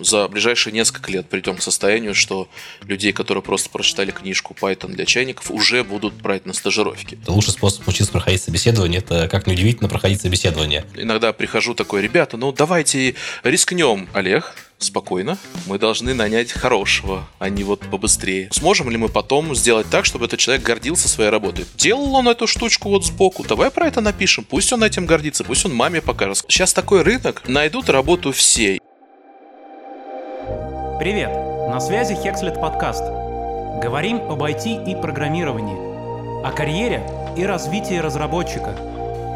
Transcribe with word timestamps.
за 0.00 0.28
ближайшие 0.28 0.72
несколько 0.72 1.10
лет 1.10 1.28
придем 1.28 1.56
к 1.56 1.62
состоянию, 1.62 2.14
что 2.14 2.48
людей, 2.82 3.12
которые 3.12 3.42
просто 3.42 3.70
прочитали 3.70 4.10
книжку 4.10 4.56
Python 4.60 4.92
для 4.92 5.04
чайников, 5.04 5.50
уже 5.50 5.84
будут 5.84 6.14
брать 6.14 6.46
на 6.46 6.52
стажировки. 6.52 7.18
Лучший 7.26 7.52
способ 7.52 7.86
учиться 7.86 8.12
проходить 8.12 8.42
собеседование– 8.42 8.98
это, 9.04 9.28
как 9.28 9.46
неудивительно, 9.46 9.88
проходить 9.88 10.20
собеседование. 10.20 10.84
Иногда 10.96 11.32
прихожу 11.32 11.74
такой, 11.74 12.02
ребята, 12.02 12.36
ну 12.36 12.52
давайте 12.52 13.14
рискнем, 13.42 14.08
Олег, 14.12 14.54
спокойно. 14.78 15.38
Мы 15.66 15.78
должны 15.78 16.14
нанять 16.14 16.52
хорошего, 16.52 17.28
а 17.38 17.48
не 17.48 17.64
вот 17.64 17.80
побыстрее. 17.80 18.48
Сможем 18.52 18.90
ли 18.90 18.96
мы 18.96 19.08
потом 19.08 19.54
сделать 19.54 19.88
так, 19.90 20.04
чтобы 20.04 20.26
этот 20.26 20.38
человек 20.38 20.64
гордился 20.64 21.08
своей 21.08 21.30
работой? 21.30 21.66
Делал 21.76 22.14
он 22.14 22.28
эту 22.28 22.46
штучку 22.46 22.88
вот 22.88 23.04
сбоку, 23.04 23.44
давай 23.44 23.70
про 23.70 23.86
это 23.86 24.00
напишем. 24.00 24.44
Пусть 24.44 24.72
он 24.72 24.84
этим 24.84 25.06
гордится, 25.06 25.44
пусть 25.44 25.64
он 25.64 25.74
маме 25.74 26.00
покажет. 26.00 26.44
Сейчас 26.48 26.72
такой 26.72 27.02
рынок, 27.02 27.42
найдут 27.48 27.88
работу 27.88 28.32
все. 28.32 28.78
Привет! 30.98 31.30
На 31.68 31.78
связи 31.78 32.16
Хекслет 32.16 32.60
подкаст. 32.60 33.04
Говорим 33.80 34.16
об 34.28 34.42
IT 34.42 34.84
и 34.84 35.00
программировании, 35.00 36.44
о 36.44 36.50
карьере 36.50 37.02
и 37.36 37.44
развитии 37.46 37.94
разработчика, 37.94 38.74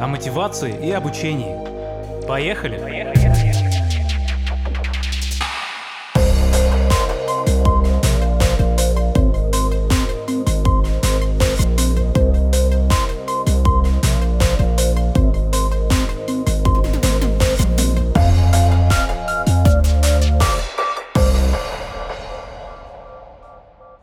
о 0.00 0.08
мотивации 0.08 0.74
и 0.84 0.90
обучении. 0.90 1.56
Поехали! 2.26 2.78
Поехали! 2.78 3.11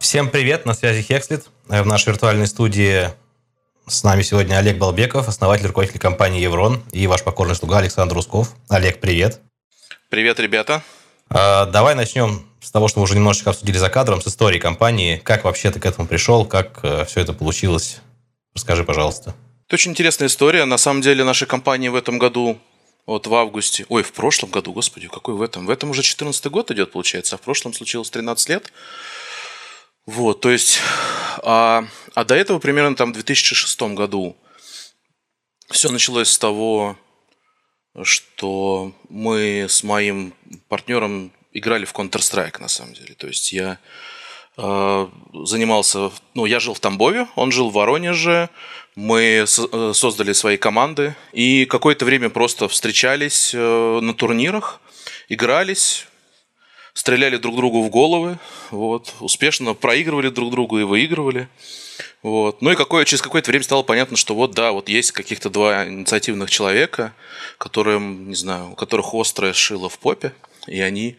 Всем 0.10 0.28
привет, 0.32 0.66
на 0.66 0.74
связи 0.74 1.04
Хекслит. 1.04 1.46
В 1.68 1.86
нашей 1.86 2.08
виртуальной 2.08 2.48
студии 2.48 3.10
с 3.86 4.04
нами 4.04 4.24
сегодня 4.24 4.56
Олег 4.56 4.80
Балбеков, 4.80 5.28
основатель 5.28 5.68
руководитель 5.68 6.00
компании 6.00 6.42
Еврон, 6.42 6.82
и 6.92 7.06
ваш 7.06 7.24
покорный 7.24 7.54
слуга 7.54 7.78
Александр 7.78 8.16
Русков. 8.16 8.56
Олег, 8.70 9.02
привет. 9.02 9.40
Привет, 10.10 10.40
ребята. 10.40 10.82
А, 11.30 11.68
давай 11.68 11.94
начнем 11.94 12.44
с 12.60 12.72
того, 12.72 12.88
что 12.88 13.02
мы 13.02 13.04
уже 13.04 13.14
немножечко 13.14 13.52
обсудили 13.52 13.78
за 13.78 13.92
кадром, 13.92 14.20
с 14.20 14.28
истории 14.28 14.58
компании. 14.58 15.18
Как 15.18 15.44
вообще 15.44 15.70
ты 15.70 15.80
к 15.80 15.86
этому 15.86 16.08
пришел, 16.08 16.44
как 16.44 16.80
э, 16.82 17.06
все 17.06 17.22
это 17.22 17.34
получилось? 17.34 18.02
Расскажи, 18.56 18.84
пожалуйста. 18.84 19.36
Это 19.68 19.76
очень 19.76 19.92
интересная 19.92 20.28
история. 20.28 20.66
На 20.66 20.80
самом 20.80 21.02
деле, 21.02 21.24
нашей 21.24 21.46
компании 21.46 21.90
в 21.90 21.96
этом 21.96 22.18
году 22.18 22.58
вот 23.06 23.26
в 23.26 23.34
августе, 23.34 23.86
ой, 23.90 24.04
в 24.04 24.14
прошлом 24.14 24.50
году, 24.50 24.74
господи, 24.74 25.08
какой 25.08 25.36
в 25.36 25.42
этом? 25.44 25.66
В 25.66 25.70
этом 25.70 25.92
уже 25.92 26.04
14 26.04 26.46
год 26.48 26.70
идет, 26.72 26.92
получается, 26.92 27.36
а 27.36 27.38
в 27.38 27.42
прошлом 27.42 27.74
случилось 27.74 28.10
13 28.10 28.50
лет. 28.50 28.72
Вот, 30.10 30.42
то 30.42 30.50
есть, 30.50 30.80
а, 31.44 31.86
а 32.16 32.26
до 32.26 32.34
этого 32.34 32.58
примерно 32.58 32.96
там 32.96 33.12
в 33.12 33.14
2006 33.14 33.80
году 33.94 34.36
все 35.70 35.92
началось 35.92 36.30
с 36.30 36.40
того, 36.40 36.98
что 38.02 38.92
мы 39.08 39.68
с 39.70 39.84
моим 39.84 40.34
партнером 40.68 41.32
играли 41.54 41.86
в 41.86 41.94
Counter-Strike, 41.94 42.60
на 42.60 42.68
самом 42.68 42.96
деле. 42.96 43.14
То 43.14 43.28
есть 43.28 43.54
я 43.54 43.78
э, 44.58 45.08
занимался, 45.46 46.12
ну, 46.34 46.48
я 46.48 46.60
жил 46.60 46.74
в 46.74 46.80
Тамбове, 46.80 47.28
он 47.36 47.52
жил 47.52 47.70
в 47.70 47.74
Воронеже, 47.74 48.50
мы 48.96 49.44
со- 49.46 49.94
создали 49.94 50.34
свои 50.34 50.58
команды 50.58 51.16
и 51.34 51.66
какое-то 51.66 52.06
время 52.06 52.32
просто 52.32 52.68
встречались 52.68 53.52
э, 53.54 54.00
на 54.02 54.16
турнирах, 54.16 54.82
игрались, 55.28 56.08
стреляли 57.00 57.38
друг 57.38 57.56
другу 57.56 57.82
в 57.82 57.90
головы, 57.90 58.38
вот, 58.72 59.14
успешно 59.22 59.74
проигрывали 59.74 60.28
друг 60.28 60.52
другу 60.52 60.80
и 60.80 60.84
выигрывали. 60.84 61.48
Вот. 62.22 62.62
Ну 62.62 62.72
и 62.72 62.76
какое, 62.76 63.06
через 63.06 63.22
какое-то 63.22 63.52
время 63.52 63.64
стало 63.64 63.84
понятно, 63.84 64.18
что 64.18 64.36
вот 64.36 64.52
да, 64.52 64.74
вот 64.74 64.90
есть 64.90 65.14
каких-то 65.14 65.50
два 65.50 65.88
инициативных 65.88 66.52
человека, 66.52 67.14
которым, 67.58 68.28
не 68.28 68.36
знаю, 68.36 68.72
у 68.72 68.76
которых 68.76 69.14
острое 69.14 69.54
шило 69.54 69.88
в 69.88 69.98
попе, 69.98 70.34
и 70.68 70.82
они 70.82 71.16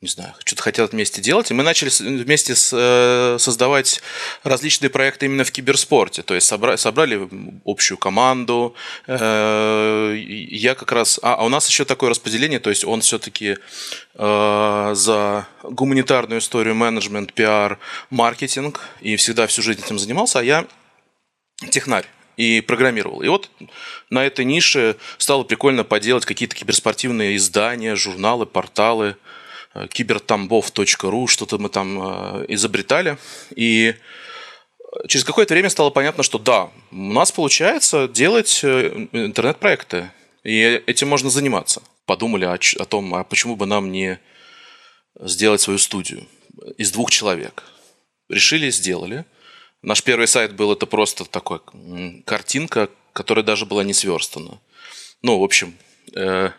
не 0.00 0.08
знаю, 0.08 0.32
что-то 0.44 0.62
хотят 0.62 0.92
вместе 0.92 1.20
делать. 1.20 1.50
И 1.50 1.54
мы 1.54 1.64
начали 1.64 1.90
вместе 2.22 2.54
с, 2.54 2.70
э, 2.72 3.36
создавать 3.40 4.00
различные 4.44 4.90
проекты 4.90 5.26
именно 5.26 5.42
в 5.42 5.50
киберспорте. 5.50 6.22
То 6.22 6.34
есть 6.34 6.46
собра, 6.46 6.76
собрали 6.76 7.28
общую 7.64 7.98
команду. 7.98 8.76
Э, 9.08 10.14
я 10.16 10.76
как 10.76 10.92
раз... 10.92 11.18
А, 11.22 11.34
а 11.34 11.44
у 11.44 11.48
нас 11.48 11.68
еще 11.68 11.84
такое 11.84 12.10
распределение, 12.10 12.60
то 12.60 12.70
есть 12.70 12.84
он 12.84 13.00
все-таки 13.00 13.56
э, 14.14 14.90
за 14.94 15.48
гуманитарную 15.64 16.38
историю, 16.38 16.76
менеджмент, 16.76 17.32
пиар, 17.32 17.80
маркетинг, 18.10 18.82
и 19.00 19.16
всегда 19.16 19.48
всю 19.48 19.62
жизнь 19.62 19.82
этим 19.84 19.98
занимался, 19.98 20.38
а 20.38 20.44
я 20.44 20.64
технарь 21.70 22.06
и 22.36 22.60
программировал. 22.60 23.22
И 23.22 23.28
вот 23.28 23.50
на 24.10 24.24
этой 24.24 24.44
нише 24.44 24.94
стало 25.16 25.42
прикольно 25.42 25.82
поделать 25.82 26.24
какие-то 26.24 26.54
киберспортивные 26.54 27.34
издания, 27.34 27.96
журналы, 27.96 28.46
порталы– 28.46 29.16
кибертамбов.ру, 29.86 31.26
что-то 31.26 31.58
мы 31.58 31.68
там 31.68 31.98
э, 32.00 32.46
изобретали. 32.48 33.18
И 33.54 33.94
через 35.06 35.24
какое-то 35.24 35.54
время 35.54 35.70
стало 35.70 35.90
понятно, 35.90 36.22
что 36.22 36.38
да, 36.38 36.70
у 36.90 36.96
нас 37.12 37.30
получается 37.32 38.08
делать 38.08 38.60
э, 38.64 39.08
интернет-проекты, 39.12 40.10
и 40.44 40.82
этим 40.86 41.08
можно 41.08 41.30
заниматься. 41.30 41.82
Подумали 42.06 42.44
о, 42.44 42.54
о 42.54 42.84
том, 42.84 43.14
а 43.14 43.24
почему 43.24 43.56
бы 43.56 43.66
нам 43.66 43.92
не 43.92 44.18
сделать 45.20 45.60
свою 45.60 45.78
студию 45.78 46.26
из 46.76 46.90
двух 46.90 47.10
человек. 47.10 47.64
Решили, 48.28 48.70
сделали. 48.70 49.24
Наш 49.82 50.02
первый 50.02 50.26
сайт 50.26 50.54
был 50.54 50.72
это 50.72 50.86
просто 50.86 51.24
такой 51.24 51.60
картинка, 52.24 52.88
которая 53.12 53.44
даже 53.44 53.66
была 53.66 53.84
не 53.84 53.94
сверстана. 53.94 54.60
Ну, 55.22 55.38
в 55.38 55.44
общем, 55.44 55.74
э, 56.14 56.50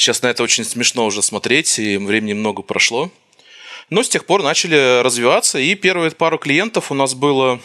Сейчас 0.00 0.22
на 0.22 0.28
это 0.28 0.42
очень 0.42 0.64
смешно 0.64 1.04
уже 1.04 1.20
смотреть, 1.22 1.78
и 1.78 1.98
времени 1.98 2.32
много 2.32 2.62
прошло. 2.62 3.10
Но 3.90 4.02
с 4.02 4.08
тех 4.08 4.24
пор 4.24 4.42
начали 4.42 5.02
развиваться, 5.02 5.58
и 5.58 5.74
первые 5.74 6.10
пару 6.12 6.38
клиентов 6.38 6.90
у 6.90 6.94
нас 6.94 7.12
было, 7.12 7.60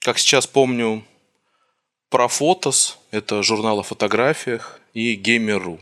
как 0.00 0.18
сейчас 0.18 0.48
помню, 0.48 1.04
Профотос, 2.10 2.98
это 3.12 3.44
журнал 3.44 3.78
о 3.78 3.84
фотографиях, 3.84 4.80
и 4.92 5.16
Gamer.ru. 5.16 5.78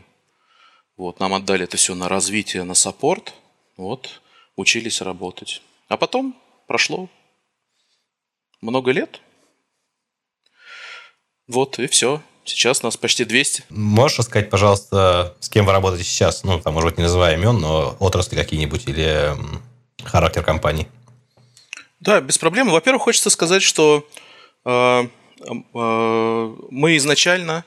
Вот, 0.97 1.19
нам 1.19 1.33
отдали 1.33 1.63
это 1.63 1.77
все 1.77 1.95
на 1.95 2.09
развитие, 2.09 2.61
на 2.61 2.75
саппорт. 2.75 3.33
Вот, 3.75 4.21
учились 4.55 5.01
работать. 5.01 5.63
А 5.87 5.97
потом 5.97 6.39
прошло 6.67 7.09
много 8.61 8.91
лет. 8.91 9.19
Вот, 11.47 11.79
и 11.79 11.87
все. 11.87 12.21
Сейчас 12.45 12.83
нас 12.83 12.95
почти 12.95 13.25
200. 13.25 13.63
Можешь 13.69 14.19
рассказать, 14.19 14.49
пожалуйста, 14.49 15.35
с 15.39 15.49
кем 15.49 15.65
вы 15.65 15.71
работаете 15.71 16.05
сейчас? 16.05 16.43
Ну, 16.43 16.59
там, 16.59 16.73
может 16.73 16.91
быть, 16.91 16.97
не 16.97 17.03
называя 17.03 17.35
имен, 17.35 17.57
но 17.59 17.97
отрасли 17.99 18.35
какие-нибудь 18.35 18.87
или 18.87 19.35
характер 20.03 20.43
компании? 20.43 20.87
Да, 21.99 22.21
без 22.21 22.37
проблем. 22.37 22.69
Во-первых, 22.69 23.03
хочется 23.03 23.31
сказать, 23.31 23.63
что 23.63 24.07
э, 24.63 25.07
э, 25.43 26.55
мы 26.69 26.97
изначально 26.97 27.65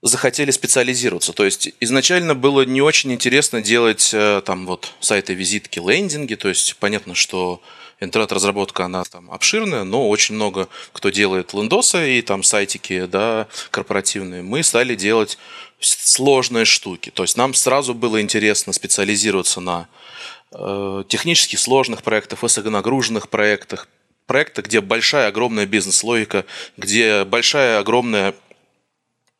захотели 0.00 0.50
специализироваться. 0.50 1.32
То 1.32 1.44
есть 1.44 1.70
изначально 1.80 2.34
было 2.34 2.62
не 2.62 2.80
очень 2.80 3.12
интересно 3.12 3.60
делать 3.60 4.10
э, 4.14 4.42
там 4.44 4.66
вот 4.66 4.92
сайты, 5.00 5.34
визитки, 5.34 5.78
лендинги. 5.78 6.34
То 6.34 6.48
есть 6.48 6.76
понятно, 6.76 7.14
что 7.14 7.60
интернет-разработка, 8.00 8.84
она 8.84 9.04
там 9.04 9.30
обширная, 9.30 9.84
но 9.84 10.08
очень 10.08 10.34
много 10.34 10.68
кто 10.92 11.10
делает 11.10 11.54
лендосы 11.54 12.18
и 12.18 12.22
там 12.22 12.42
сайтики, 12.42 13.06
да, 13.06 13.46
корпоративные. 13.70 14.42
Мы 14.42 14.62
стали 14.62 14.94
делать 14.94 15.38
сложные 15.80 16.64
штуки. 16.64 17.10
То 17.10 17.22
есть 17.22 17.36
нам 17.36 17.54
сразу 17.54 17.94
было 17.94 18.20
интересно 18.20 18.72
специализироваться 18.72 19.60
на 19.60 19.88
э, 20.52 21.04
технически 21.08 21.56
сложных 21.56 22.02
проектах, 22.02 22.42
высоконагруженных 22.42 23.28
проектах, 23.28 23.88
проектах, 24.26 24.66
где 24.66 24.80
большая, 24.80 25.28
огромная 25.28 25.66
бизнес-логика, 25.66 26.44
где 26.76 27.24
большая, 27.24 27.78
огромная 27.78 28.34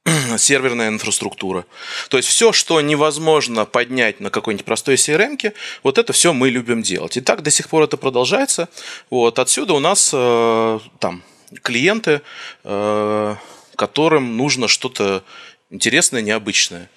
серверная 0.39 0.89
инфраструктура. 0.89 1.65
То 2.09 2.17
есть 2.17 2.29
все, 2.29 2.53
что 2.53 2.81
невозможно 2.81 3.65
поднять 3.65 4.21
на 4.21 4.31
какой-нибудь 4.31 4.67
простой 4.67 4.97
CRM, 4.97 5.55
вот 5.83 5.99
это 5.99 6.13
все 6.13 6.33
мы 6.33 6.51
любим 6.51 6.83
делать. 6.83 7.17
И 7.17 7.21
так 7.21 7.43
до 7.43 7.51
сих 7.51 7.69
пор 7.69 7.85
это 7.85 7.97
продолжается. 7.97 8.69
Вот 9.11 9.39
отсюда 9.39 9.75
у 9.75 9.81
нас 9.81 10.11
э, 10.13 10.79
там 10.99 11.23
клиенты, 11.63 12.21
э, 12.65 13.37
которым 13.77 14.37
нужно 14.37 14.69
что-то 14.69 15.25
интересное, 15.71 16.21
необычное. 16.21 16.91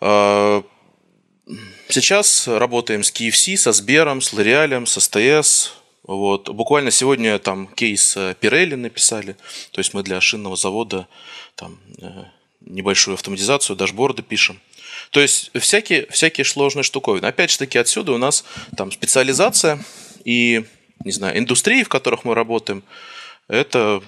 Э, 0.00 0.62
сейчас 1.88 2.48
работаем 2.48 3.04
с 3.04 3.12
KFC, 3.12 3.56
со 3.56 3.72
Сбером, 3.72 4.20
с 4.20 4.32
L'Oreal, 4.32 4.84
с 4.86 4.98
СТС, 5.00 5.74
вот. 6.04 6.48
Буквально 6.48 6.90
сегодня 6.90 7.38
там 7.38 7.68
кейс 7.68 8.16
Пирелли 8.40 8.74
написали. 8.74 9.36
То 9.70 9.78
есть 9.78 9.94
мы 9.94 10.02
для 10.02 10.20
шинного 10.20 10.56
завода 10.56 11.06
там, 11.54 11.78
э, 12.00 12.24
небольшую 12.60 13.14
автоматизацию, 13.14 13.76
дашборды 13.76 14.22
пишем. 14.22 14.60
То 15.10 15.20
есть 15.20 15.50
всякие, 15.54 16.06
всякие 16.10 16.44
сложные 16.44 16.82
штуковины. 16.82 17.26
Опять 17.26 17.50
же 17.50 17.58
таки 17.58 17.78
отсюда 17.78 18.12
у 18.12 18.18
нас 18.18 18.44
там 18.76 18.90
специализация 18.90 19.84
и, 20.24 20.64
не 21.04 21.12
знаю, 21.12 21.38
индустрии, 21.38 21.82
в 21.82 21.88
которых 21.88 22.24
мы 22.24 22.34
работаем, 22.34 22.82
это 23.48 24.02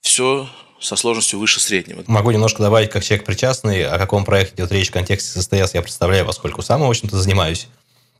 все 0.00 0.48
со 0.80 0.94
сложностью 0.94 1.38
выше 1.38 1.58
среднего. 1.58 2.04
Могу 2.06 2.30
немножко 2.30 2.62
добавить, 2.62 2.90
как 2.90 3.02
человек 3.02 3.26
причастный, 3.26 3.84
о 3.84 3.98
каком 3.98 4.24
проекте 4.24 4.54
идет 4.56 4.70
речь 4.72 4.88
в 4.88 4.92
контексте 4.92 5.40
СТС, 5.40 5.74
я 5.74 5.82
представляю, 5.82 6.24
поскольку 6.24 6.62
сам, 6.62 6.82
в 6.82 6.88
общем-то, 6.88 7.16
занимаюсь. 7.16 7.66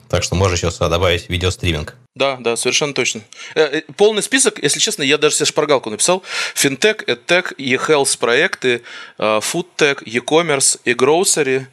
Так 0.09 0.23
что 0.23 0.35
можешь 0.35 0.59
еще 0.59 0.71
сюда 0.71 0.89
добавить 0.89 1.29
видеостриминг. 1.29 1.95
Да, 2.15 2.37
да, 2.41 2.57
совершенно 2.57 2.95
точно. 2.95 3.23
Э, 3.55 3.79
э, 3.79 3.83
полный 3.97 4.23
список, 4.23 4.63
если 4.63 4.81
честно, 4.81 5.03
я 5.03 5.19
даже 5.19 5.37
себе 5.37 5.47
шпаргалку 5.47 5.91
написал. 5.91 6.23
Финтех, 6.55 7.03
EdTech, 7.05 7.55
e-health 7.59 8.19
проекты, 8.19 8.83
foodtech, 9.19 10.03
e-commerce, 10.05 10.81
e-grocery, 10.85 11.67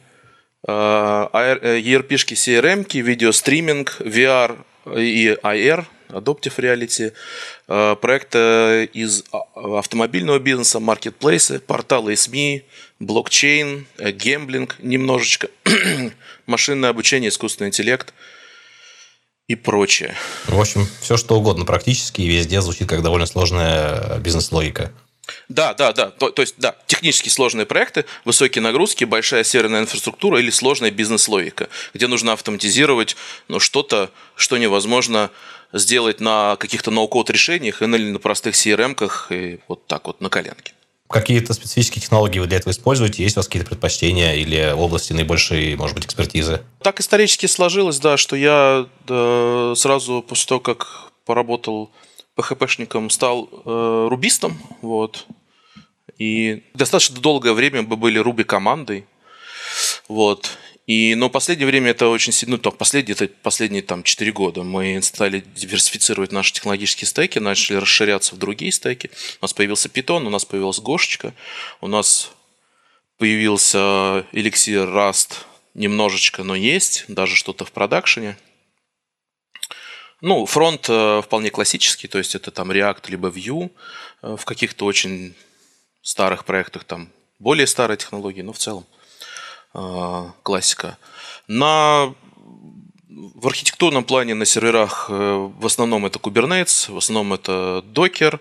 ERP-шки, 0.66 2.34
CRM-ки, 2.34 2.98
видеостриминг, 2.98 4.00
VR 4.00 4.56
и 4.94 5.36
IR, 5.42 5.84
Adoptive 6.08 6.56
Reality, 6.56 7.96
проекты 7.96 8.84
из 8.92 9.24
а, 9.32 9.78
автомобильного 9.78 10.38
бизнеса, 10.38 10.80
маркетплейсы, 10.80 11.58
порталы 11.58 12.12
и 12.14 12.16
СМИ, 12.16 12.64
блокчейн, 13.00 13.86
гемблинг 13.98 14.76
немножечко, 14.80 15.48
машинное 16.46 16.90
обучение, 16.90 17.30
искусственный 17.30 17.68
интеллект 17.68 18.12
и 19.48 19.54
прочее. 19.54 20.14
В 20.46 20.58
общем, 20.58 20.86
все 21.00 21.16
что 21.16 21.36
угодно 21.36 21.64
практически 21.64 22.20
и 22.20 22.28
везде 22.28 22.60
звучит 22.60 22.88
как 22.88 23.02
довольно 23.02 23.26
сложная 23.26 24.18
бизнес-логика. 24.18 24.92
Да, 25.48 25.74
да, 25.74 25.92
да. 25.92 26.10
То, 26.10 26.30
то 26.30 26.42
есть, 26.42 26.54
да, 26.58 26.76
технически 26.86 27.28
сложные 27.28 27.66
проекты, 27.66 28.04
высокие 28.24 28.62
нагрузки, 28.62 29.04
большая 29.04 29.44
серверная 29.44 29.80
инфраструктура 29.80 30.38
или 30.38 30.50
сложная 30.50 30.90
бизнес-логика, 30.90 31.68
где 31.94 32.06
нужно 32.06 32.32
автоматизировать 32.32 33.16
ну, 33.48 33.58
что-то, 33.58 34.10
что 34.36 34.56
невозможно 34.56 35.30
сделать 35.72 36.20
на 36.20 36.56
каких-то 36.56 36.90
ноу-код 36.90 37.30
решениях 37.30 37.82
или 37.82 38.10
на 38.10 38.18
простых 38.18 38.54
CRM-ках 38.54 39.28
и 39.30 39.60
вот 39.68 39.86
так 39.86 40.06
вот 40.06 40.20
на 40.20 40.28
коленке. 40.28 40.72
Какие-то 41.08 41.52
специфические 41.52 42.02
технологии 42.02 42.40
вы 42.40 42.46
для 42.46 42.56
этого 42.56 42.72
используете? 42.72 43.22
Есть 43.22 43.36
у 43.36 43.40
вас 43.40 43.46
какие-то 43.46 43.68
предпочтения 43.68 44.34
или 44.34 44.72
области 44.72 45.12
наибольшей, 45.12 45.76
может 45.76 45.94
быть, 45.94 46.06
экспертизы? 46.06 46.62
Так 46.82 46.98
исторически 46.98 47.46
сложилось, 47.46 48.00
да, 48.00 48.16
что 48.16 48.34
я 48.34 48.86
да, 49.06 49.74
сразу 49.76 50.24
после 50.26 50.48
того, 50.48 50.60
как 50.60 51.12
поработал 51.24 51.92
PHP-шником, 52.36 53.10
стал 53.10 53.48
э, 53.64 54.06
рубистом, 54.10 54.58
вот, 54.82 55.26
и 56.18 56.64
достаточно 56.74 57.20
долгое 57.20 57.52
время 57.52 57.82
мы 57.82 57.96
были 57.96 58.18
руби 58.18 58.44
командой, 58.44 59.06
вот, 60.08 60.58
и, 60.86 61.16
но 61.16 61.28
в 61.28 61.32
последнее 61.32 61.66
время 61.66 61.90
это 61.90 62.08
очень 62.08 62.32
сильно, 62.32 62.56
ну, 62.56 62.62
так, 62.62 62.78
последние, 62.78 63.14
это 63.14 63.28
последние 63.42 63.82
там 63.82 64.04
4 64.04 64.30
года 64.30 64.62
мы 64.62 65.02
стали 65.02 65.44
диверсифицировать 65.56 66.30
наши 66.30 66.52
технологические 66.52 67.08
стеки, 67.08 67.40
начали 67.40 67.76
расширяться 67.76 68.36
в 68.36 68.38
другие 68.38 68.70
стеки. 68.70 69.10
У 69.40 69.44
нас 69.44 69.52
появился 69.52 69.88
Python, 69.88 70.24
у 70.26 70.30
нас 70.30 70.44
появилась 70.44 70.78
Гошечка, 70.78 71.34
у 71.80 71.88
нас 71.88 72.30
появился 73.18 74.24
эликсир 74.30 74.88
Rust 74.88 75.38
немножечко, 75.74 76.44
но 76.44 76.54
есть, 76.54 77.04
даже 77.08 77.34
что-то 77.34 77.64
в 77.64 77.72
продакшене. 77.72 78.38
Ну, 80.20 80.46
фронт 80.46 80.86
э, 80.88 81.20
вполне 81.22 81.50
классический, 81.50 82.08
то 82.08 82.18
есть 82.18 82.34
это 82.34 82.50
там 82.50 82.70
React 82.70 83.10
либо 83.10 83.28
Vue 83.28 83.70
э, 84.22 84.36
в 84.36 84.44
каких-то 84.44 84.84
очень 84.86 85.34
старых 86.00 86.44
проектах, 86.44 86.84
там 86.84 87.10
более 87.38 87.66
старые 87.66 87.98
технологии, 87.98 88.42
но 88.42 88.52
в 88.52 88.58
целом. 88.58 88.86
А, 89.74 90.32
классика. 90.42 90.98
На 91.48 92.14
в 93.08 93.46
архитектурном 93.46 94.04
плане 94.04 94.34
на 94.34 94.44
серверах 94.44 95.06
э, 95.08 95.50
в 95.58 95.64
основном 95.64 96.06
это 96.06 96.18
Kubernetes, 96.18 96.92
в 96.92 96.98
основном 96.98 97.32
это 97.32 97.82
Docker. 97.92 98.40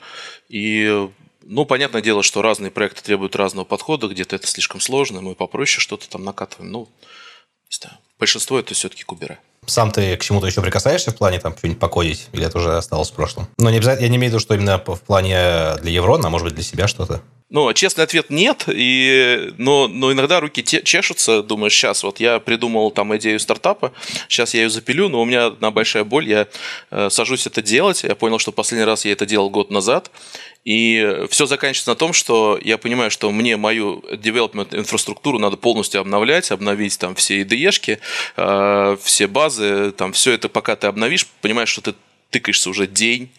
И, 0.50 1.10
ну, 1.44 1.66
понятное 1.66 2.02
дело, 2.02 2.24
что 2.24 2.42
разные 2.42 2.72
проекты 2.72 3.02
требуют 3.02 3.36
разного 3.36 3.66
подхода, 3.66 4.08
где-то 4.08 4.36
это 4.36 4.48
слишком 4.48 4.82
сложно, 4.82 5.22
мы 5.22 5.36
попроще 5.36 5.82
что-то 5.82 6.10
там 6.10 6.24
накатываем. 6.24 6.72
Ну, 6.72 6.90
не 7.70 7.78
знаю. 7.78 7.98
Большинство 8.20 8.60
это 8.60 8.74
все-таки 8.74 9.04
куберы. 9.04 9.38
Сам 9.66 9.92
ты 9.92 10.16
к 10.16 10.24
чему-то 10.24 10.48
еще 10.48 10.62
прикасаешься 10.62 11.12
в 11.12 11.18
плане 11.18 11.40
там 11.40 11.58
что-нибудь 11.58 11.80
покодить, 11.80 12.28
или 12.34 12.46
это 12.46 12.58
уже 12.58 12.78
осталось 12.78 13.10
в 13.10 13.14
прошлом? 13.14 13.48
Но 13.58 13.70
не 13.70 13.78
обязательно, 13.78 14.06
я 14.06 14.10
не 14.10 14.18
имею 14.18 14.32
в 14.32 14.34
виду, 14.34 14.40
что 14.40 14.56
именно 14.56 14.78
в 14.78 15.02
плане 15.02 15.76
для 15.82 15.92
Еврона, 15.92 16.28
а 16.28 16.30
может 16.30 16.46
быть 16.46 16.56
для 16.56 16.64
себя 16.64 16.88
что-то. 16.88 17.22
Ну, 17.52 17.72
честный 17.74 18.04
ответ 18.04 18.32
нет, 18.32 18.66
и, 18.68 19.54
но, 19.60 19.88
но 19.88 20.12
иногда 20.12 20.40
руки 20.40 20.64
те, 20.64 20.82
чешутся, 20.82 21.44
думаешь, 21.44 21.74
сейчас 21.74 22.02
вот 22.02 22.20
я 22.20 22.40
придумал 22.40 22.90
там 22.90 23.16
идею 23.18 23.40
стартапа, 23.40 23.94
сейчас 24.28 24.56
я 24.56 24.64
ее 24.64 24.70
запилю, 24.72 25.10
но 25.10 25.22
у 25.22 25.26
меня 25.26 25.46
одна 25.46 25.70
большая 25.70 26.04
боль, 26.04 26.28
я 26.28 26.48
э, 26.90 27.10
сажусь 27.12 27.46
это 27.46 27.62
делать, 27.62 28.04
я 28.04 28.16
понял, 28.16 28.40
что 28.40 28.52
последний 28.52 28.86
раз 28.86 29.06
я 29.06 29.12
это 29.12 29.28
делал 29.28 29.52
год 29.52 29.70
назад, 29.70 30.10
и 30.64 31.28
все 31.30 31.46
заканчивается 31.46 31.92
на 31.92 31.96
том, 31.96 32.14
что 32.14 32.60
я 32.64 32.80
понимаю, 32.80 33.12
что 33.12 33.32
мне 33.32 33.58
мою 33.58 34.00
development 34.00 34.76
инфраструктуру 34.76 35.38
надо 35.38 35.56
полностью 35.56 36.02
обновлять, 36.02 36.50
обновить 36.50 36.98
там 36.98 37.14
все 37.14 37.44
IDE-шки, 37.44 38.00
э, 38.38 38.98
все 39.04 39.28
базы, 39.28 39.92
там 39.92 40.14
все 40.14 40.32
это 40.32 40.50
пока 40.50 40.76
ты 40.76 40.88
обновишь, 40.88 41.28
понимаешь, 41.42 41.70
что 41.70 41.82
ты 41.82 41.94
тыкаешься 42.32 42.72
уже 42.72 42.88
день, 42.88 43.30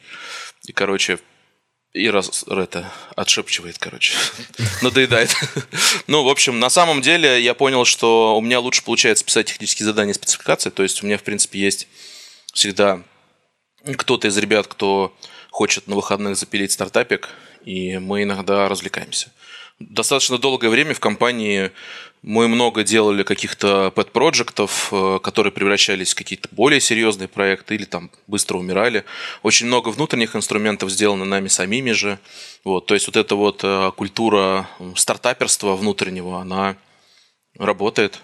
и, 0.65 0.73
короче, 0.73 1.19
и 1.97 2.11
раз 2.11 2.45
это 2.49 2.93
отшепчивает, 3.17 3.79
короче, 3.79 4.15
надоедает. 4.83 5.35
ну, 6.07 6.23
в 6.23 6.29
общем, 6.29 6.61
на 6.61 6.69
самом 6.69 7.01
деле 7.01 7.41
я 7.43 7.55
понял, 7.55 7.85
что 7.85 8.37
у 8.37 8.41
меня 8.41 8.61
лучше 8.61 8.85
получается 8.85 9.25
писать 9.25 9.47
технические 9.47 9.87
задания 9.87 10.13
спецификации, 10.13 10.71
то 10.71 10.83
есть 10.83 11.03
у 11.03 11.07
меня, 11.07 11.17
в 11.17 11.23
принципе, 11.23 11.59
есть 11.59 11.89
всегда 12.53 13.03
кто-то 13.97 14.29
из 14.29 14.37
ребят, 14.37 14.67
кто 14.67 15.17
хочет 15.51 15.87
на 15.87 15.95
выходных 15.95 16.37
запилить 16.37 16.73
стартапик, 16.73 17.31
и 17.65 17.99
мы 17.99 18.25
иногда 18.25 18.69
развлекаемся. 18.69 19.33
Достаточно 19.79 20.39
долгое 20.39 20.69
время 20.69 20.95
в 20.95 21.01
компании 21.01 21.71
мы 22.27 22.49
много 22.49 22.83
делали 22.83 23.23
каких-то 23.23 23.93
пэт-проектов, 23.93 24.89
э, 24.91 25.21
которые 25.23 25.53
превращались 25.53 26.13
в 26.13 26.17
какие-то 26.17 26.49
более 26.51 26.81
серьезные 26.81 27.29
проекты 27.29 27.77
или 27.77 27.85
там 27.85 28.11
быстро 28.27 28.59
умирали. 28.59 29.05
Очень 29.45 29.69
много 29.69 29.91
внутренних 29.91 30.35
инструментов 30.35 30.91
сделано 30.91 31.25
нами 31.25 31.47
самими 31.47 31.93
же. 31.93 32.19
Вот, 32.65 32.87
то 32.87 32.95
есть 32.95 33.07
вот 33.07 33.17
эта 33.17 33.37
вот 33.37 33.61
э, 33.63 33.93
культура 33.97 34.69
стартаперства 34.97 35.77
внутреннего, 35.77 36.41
она 36.41 36.77
работает 37.57 38.21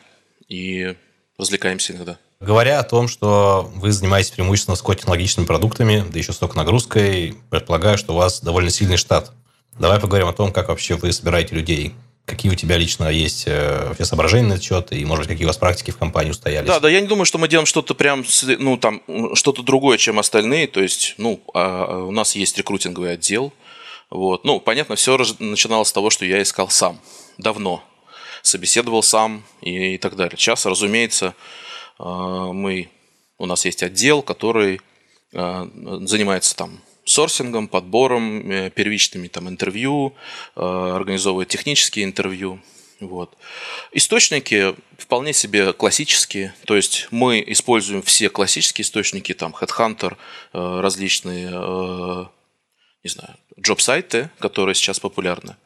и 0.48 0.96
развлекаемся 1.38 1.92
иногда. 1.92 2.18
Говоря 2.40 2.80
о 2.80 2.84
том, 2.84 3.06
что 3.06 3.70
вы 3.76 3.92
занимаетесь 3.92 4.32
преимущественно 4.32 4.72
высокотехнологичными 4.72 5.46
продуктами, 5.46 6.04
да 6.10 6.18
еще 6.18 6.32
столько 6.32 6.56
нагрузкой, 6.56 7.36
предполагаю, 7.50 7.96
что 7.98 8.14
у 8.14 8.16
вас 8.16 8.40
довольно 8.40 8.70
сильный 8.70 8.96
штат. 8.96 9.30
Давай 9.78 10.00
поговорим 10.00 10.26
о 10.26 10.32
том, 10.32 10.52
как 10.52 10.70
вообще 10.70 10.96
вы 10.96 11.12
собираете 11.12 11.54
людей. 11.54 11.94
Какие 12.24 12.52
у 12.52 12.54
тебя 12.54 12.78
лично 12.78 13.08
есть 13.08 13.44
э, 13.46 13.94
соображения 14.00 14.46
на 14.46 14.52
этот 14.52 14.64
счет, 14.64 14.92
и, 14.92 15.04
может 15.04 15.24
быть, 15.24 15.32
какие 15.32 15.44
у 15.44 15.48
вас 15.48 15.56
практики 15.56 15.90
в 15.90 15.98
компании 15.98 16.30
устоялись? 16.30 16.68
Да, 16.68 16.78
да, 16.78 16.88
я 16.88 17.00
не 17.00 17.08
думаю, 17.08 17.24
что 17.24 17.38
мы 17.38 17.48
делаем 17.48 17.66
что-то 17.66 17.94
прям, 17.94 18.24
ну, 18.58 18.76
там, 18.76 19.02
что-то 19.34 19.62
другое, 19.62 19.98
чем 19.98 20.20
остальные. 20.20 20.68
То 20.68 20.80
есть, 20.80 21.14
ну, 21.18 21.42
а, 21.52 21.84
а 21.88 21.98
у 22.04 22.12
нас 22.12 22.36
есть 22.36 22.56
рекрутинговый 22.56 23.12
отдел. 23.12 23.52
Вот. 24.08 24.44
Ну, 24.44 24.60
понятно, 24.60 24.94
все 24.94 25.16
начиналось 25.40 25.88
с 25.88 25.92
того, 25.92 26.10
что 26.10 26.24
я 26.24 26.40
искал 26.40 26.68
сам. 26.68 27.00
Давно. 27.38 27.82
Собеседовал 28.42 29.02
сам 29.02 29.42
и, 29.60 29.94
и 29.94 29.98
так 29.98 30.14
далее. 30.14 30.36
Сейчас, 30.36 30.64
разумеется, 30.64 31.34
а, 31.98 32.52
мы, 32.52 32.88
у 33.38 33.46
нас 33.46 33.64
есть 33.64 33.82
отдел, 33.82 34.22
который 34.22 34.80
занимается 35.32 36.54
там 36.54 36.78
сорсингом, 37.04 37.68
подбором, 37.68 38.50
э, 38.50 38.70
первичными 38.70 39.28
там, 39.28 39.48
интервью, 39.48 40.14
э, 40.56 40.60
организовывает 40.60 41.48
технические 41.48 42.04
интервью. 42.04 42.60
Вот. 43.00 43.36
Источники 43.90 44.76
вполне 44.96 45.32
себе 45.32 45.72
классические, 45.72 46.54
то 46.66 46.76
есть 46.76 47.08
мы 47.10 47.42
используем 47.48 48.00
все 48.02 48.28
классические 48.28 48.84
источники, 48.84 49.34
там 49.34 49.54
Headhunter, 49.60 50.16
э, 50.52 50.80
различные, 50.80 51.50
не 53.02 53.10
знаю, 53.10 53.34
джоб-сайты, 53.60 54.30
которые 54.38 54.76
сейчас 54.76 55.00
популярны. 55.00 55.56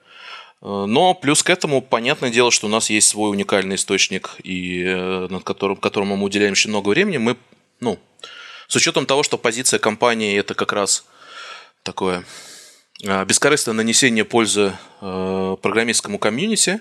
Но 0.63 1.13
плюс 1.13 1.43
к 1.43 1.51
этому, 1.51 1.83
понятное 1.83 2.31
дело, 2.31 2.51
что 2.51 2.67
у 2.67 2.71
нас 2.71 2.89
есть 2.89 3.09
свой 3.09 3.31
уникальный 3.31 3.77
источник, 3.77 4.37
и 4.43 4.83
над 5.31 5.45
которым, 5.45 5.77
которому 5.77 6.17
мы 6.17 6.25
уделяем 6.25 6.53
очень 6.53 6.71
много 6.71 6.89
времени. 6.89 7.19
Мы, 7.19 7.37
ну, 7.81 7.99
с 8.67 8.75
учетом 8.75 9.05
того, 9.05 9.23
что 9.23 9.37
позиция 9.37 9.79
компании 9.79 10.39
это 10.39 10.55
как 10.55 10.73
раз 10.73 11.05
такое 11.87 12.25
а, 13.07 13.25
бескорыстное 13.25 13.75
нанесение 13.75 14.25
пользы 14.25 14.75
э, 15.01 15.57
программистскому 15.63 16.19
комьюнити, 16.19 16.81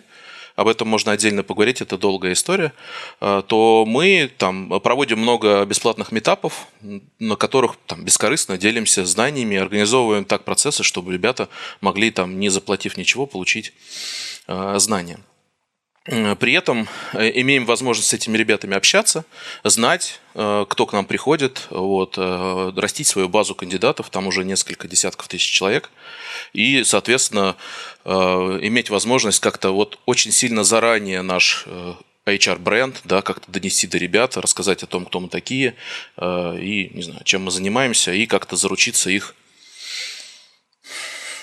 об 0.56 0.70
этом 0.70 0.88
можно 0.88 1.12
отдельно 1.12 1.44
поговорить, 1.44 1.82
это 1.82 1.98
долгая 1.98 2.34
история, 2.34 2.74
а, 3.20 3.42
то 3.42 3.86
мы 3.86 4.32
там 4.38 4.82
проводим 4.82 5.20
много 5.20 5.64
бесплатных 5.66 6.12
метапов, 6.12 6.68
на 7.20 7.36
которых 7.36 7.76
там 7.86 8.04
бескорыстно 8.04 8.58
делимся 8.58 9.06
знаниями, 9.06 9.58
организовываем 9.58 10.26
так 10.26 10.44
процессы, 10.44 10.84
чтобы 10.84 11.14
ребята 11.14 11.50
могли 11.82 12.10
там, 12.10 12.40
не 12.40 12.50
заплатив 12.50 12.98
ничего, 12.98 13.26
получить 13.26 13.74
а, 14.48 14.80
знания. 14.80 15.20
При 16.06 16.54
этом 16.54 16.88
э, 17.14 17.32
имеем 17.42 17.66
возможность 17.66 18.10
с 18.10 18.14
этими 18.14 18.38
ребятами 18.38 18.78
общаться, 18.78 19.26
знать, 19.64 20.20
э, 20.36 20.66
кто 20.70 20.86
к 20.86 20.94
нам 20.94 21.06
приходит, 21.06 21.66
вот, 21.72 22.14
э, 22.20 22.72
растить 22.76 23.08
свою 23.08 23.28
базу 23.28 23.56
кандидатов, 23.56 24.12
там 24.12 24.28
уже 24.28 24.46
несколько 24.46 24.88
десятков 24.88 25.28
тысяч 25.28 25.50
человек, 25.50 25.90
и, 26.54 26.84
соответственно, 26.84 27.56
иметь 28.06 28.92
возможность 28.92 29.40
как-то 29.40 29.72
вот 29.72 29.98
очень 30.06 30.32
сильно 30.32 30.64
заранее 30.64 31.24
наш 31.24 31.66
HR-бренд, 32.28 33.02
да, 33.04 33.24
как-то 33.24 33.52
донести 33.52 33.88
до 33.88 33.98
ребят, 33.98 34.38
рассказать 34.38 34.84
о 34.84 34.88
том, 34.88 35.06
кто 35.06 35.20
мы 35.20 35.28
такие, 35.28 35.76
и, 36.22 36.92
не 36.94 37.02
знаю, 37.02 37.22
чем 37.24 37.46
мы 37.46 37.52
занимаемся, 37.52 38.14
и 38.14 38.28
как-то 38.28 38.56
заручиться 38.58 39.10
их 39.10 39.34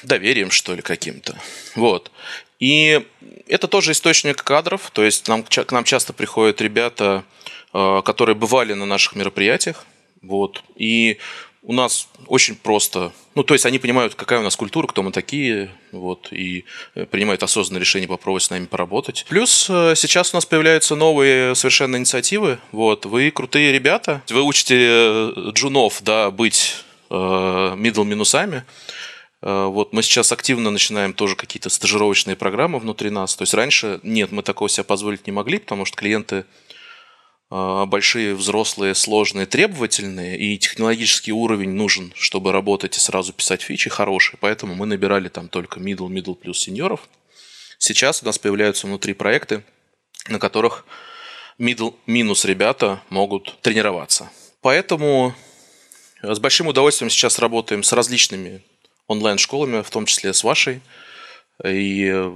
доверием, 0.05 0.51
что 0.51 0.75
ли, 0.75 0.83
каким-то. 0.83 1.37
Вот. 1.75 2.13
И 2.63 3.05
это 3.49 3.67
тоже 3.67 3.91
источник 3.91 4.45
кадров, 4.45 4.93
то 4.93 5.03
есть 5.03 5.27
нам, 5.27 5.43
к 5.43 5.73
нам 5.73 5.83
часто 5.83 6.13
приходят 6.13 6.61
ребята, 6.61 7.25
э, 7.75 8.03
которые 8.05 8.37
бывали 8.37 8.73
на 8.75 8.87
наших 8.87 9.17
мероприятиях, 9.17 9.85
вот, 10.23 10.63
и 10.77 11.19
у 11.65 11.73
нас 11.73 12.07
очень 12.29 12.55
просто, 12.55 13.11
ну, 13.35 13.43
то 13.43 13.55
есть 13.55 13.67
они 13.67 13.81
понимают, 13.81 14.15
какая 14.15 14.39
у 14.39 14.45
нас 14.45 14.55
культура, 14.55 14.87
кто 14.87 15.03
мы 15.03 15.11
такие, 15.11 15.73
вот, 15.91 16.29
и 16.31 16.65
э, 16.95 17.05
принимают 17.05 17.43
осознанное 17.43 17.81
решение 17.81 18.07
попробовать 18.07 18.45
с 18.45 18.51
нами 18.51 18.67
поработать. 18.67 19.27
Плюс 19.29 19.67
э, 19.69 19.95
сейчас 19.97 20.33
у 20.33 20.37
нас 20.37 20.47
появляются 20.47 20.95
новые 20.95 21.57
совершенно 21.57 21.97
инициативы, 21.97 22.61
вот, 22.71 23.07
вы 23.07 23.33
крутые 23.33 23.73
ребята, 23.73 24.23
вы 24.29 24.43
учите 24.43 25.33
джунов, 25.51 26.01
да, 26.05 26.31
быть 26.31 26.77
middle 27.11 28.05
минусами, 28.05 28.65
вот 29.43 29.93
мы 29.93 30.03
сейчас 30.05 30.31
активно 30.31 30.71
начинаем 30.71 31.13
тоже 31.13 31.35
какие-то 31.35 31.69
стажировочные 31.69 32.37
программы 32.37 32.79
внутри 32.79 33.11
нас. 33.11 33.35
То 33.35 33.43
есть 33.43 33.55
раньше 33.55 33.99
нет, 34.05 34.31
мы 34.31 34.43
такого 34.43 34.69
себе 34.69 34.85
позволить 34.85 35.27
не 35.27 35.33
могли, 35.33 35.59
потому 35.59 35.85
что 35.85 35.97
клиенты 35.97 36.45
э, 37.51 37.85
большие, 37.87 38.37
взрослые, 38.37 38.95
сложные, 38.95 39.47
требовательные, 39.47 40.39
и 40.39 40.59
технологический 40.59 41.33
уровень 41.33 41.71
нужен, 41.71 42.13
чтобы 42.15 42.53
работать 42.53 42.97
и 42.97 43.01
сразу 43.01 43.33
писать 43.33 43.63
фичи 43.63 43.91
хорошие. 43.91 44.39
Поэтому 44.41 44.77
мы 44.77 44.87
набирали 44.87 45.29
там 45.29 45.49
только 45.49 45.81
middle, 45.81 46.09
middle 46.09 46.37
плюс 46.37 46.61
сеньоров. 46.61 47.09
Сейчас 47.79 48.23
у 48.23 48.27
нас 48.27 48.39
появляются 48.39 48.87
внутри 48.87 49.13
проекты, 49.13 49.65
на 50.29 50.39
которых 50.39 50.87
middle 51.59 51.97
минус 52.07 52.45
ребята 52.45 53.03
могут 53.09 53.61
тренироваться. 53.61 54.31
Поэтому 54.61 55.35
с 56.23 56.39
большим 56.39 56.69
удовольствием 56.69 57.11
сейчас 57.11 57.41
работаем 57.41 57.83
с 57.83 57.93
различными 57.93 58.63
онлайн-школами, 59.07 59.83
в 59.83 59.91
том 59.91 60.07
числе 60.07 60.33
с 60.33 60.45
вашей, 60.45 60.81
и 61.65 62.31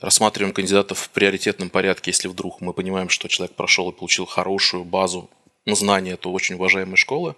рассматриваем 0.00 0.52
кандидатов 0.52 0.98
в 0.98 1.10
приоритетном 1.10 1.70
порядке, 1.70 2.10
если 2.10 2.28
вдруг 2.28 2.60
мы 2.60 2.72
понимаем, 2.72 3.08
что 3.08 3.28
человек 3.28 3.54
прошел 3.56 3.90
и 3.90 3.94
получил 3.94 4.26
хорошую 4.26 4.84
базу 4.84 5.30
знаний, 5.66 6.12
это 6.12 6.28
очень 6.28 6.56
уважаемые 6.56 6.96
школы. 6.96 7.36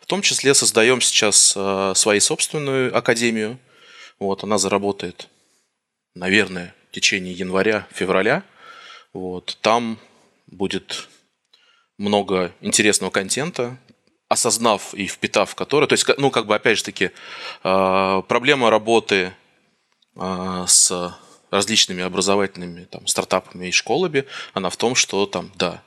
В 0.00 0.06
том 0.06 0.22
числе 0.22 0.54
создаем 0.54 1.00
сейчас 1.00 1.54
э, 1.56 1.92
свою 1.96 2.20
собственную 2.20 2.96
академию. 2.96 3.58
Вот, 4.20 4.44
она 4.44 4.58
заработает, 4.58 5.28
наверное, 6.14 6.74
в 6.90 6.94
течение 6.94 7.32
января-февраля. 7.32 8.44
Вот, 9.12 9.58
там 9.60 9.98
будет 10.46 11.08
много 11.98 12.52
интересного 12.60 13.10
контента, 13.10 13.78
осознав 14.34 14.94
и 14.94 15.06
впитав 15.06 15.54
который, 15.54 15.88
то 15.88 15.94
есть, 15.94 16.06
ну, 16.18 16.30
как 16.30 16.46
бы, 16.46 16.54
опять 16.54 16.78
же 16.78 16.84
таки, 16.84 17.10
а, 17.62 18.22
проблема 18.22 18.70
работы 18.70 19.32
а, 20.16 20.66
с 20.66 21.16
различными 21.50 22.02
образовательными 22.02 22.84
там, 22.84 23.06
стартапами 23.06 23.68
и 23.68 23.72
школами, 23.72 24.24
она 24.52 24.70
в 24.70 24.76
том, 24.76 24.94
что 24.94 25.26
там, 25.26 25.50
да, 25.56 25.82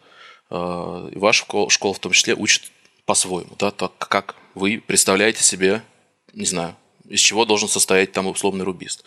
а, 0.49 1.09
ваша 1.15 1.45
школа 1.69 1.93
в 1.93 1.99
том 1.99 2.11
числе 2.11 2.33
учит 2.33 2.71
по-своему, 3.05 3.55
да, 3.59 3.71
так 3.71 3.97
как 3.97 4.35
вы 4.55 4.83
представляете 4.85 5.43
себе, 5.43 5.83
не 6.33 6.45
знаю, 6.45 6.75
из 7.09 7.19
чего 7.19 7.45
должен 7.45 7.69
состоять 7.69 8.11
там 8.11 8.27
условный 8.27 8.65
рубист. 8.65 9.03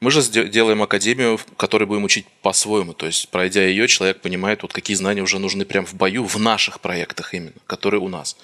Мы 0.00 0.10
же 0.10 0.22
делаем 0.22 0.82
академию, 0.82 1.36
в 1.36 1.44
которой 1.56 1.84
будем 1.84 2.02
учить 2.02 2.26
по-своему. 2.42 2.92
То 2.92 3.06
есть, 3.06 3.28
пройдя 3.28 3.64
ее, 3.64 3.86
человек 3.86 4.20
понимает, 4.20 4.62
вот 4.62 4.72
какие 4.72 4.96
знания 4.96 5.22
уже 5.22 5.38
нужны 5.38 5.64
прямо 5.64 5.86
в 5.86 5.94
бою, 5.94 6.24
в 6.24 6.40
наших 6.40 6.80
проектах 6.80 7.34
именно, 7.34 7.52
которые 7.66 8.00
у 8.00 8.08
нас. 8.08 8.36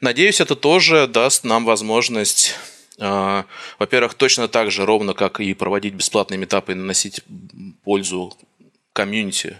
Надеюсь, 0.00 0.40
это 0.40 0.56
тоже 0.56 1.06
даст 1.06 1.44
нам 1.44 1.64
возможность 1.64 2.56
э, 2.98 3.44
во-первых, 3.78 4.14
точно 4.14 4.48
так 4.48 4.72
же, 4.72 4.84
ровно 4.84 5.14
как 5.14 5.38
и 5.40 5.54
проводить 5.54 5.94
бесплатные 5.94 6.38
метапы 6.38 6.72
и 6.72 6.74
наносить 6.74 7.20
пользу 7.84 8.36
комьюнити 8.92 9.58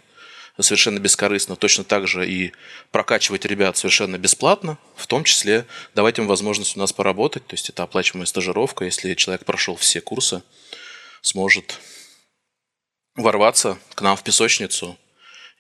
совершенно 0.63 0.99
бескорыстно, 0.99 1.57
точно 1.57 1.85
так 1.85 2.07
же 2.07 2.29
и 2.29 2.53
прокачивать 2.91 3.45
ребят 3.45 3.77
совершенно 3.77 4.19
бесплатно, 4.19 4.79
в 4.97 5.07
том 5.07 5.25
числе 5.25 5.67
давать 5.95 6.19
им 6.19 6.27
возможность 6.27 6.77
у 6.77 6.81
нас 6.81 6.93
поработать, 6.93 7.47
то 7.47 7.55
есть 7.55 7.69
это 7.69 7.83
оплачиваемая 7.83 8.27
стажировка, 8.27 8.85
если 8.85 9.15
человек 9.15 9.45
прошел 9.45 9.77
все 9.77 10.01
курсы, 10.01 10.43
сможет 11.23 11.79
ворваться 13.17 13.79
к 13.95 14.03
нам 14.03 14.17
в 14.17 14.23
песочницу 14.23 14.97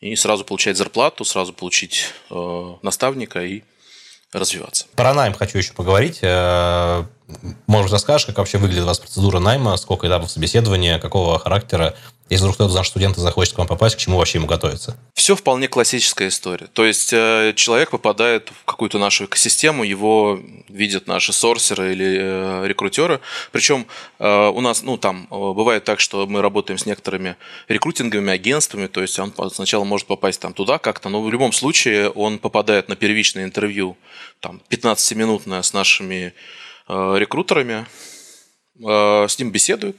и 0.00 0.16
сразу 0.16 0.44
получать 0.44 0.76
зарплату, 0.76 1.24
сразу 1.24 1.52
получить 1.52 2.06
э, 2.30 2.74
наставника 2.82 3.44
и 3.44 3.62
развиваться. 4.32 4.86
Про 4.94 5.12
найм 5.14 5.34
хочу 5.34 5.58
еще 5.58 5.72
поговорить. 5.72 6.20
Может, 7.66 7.92
расскажешь, 7.92 8.26
как 8.26 8.38
вообще 8.38 8.58
выглядит 8.58 8.84
у 8.84 8.86
вас 8.86 8.98
процедура 8.98 9.38
найма, 9.38 9.76
сколько 9.76 10.06
этапов 10.06 10.30
собеседования, 10.30 10.98
какого 10.98 11.38
характера 11.38 11.94
если 12.30 12.44
вдруг 12.44 12.54
кто-то 12.54 12.70
из 12.70 12.76
наших 12.76 12.90
студентов 12.90 13.18
захочет 13.24 13.54
к 13.54 13.58
вам 13.58 13.66
попасть, 13.66 13.96
к 13.96 13.98
чему 13.98 14.16
вообще 14.16 14.38
ему 14.38 14.46
готовиться? 14.46 14.96
Все 15.14 15.34
вполне 15.34 15.66
классическая 15.66 16.28
история. 16.28 16.68
То 16.68 16.84
есть 16.84 17.12
э, 17.12 17.52
человек 17.56 17.90
попадает 17.90 18.50
в 18.50 18.64
какую-то 18.66 18.98
нашу 18.98 19.24
экосистему, 19.24 19.82
его 19.82 20.38
видят 20.68 21.08
наши 21.08 21.32
сорсеры 21.32 21.92
или 21.92 22.18
э, 22.20 22.68
рекрутеры. 22.68 23.18
Причем 23.50 23.84
э, 24.20 24.48
у 24.48 24.60
нас, 24.60 24.82
ну 24.82 24.96
там, 24.96 25.26
бывает 25.28 25.82
так, 25.82 25.98
что 25.98 26.24
мы 26.28 26.40
работаем 26.40 26.78
с 26.78 26.86
некоторыми 26.86 27.34
рекрутинговыми 27.66 28.32
агентствами, 28.32 28.86
то 28.86 29.02
есть 29.02 29.18
он 29.18 29.34
сначала 29.50 29.82
может 29.82 30.06
попасть 30.06 30.40
там 30.40 30.52
туда 30.52 30.78
как-то, 30.78 31.08
но 31.08 31.20
в 31.20 31.30
любом 31.32 31.52
случае 31.52 32.10
он 32.10 32.38
попадает 32.38 32.88
на 32.88 32.94
первичное 32.94 33.42
интервью, 33.42 33.96
там, 34.38 34.62
15-минутное 34.70 35.62
с 35.62 35.72
нашими 35.72 36.32
рекрутерами, 36.90 37.86
с 38.78 39.38
ним 39.38 39.50
беседуют, 39.50 39.96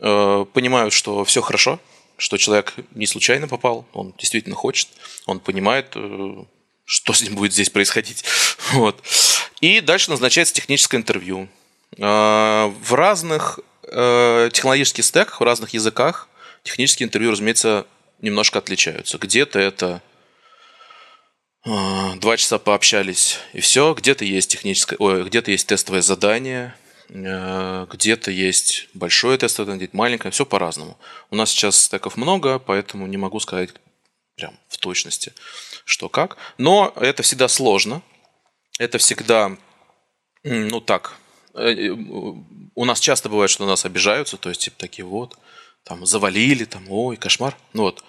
Э, 0.00 0.46
понимают, 0.54 0.94
что 0.94 1.24
все 1.24 1.42
хорошо, 1.42 1.78
что 2.16 2.38
человек 2.38 2.74
не 2.94 3.06
случайно 3.06 3.48
попал, 3.48 3.86
он 3.92 4.14
действительно 4.18 4.56
хочет, 4.56 4.88
он 5.26 5.40
понимает, 5.40 5.92
э, 5.94 6.44
что 6.86 7.12
с 7.12 7.22
ним 7.22 7.34
будет 7.34 7.52
здесь 7.52 7.70
происходить. 7.70 8.24
Вот. 8.72 9.02
И 9.60 9.80
дальше 9.80 10.10
назначается 10.10 10.54
техническое 10.54 10.96
интервью. 10.96 11.48
Э, 11.98 12.72
в 12.82 12.94
разных 12.94 13.60
технологических 13.82 15.04
стеках, 15.04 15.40
в 15.40 15.44
разных 15.44 15.70
языках 15.70 16.28
технические 16.62 17.08
интервью, 17.08 17.32
разумеется, 17.32 17.86
немножко 18.20 18.60
отличаются. 18.60 19.18
Где-то 19.18 19.58
это 19.58 20.00
два 21.64 22.36
часа 22.36 22.58
пообщались 22.58 23.38
и 23.52 23.60
все, 23.60 23.94
где-то 23.94 24.24
есть 24.24 24.50
техническое, 24.50 24.96
ой, 24.98 25.24
где-то 25.24 25.50
есть 25.50 25.66
тестовое 25.66 26.02
задание, 26.02 26.74
Э, 27.12 27.86
где-то 27.90 28.30
есть 28.30 28.88
большое 28.94 29.36
тестовое, 29.36 29.76
где-то 29.76 29.96
маленькое, 29.96 30.30
все 30.30 30.46
по-разному. 30.46 30.96
У 31.30 31.36
нас 31.36 31.50
сейчас 31.50 31.76
стеков 31.76 32.16
много, 32.16 32.58
поэтому 32.58 33.06
не 33.06 33.16
могу 33.16 33.40
сказать 33.40 33.70
прям 34.36 34.56
в 34.68 34.78
точности, 34.78 35.32
что 35.84 36.08
как. 36.08 36.36
Но 36.56 36.92
это 36.96 37.22
всегда 37.22 37.48
сложно. 37.48 38.02
Это 38.78 38.98
всегда, 38.98 39.56
ну 40.44 40.80
так, 40.80 41.18
э, 41.54 41.72
э, 41.72 41.90
у 41.90 42.84
нас 42.84 43.00
часто 43.00 43.28
бывает, 43.28 43.50
что 43.50 43.64
на 43.64 43.70
нас 43.70 43.84
обижаются, 43.84 44.36
то 44.36 44.48
есть 44.48 44.62
типа 44.62 44.78
такие 44.78 45.04
вот, 45.04 45.36
там 45.84 46.06
завалили, 46.06 46.64
там, 46.64 46.84
ой, 46.88 47.16
кошмар. 47.16 47.56
Ну 47.72 47.82
вот. 47.82 48.04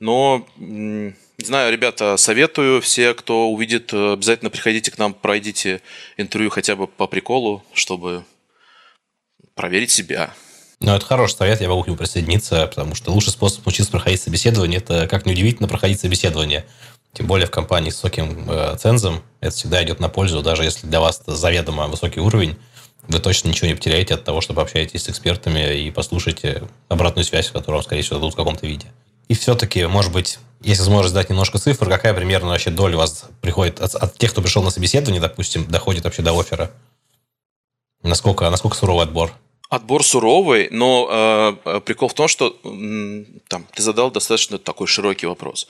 Но, 0.00 0.46
не 0.56 1.14
знаю, 1.44 1.70
ребята, 1.70 2.16
советую, 2.16 2.80
все, 2.80 3.12
кто 3.12 3.50
увидит, 3.50 3.92
обязательно 3.92 4.50
приходите 4.50 4.90
к 4.90 4.98
нам, 4.98 5.12
пройдите 5.12 5.82
интервью 6.16 6.50
хотя 6.50 6.74
бы 6.74 6.86
по 6.86 7.06
приколу, 7.06 7.62
чтобы 7.74 8.24
проверить 9.54 9.90
себя. 9.90 10.32
Ну, 10.80 10.94
это 10.94 11.04
хороший 11.04 11.36
совет, 11.36 11.60
я 11.60 11.68
могу 11.68 11.82
к 11.82 11.86
нему 11.86 11.98
присоединиться, 11.98 12.66
потому 12.66 12.94
что 12.94 13.12
лучший 13.12 13.32
способ 13.32 13.66
научиться 13.66 13.92
проходить 13.92 14.22
собеседование– 14.22 14.78
это, 14.80 15.06
как 15.06 15.26
неудивительно, 15.26 15.68
проходить 15.68 16.00
собеседование. 16.00 16.64
Тем 17.12 17.26
более 17.26 17.46
в 17.46 17.50
компании 17.50 17.90
с 17.90 17.96
высоким 17.96 18.48
э, 18.48 18.76
цензом 18.78 19.22
это 19.40 19.54
всегда 19.54 19.84
идет 19.84 20.00
на 20.00 20.08
пользу, 20.08 20.42
даже 20.42 20.64
если 20.64 20.86
для 20.86 21.00
вас 21.00 21.20
это 21.20 21.36
заведомо 21.36 21.88
высокий 21.88 22.20
уровень, 22.20 22.56
вы 23.08 23.18
точно 23.18 23.48
ничего 23.48 23.68
не 23.68 23.74
потеряете 23.74 24.14
от 24.14 24.24
того, 24.24 24.40
чтобы 24.40 24.62
общаетесь 24.62 25.02
с 25.02 25.08
экспертами 25.10 25.76
и 25.76 25.90
послушаете 25.90 26.62
обратную 26.88 27.24
связь, 27.24 27.48
которую 27.48 27.74
вам, 27.74 27.84
скорее 27.84 28.02
всего, 28.02 28.16
дадут 28.16 28.32
в 28.32 28.36
каком-то 28.36 28.66
виде. 28.66 28.86
И 29.30 29.34
все-таки, 29.34 29.86
может 29.86 30.10
быть, 30.10 30.40
если 30.60 30.82
сможешь 30.82 31.12
дать 31.12 31.30
немножко 31.30 31.58
цифр, 31.58 31.88
какая 31.88 32.12
примерно 32.14 32.48
вообще 32.48 32.70
доля 32.70 32.96
у 32.96 32.98
вас 32.98 33.26
приходит 33.40 33.80
от, 33.80 33.94
от 33.94 34.18
тех, 34.18 34.32
кто 34.32 34.42
пришел 34.42 34.60
на 34.64 34.70
собеседование, 34.70 35.20
допустим, 35.20 35.66
доходит 35.66 36.02
вообще 36.02 36.22
до 36.22 36.36
оффера? 36.36 36.72
Насколько, 38.02 38.50
насколько 38.50 38.76
суровый 38.76 39.04
отбор? 39.04 39.32
Отбор 39.68 40.02
суровый, 40.04 40.66
но 40.72 41.54
э, 41.64 41.80
прикол 41.82 42.08
в 42.08 42.14
том, 42.14 42.26
что 42.26 42.58
м, 42.64 43.24
там 43.46 43.68
ты 43.72 43.84
задал 43.84 44.10
достаточно 44.10 44.58
такой 44.58 44.88
широкий 44.88 45.26
вопрос. 45.26 45.68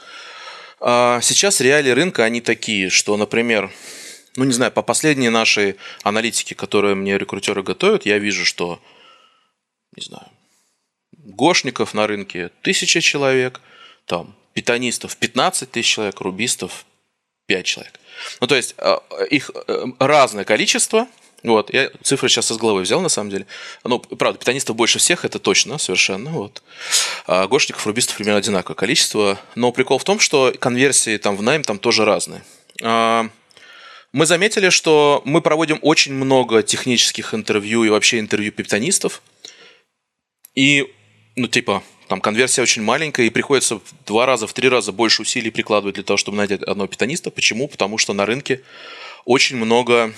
А 0.81 1.21
сейчас 1.21 1.61
реалии 1.61 1.91
рынка, 1.91 2.25
они 2.25 2.41
такие, 2.41 2.89
что, 2.89 3.19
например, 3.19 3.71
ну 4.37 4.45
не 4.45 4.55
знаю, 4.55 4.73
по 4.73 4.81
последней 4.81 5.29
нашей 5.29 5.77
аналитике, 6.03 6.55
которую 6.55 6.97
мне 6.97 7.19
рекрутеры 7.19 7.63
готовят, 7.63 8.07
я 8.07 8.17
вижу, 8.17 8.47
что, 8.47 8.81
не 9.95 10.03
знаю, 10.03 10.29
гошников 11.25 11.95
на 11.95 12.07
рынке 12.07 12.51
тысяча 12.63 13.01
человек, 13.01 13.61
там, 14.07 14.35
питанистов 14.55 15.17
15 15.17 15.71
тысяч 15.71 15.89
человек, 15.89 16.21
рубистов 16.21 16.85
5 17.47 17.65
человек. 17.65 18.01
Ну, 18.41 18.47
то 18.47 18.57
есть, 18.57 18.75
э, 18.79 18.97
их 19.31 19.51
э, 19.55 19.85
разное 19.99 20.45
количество– 20.45 21.07
вот, 21.43 21.73
я 21.73 21.91
цифры 22.03 22.29
сейчас 22.29 22.51
из 22.51 22.59
головы 22.59 22.83
взял, 22.83 23.01
на 23.01 23.09
самом 23.09 23.31
деле. 23.31 23.47
Ну, 23.85 23.99
правда, 23.99 24.39
питанистов 24.39 24.77
больше 24.77 24.99
всех, 24.99 25.25
это 25.25 25.39
точно, 25.39 25.79
совершенно. 25.79 26.31
Вот. 26.31 26.63
А 27.27 27.47
гошников, 27.47 27.87
рубистов 27.87 28.17
примерно 28.17 28.39
одинаковое 28.39 28.77
количество. 28.77 29.41
Но 29.55 29.73
прикол 29.73 29.99
в 29.99 30.05
том, 30.05 30.19
что 30.19 30.53
конверсии 30.59 31.17
там 31.17 31.37
в 31.37 31.43
найм 31.43 31.63
там 31.65 31.79
тоже 31.79 32.05
разные. 32.05 32.43
А, 32.83 33.29
мы 34.13 34.27
заметили, 34.27 34.69
что 34.69 35.23
мы 35.25 35.41
проводим 35.41 35.79
очень 35.81 36.13
много 36.13 36.63
технических 36.63 37.33
интервью 37.33 37.85
и 37.85 37.89
вообще 37.89 38.19
интервью 38.19 38.53
питанистов. 38.53 39.23
И, 40.55 40.93
ну, 41.41 41.49
типа, 41.49 41.83
там 42.09 42.21
конверсия 42.21 42.63
очень 42.63 42.83
маленькая, 42.83 43.27
и 43.27 43.31
приходится 43.31 43.77
в 43.77 43.83
два 44.07 44.27
раза, 44.27 44.47
в 44.47 44.53
три 44.53 44.69
раза 44.69 44.93
больше 44.93 45.23
усилий 45.23 45.51
прикладывать 45.51 45.95
для 45.95 46.05
того, 46.05 46.17
чтобы 46.17 46.37
найти 46.37 46.55
одного 46.55 46.87
питаниста. 46.87 47.31
Почему? 47.31 47.69
Потому 47.69 47.99
что 47.99 48.13
на 48.13 48.27
рынке 48.27 48.63
очень 49.25 49.57
много 49.57 50.13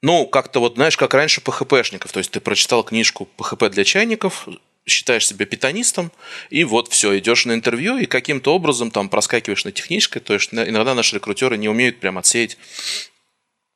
ну, 0.00 0.26
как-то 0.26 0.60
вот, 0.60 0.74
знаешь, 0.74 0.96
как 0.96 1.14
раньше 1.14 1.40
ПХПшников. 1.40 2.12
То 2.12 2.18
есть 2.18 2.30
ты 2.30 2.40
прочитал 2.40 2.84
книжку 2.84 3.26
ПХП 3.36 3.64
для 3.64 3.84
чайников, 3.84 4.46
считаешь 4.86 5.26
себя 5.26 5.44
питанистом, 5.44 6.12
и 6.50 6.64
вот 6.64 6.88
все, 6.88 7.18
идешь 7.18 7.46
на 7.46 7.52
интервью, 7.52 7.98
и 7.98 8.06
каким-то 8.06 8.54
образом 8.54 8.90
там 8.90 9.08
проскакиваешь 9.08 9.64
на 9.64 9.72
техническое. 9.72 10.20
То 10.20 10.34
есть 10.34 10.52
иногда 10.52 10.94
наши 10.94 11.16
рекрутеры 11.16 11.58
не 11.58 11.68
умеют 11.68 11.98
прям 11.98 12.16
отсеять 12.16 12.58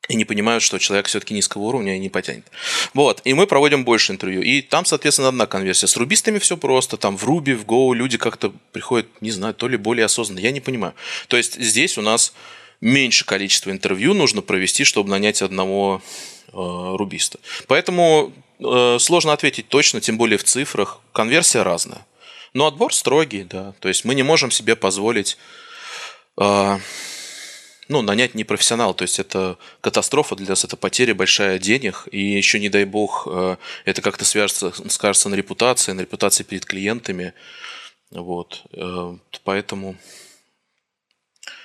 и 0.09 0.17
не 0.17 0.25
понимают, 0.25 0.63
что 0.63 0.79
человек 0.79 1.07
все-таки 1.07 1.33
низкого 1.33 1.63
уровня 1.63 1.97
и 1.97 1.99
не 1.99 2.09
потянет. 2.09 2.47
Вот, 2.93 3.21
и 3.25 3.35
мы 3.35 3.47
проводим 3.47 3.85
больше 3.85 4.13
интервью. 4.13 4.43
И 4.43 4.61
там, 4.61 4.85
соответственно, 4.85 5.29
одна 5.29 5.47
конверсия. 5.47 5.87
С 5.87 5.97
рубистами 5.97 6.39
все 6.39 6.57
просто. 6.57 6.97
Там 6.97 7.17
в 7.17 7.25
Руби, 7.25 7.55
в 7.55 7.65
Go 7.65 7.95
люди 7.95 8.19
как-то 8.19 8.53
приходят, 8.73 9.07
не 9.21 9.31
знаю, 9.31 9.55
то 9.55 9.69
ли 9.69 9.77
более 9.77 10.07
осознанно. 10.07 10.41
Я 10.41 10.51
не 10.51 10.61
понимаю. 10.61 10.95
То 11.29 11.37
есть 11.37 11.61
здесь 11.61 11.99
у 11.99 12.03
нас 12.03 12.35
меньше 12.81 13.25
количество 13.25 13.71
интервью 13.71 14.13
нужно 14.13 14.43
провести, 14.43 14.85
чтобы 14.85 15.09
нанять 15.09 15.41
одного 15.41 16.03
э, 16.49 16.51
рубиста. 16.53 17.39
Поэтому 17.69 18.33
э, 18.59 18.97
сложно 18.99 19.33
ответить 19.33 19.69
точно, 19.69 20.01
тем 20.01 20.19
более 20.19 20.37
в 20.37 20.45
цифрах. 20.45 21.01
Конверсия 21.13 21.63
разная. 21.63 22.05
Но 22.55 22.67
отбор 22.67 22.93
строгий, 22.93 23.45
да. 23.45 23.73
То 23.79 23.89
есть 23.89 24.05
мы 24.05 24.17
не 24.17 24.25
можем 24.25 24.51
себе 24.51 24.75
позволить 24.75 25.39
э, 26.39 26.79
ну, 27.89 28.03
нанять 28.03 28.35
непрофессионала. 28.35 28.95
То 28.95 29.03
есть 29.03 29.19
это 29.19 29.59
катастрофа 29.81 30.37
для 30.37 30.49
нас, 30.49 30.65
это 30.65 30.77
потеря 30.77 31.15
большая 31.15 31.59
денег. 31.59 32.09
И 32.11 32.21
еще, 32.21 32.61
не 32.61 32.69
дай 32.69 32.85
бог, 32.85 33.27
э, 33.31 33.57
это 33.85 34.03
как-то 34.03 34.25
свяжется, 34.25 34.73
скажется 34.91 35.29
на 35.29 35.35
репутации, 35.35 35.93
на 35.93 36.01
репутации 36.01 36.45
перед 36.45 36.65
клиентами. 36.65 37.35
Вот. 38.11 38.63
Э, 38.73 39.17
поэтому 39.45 39.97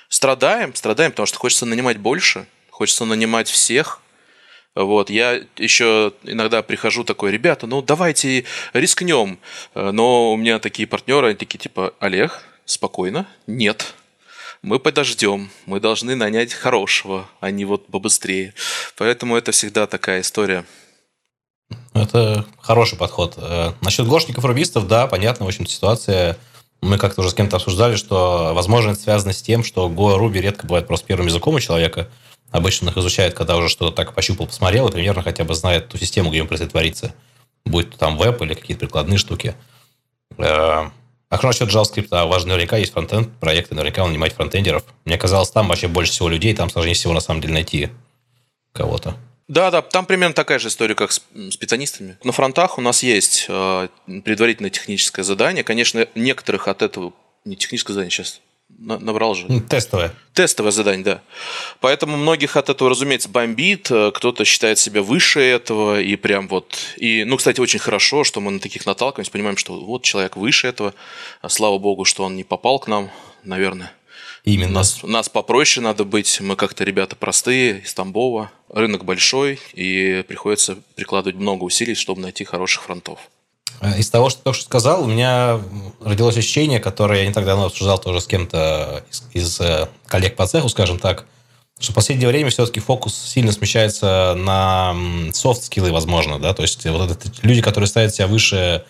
страдаем, 0.08 0.74
страдаем, 0.74 1.12
потому 1.12 1.26
что 1.26 1.38
хочется 1.38 1.66
нанимать 1.66 1.98
больше, 1.98 2.46
хочется 2.70 3.04
нанимать 3.04 3.48
всех. 3.48 4.00
Вот, 4.74 5.10
я 5.10 5.42
еще 5.56 6.12
иногда 6.22 6.62
прихожу 6.62 7.02
такой, 7.02 7.32
ребята, 7.32 7.66
ну 7.66 7.82
давайте 7.82 8.44
рискнем. 8.72 9.40
Но 9.74 10.32
у 10.32 10.36
меня 10.36 10.60
такие 10.60 10.86
партнеры, 10.86 11.28
они 11.28 11.36
такие 11.36 11.58
типа, 11.58 11.94
Олег, 11.98 12.44
спокойно, 12.64 13.26
нет, 13.48 13.94
мы 14.62 14.78
подождем, 14.78 15.50
мы 15.66 15.80
должны 15.80 16.14
нанять 16.14 16.52
хорошего, 16.52 17.28
а 17.40 17.50
не 17.50 17.64
вот 17.64 17.86
побыстрее. 17.86 18.54
Поэтому 18.96 19.36
это 19.36 19.52
всегда 19.52 19.86
такая 19.86 20.20
история. 20.20 20.64
Это 21.94 22.46
хороший 22.60 22.96
подход. 22.96 23.34
Э, 23.36 23.72
Насчет 23.80 24.06
гошников-рубистов, 24.06 24.86
да, 24.86 25.06
понятно, 25.06 25.44
в 25.44 25.48
общем 25.48 25.66
ситуация 25.66 26.38
мы 26.80 26.96
как-то 26.96 27.22
уже 27.22 27.30
с 27.30 27.34
кем-то 27.34 27.56
обсуждали, 27.56 27.96
что, 27.96 28.52
возможно, 28.54 28.90
это 28.90 29.00
связано 29.00 29.32
с 29.32 29.42
тем, 29.42 29.64
что 29.64 29.88
Go 29.88 30.16
Ruby 30.18 30.40
редко 30.40 30.66
бывает 30.66 30.86
просто 30.86 31.06
первым 31.06 31.26
языком 31.26 31.54
у 31.54 31.60
человека. 31.60 32.08
Обычно 32.50 32.90
их 32.90 32.96
изучают, 32.96 33.34
когда 33.34 33.56
уже 33.56 33.68
что-то 33.68 33.94
так 33.94 34.14
пощупал, 34.14 34.46
посмотрел, 34.46 34.88
и 34.88 34.92
примерно 34.92 35.22
хотя 35.22 35.44
бы 35.44 35.54
знает 35.54 35.88
ту 35.88 35.98
систему, 35.98 36.30
где 36.30 36.38
им 36.38 36.46
предстоит 36.46 36.70
твориться. 36.70 37.14
Будь 37.64 37.90
то 37.90 37.98
там 37.98 38.16
веб 38.16 38.40
или 38.42 38.54
какие-то 38.54 38.80
прикладные 38.80 39.18
штуки. 39.18 39.54
А 41.28 41.36
что 41.36 41.48
насчет 41.48 41.68
JavaScript? 41.68 42.08
А 42.10 42.24
у 42.24 42.28
вас 42.28 42.44
наверняка 42.44 42.78
есть 42.78 42.92
фронтенд 42.92 43.28
проекты, 43.38 43.74
наверняка 43.74 44.02
он 44.02 44.10
нанимает 44.10 44.32
фронтендеров. 44.32 44.84
Мне 45.04 45.18
казалось, 45.18 45.50
там 45.50 45.68
вообще 45.68 45.88
больше 45.88 46.12
всего 46.12 46.28
людей, 46.28 46.54
там 46.54 46.70
сложнее 46.70 46.94
всего 46.94 47.12
на 47.12 47.20
самом 47.20 47.40
деле 47.40 47.54
найти 47.54 47.90
кого-то. 48.72 49.14
Да, 49.46 49.70
да, 49.70 49.82
там 49.82 50.04
примерно 50.06 50.34
такая 50.34 50.58
же 50.58 50.68
история, 50.68 50.94
как 50.94 51.10
с, 51.12 51.22
с 51.34 51.56
питанистами. 51.56 52.18
На 52.22 52.32
фронтах 52.32 52.76
у 52.78 52.80
нас 52.82 53.02
есть 53.02 53.46
э, 53.48 53.88
предварительное 54.24 54.70
техническое 54.70 55.22
задание. 55.22 55.64
Конечно, 55.64 56.06
некоторых 56.14 56.68
от 56.68 56.82
этого 56.82 57.12
не 57.44 57.56
техническое 57.56 57.94
задание 57.94 58.10
сейчас 58.10 58.40
набрал 58.78 59.34
же. 59.34 59.46
Тестовое. 59.68 60.14
Тестовое 60.32 60.72
задание, 60.72 61.04
да. 61.04 61.22
Поэтому 61.80 62.16
многих 62.16 62.56
от 62.56 62.68
этого, 62.68 62.90
разумеется, 62.90 63.28
бомбит. 63.28 63.90
Э, 63.90 64.10
кто-то 64.12 64.44
считает 64.44 64.78
себя 64.78 65.02
выше 65.02 65.40
этого. 65.40 66.00
И 66.00 66.16
прям 66.16 66.48
вот... 66.48 66.78
И, 66.96 67.24
ну, 67.24 67.36
кстати, 67.36 67.60
очень 67.60 67.80
хорошо, 67.80 68.24
что 68.24 68.40
мы 68.40 68.50
на 68.50 68.60
таких 68.60 68.86
наталкиваемся, 68.86 69.32
понимаем, 69.32 69.56
что 69.56 69.78
вот 69.78 70.02
человек 70.02 70.36
выше 70.36 70.68
этого. 70.68 70.94
Слава 71.46 71.78
богу, 71.78 72.04
что 72.04 72.24
он 72.24 72.36
не 72.36 72.44
попал 72.44 72.78
к 72.78 72.86
нам, 72.86 73.10
наверное. 73.44 73.92
Именно. 74.44 74.72
Нас, 74.72 75.02
нас 75.02 75.28
попроще 75.28 75.84
надо 75.84 76.04
быть. 76.04 76.40
Мы 76.40 76.56
как-то 76.56 76.84
ребята 76.84 77.16
простые, 77.16 77.80
из 77.80 77.92
Тамбова. 77.94 78.50
Рынок 78.68 79.04
большой, 79.04 79.58
и 79.74 80.24
приходится 80.28 80.78
прикладывать 80.94 81.36
много 81.36 81.64
усилий, 81.64 81.94
чтобы 81.94 82.20
найти 82.20 82.44
хороших 82.44 82.84
фронтов. 82.84 83.18
Э, 83.80 83.98
из 83.98 84.10
того, 84.10 84.30
что 84.30 84.42
только 84.42 84.56
что 84.56 84.66
сказал, 84.66 85.02
у 85.02 85.06
меня 85.06 85.60
родилось 86.00 86.36
ощущение, 86.36 86.80
которое 86.80 87.20
я 87.20 87.26
не 87.28 87.32
так 87.32 87.44
давно 87.44 87.66
обсуждал 87.66 87.98
тоже 87.98 88.20
с 88.20 88.26
кем-то 88.26 89.04
из, 89.10 89.24
из 89.32 89.60
э, 89.60 89.88
коллег 90.06 90.36
по 90.36 90.46
цеху, 90.46 90.68
скажем 90.68 90.98
так, 90.98 91.26
что 91.78 91.92
в 91.92 91.94
последнее 91.94 92.28
время 92.28 92.50
все-таки 92.50 92.80
фокус 92.80 93.14
сильно 93.14 93.52
смещается 93.52 94.34
на 94.36 94.96
софт-скиллы, 95.32 95.92
возможно, 95.92 96.38
да, 96.38 96.52
то 96.52 96.62
есть 96.62 96.84
вот 96.86 97.10
это 97.10 97.30
люди, 97.42 97.62
которые 97.62 97.86
ставят 97.86 98.14
себя 98.14 98.26
выше 98.26 98.84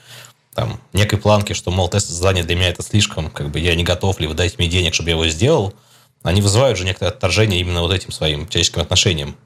там, 0.55 0.81
некой 0.93 1.19
планки, 1.19 1.53
что, 1.53 1.71
мол, 1.71 1.89
тест 1.89 2.09
задание 2.09 2.45
для 2.45 2.57
меня 2.57 2.71
это 2.71 2.83
слишком, 2.83 3.31
как 3.31 3.51
бы 3.51 3.61
я 3.61 3.75
не 3.75 3.85
готов, 3.85 4.19
ли 4.21 4.27
вы 4.27 4.35
дайте 4.35 4.57
мне 4.59 4.69
денег, 4.69 4.95
чтобы 4.95 5.11
я 5.11 5.17
его 5.17 5.29
сделал, 5.29 5.75
они 6.23 6.41
вызывают 6.41 6.79
же 6.79 6.85
некоторое 6.85 7.11
отторжение 7.11 7.61
именно 7.61 7.83
вот 7.83 7.93
этим 7.93 8.11
своим 8.11 8.49
человеческим 8.49 8.83
отношением. 8.83 9.37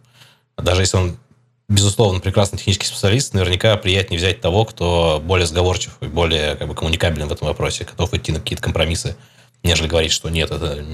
Даже 0.57 0.83
если 0.83 0.97
он, 0.97 1.17
безусловно, 1.73 2.21
прекрасный 2.21 2.59
технический 2.59 2.87
специалист, 2.87 3.35
наверняка 3.35 3.77
приятнее 3.77 4.19
взять 4.19 4.41
того, 4.41 4.65
кто 4.65 5.21
более 5.25 5.47
сговорчив 5.47 5.93
и 6.01 6.07
более 6.07 6.57
как 6.57 6.69
бы, 6.69 6.75
коммуникабелен 6.75 7.29
в 7.29 7.33
этом 7.33 7.49
вопросе, 7.49 7.85
готов 7.85 8.13
идти 8.15 8.33
на 8.33 8.41
какие-то 8.41 8.63
компромиссы, 8.63 9.17
нежели 9.63 9.89
говорить, 9.89 10.13
что 10.13 10.29
нет, 10.29 10.51
это 10.51 10.85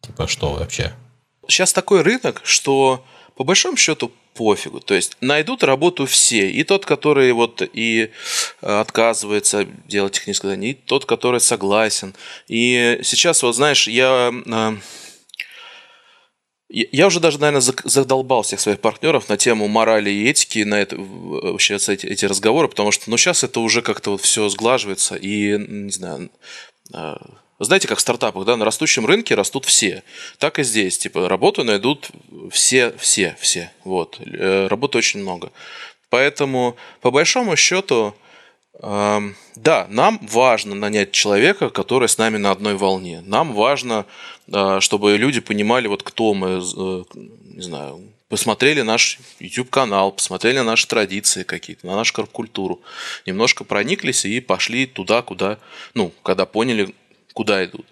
типа 0.00 0.28
что 0.28 0.52
вообще. 0.52 0.92
Сейчас 1.48 1.72
такой 1.72 2.02
рынок, 2.02 2.40
что 2.44 3.04
по 3.36 3.44
большому 3.44 3.76
счету 3.76 4.12
пофигу. 4.34 4.80
То 4.80 4.94
есть 4.94 5.16
найдут 5.20 5.64
работу 5.64 6.06
все. 6.06 6.48
И 6.50 6.62
тот, 6.62 6.86
который 6.86 7.32
вот 7.32 7.62
и 7.72 8.10
э, 8.62 8.80
отказывается 8.80 9.66
делать 9.86 10.12
техническое 10.12 10.48
задание, 10.48 10.70
и 10.70 10.74
тот, 10.74 11.06
который 11.06 11.40
согласен. 11.40 12.14
И 12.46 13.00
сейчас, 13.02 13.42
вот 13.42 13.56
знаешь, 13.56 13.88
я 13.88 14.32
э, 14.32 14.76
я 16.68 17.06
уже 17.06 17.18
даже, 17.20 17.38
наверное, 17.38 17.62
задолбал 17.84 18.42
всех 18.42 18.60
своих 18.60 18.80
партнеров 18.80 19.28
на 19.28 19.36
тему 19.36 19.68
морали 19.68 20.10
и 20.10 20.28
этики, 20.28 20.60
на 20.60 20.74
это, 20.74 20.96
вообще 20.98 21.76
эти, 21.76 22.06
эти 22.06 22.24
разговоры, 22.26 22.68
потому 22.68 22.92
что, 22.92 23.08
ну, 23.10 23.16
сейчас 23.16 23.42
это 23.42 23.60
уже 23.60 23.80
как-то 23.80 24.10
вот 24.10 24.20
все 24.20 24.48
сглаживается, 24.50 25.14
и, 25.16 25.56
не 25.56 25.90
знаю, 25.90 26.30
э, 26.92 27.16
знаете, 27.58 27.88
как 27.88 27.98
в 27.98 28.00
стартапах, 28.02 28.44
да, 28.44 28.56
на 28.56 28.64
растущем 28.64 29.06
рынке 29.06 29.34
растут 29.34 29.64
все. 29.64 30.02
Так 30.38 30.58
и 30.58 30.62
здесь, 30.62 30.98
типа, 30.98 31.28
работу 31.28 31.64
найдут 31.64 32.10
все, 32.52 32.92
все, 32.98 33.36
все. 33.40 33.72
Вот. 33.84 34.20
Э, 34.20 34.66
работы 34.68 34.98
очень 34.98 35.20
много. 35.20 35.50
Поэтому, 36.10 36.76
по 37.00 37.10
большому 37.10 37.56
счету, 37.56 38.14
да, 38.80 39.86
нам 39.88 40.20
важно 40.22 40.74
нанять 40.74 41.10
человека, 41.10 41.70
который 41.70 42.08
с 42.08 42.18
нами 42.18 42.36
на 42.36 42.52
одной 42.52 42.74
волне. 42.74 43.22
Нам 43.26 43.52
важно, 43.52 44.06
э, 44.46 44.78
чтобы 44.80 45.16
люди 45.16 45.40
понимали, 45.40 45.88
вот 45.88 46.02
кто 46.02 46.32
мы, 46.34 46.60
э, 46.60 47.04
не 47.14 47.62
знаю, 47.62 48.00
посмотрели 48.28 48.82
наш 48.82 49.18
YouTube-канал, 49.40 50.12
посмотрели 50.12 50.60
наши 50.60 50.86
традиции 50.86 51.42
какие-то, 51.42 51.86
на 51.86 51.96
нашу 51.96 52.26
культуру, 52.26 52.80
немножко 53.26 53.64
прониклись 53.64 54.24
и 54.24 54.40
пошли 54.40 54.86
туда, 54.86 55.22
куда, 55.22 55.58
ну, 55.94 56.12
когда 56.22 56.46
поняли, 56.46 56.94
куда 57.32 57.64
идут. 57.64 57.86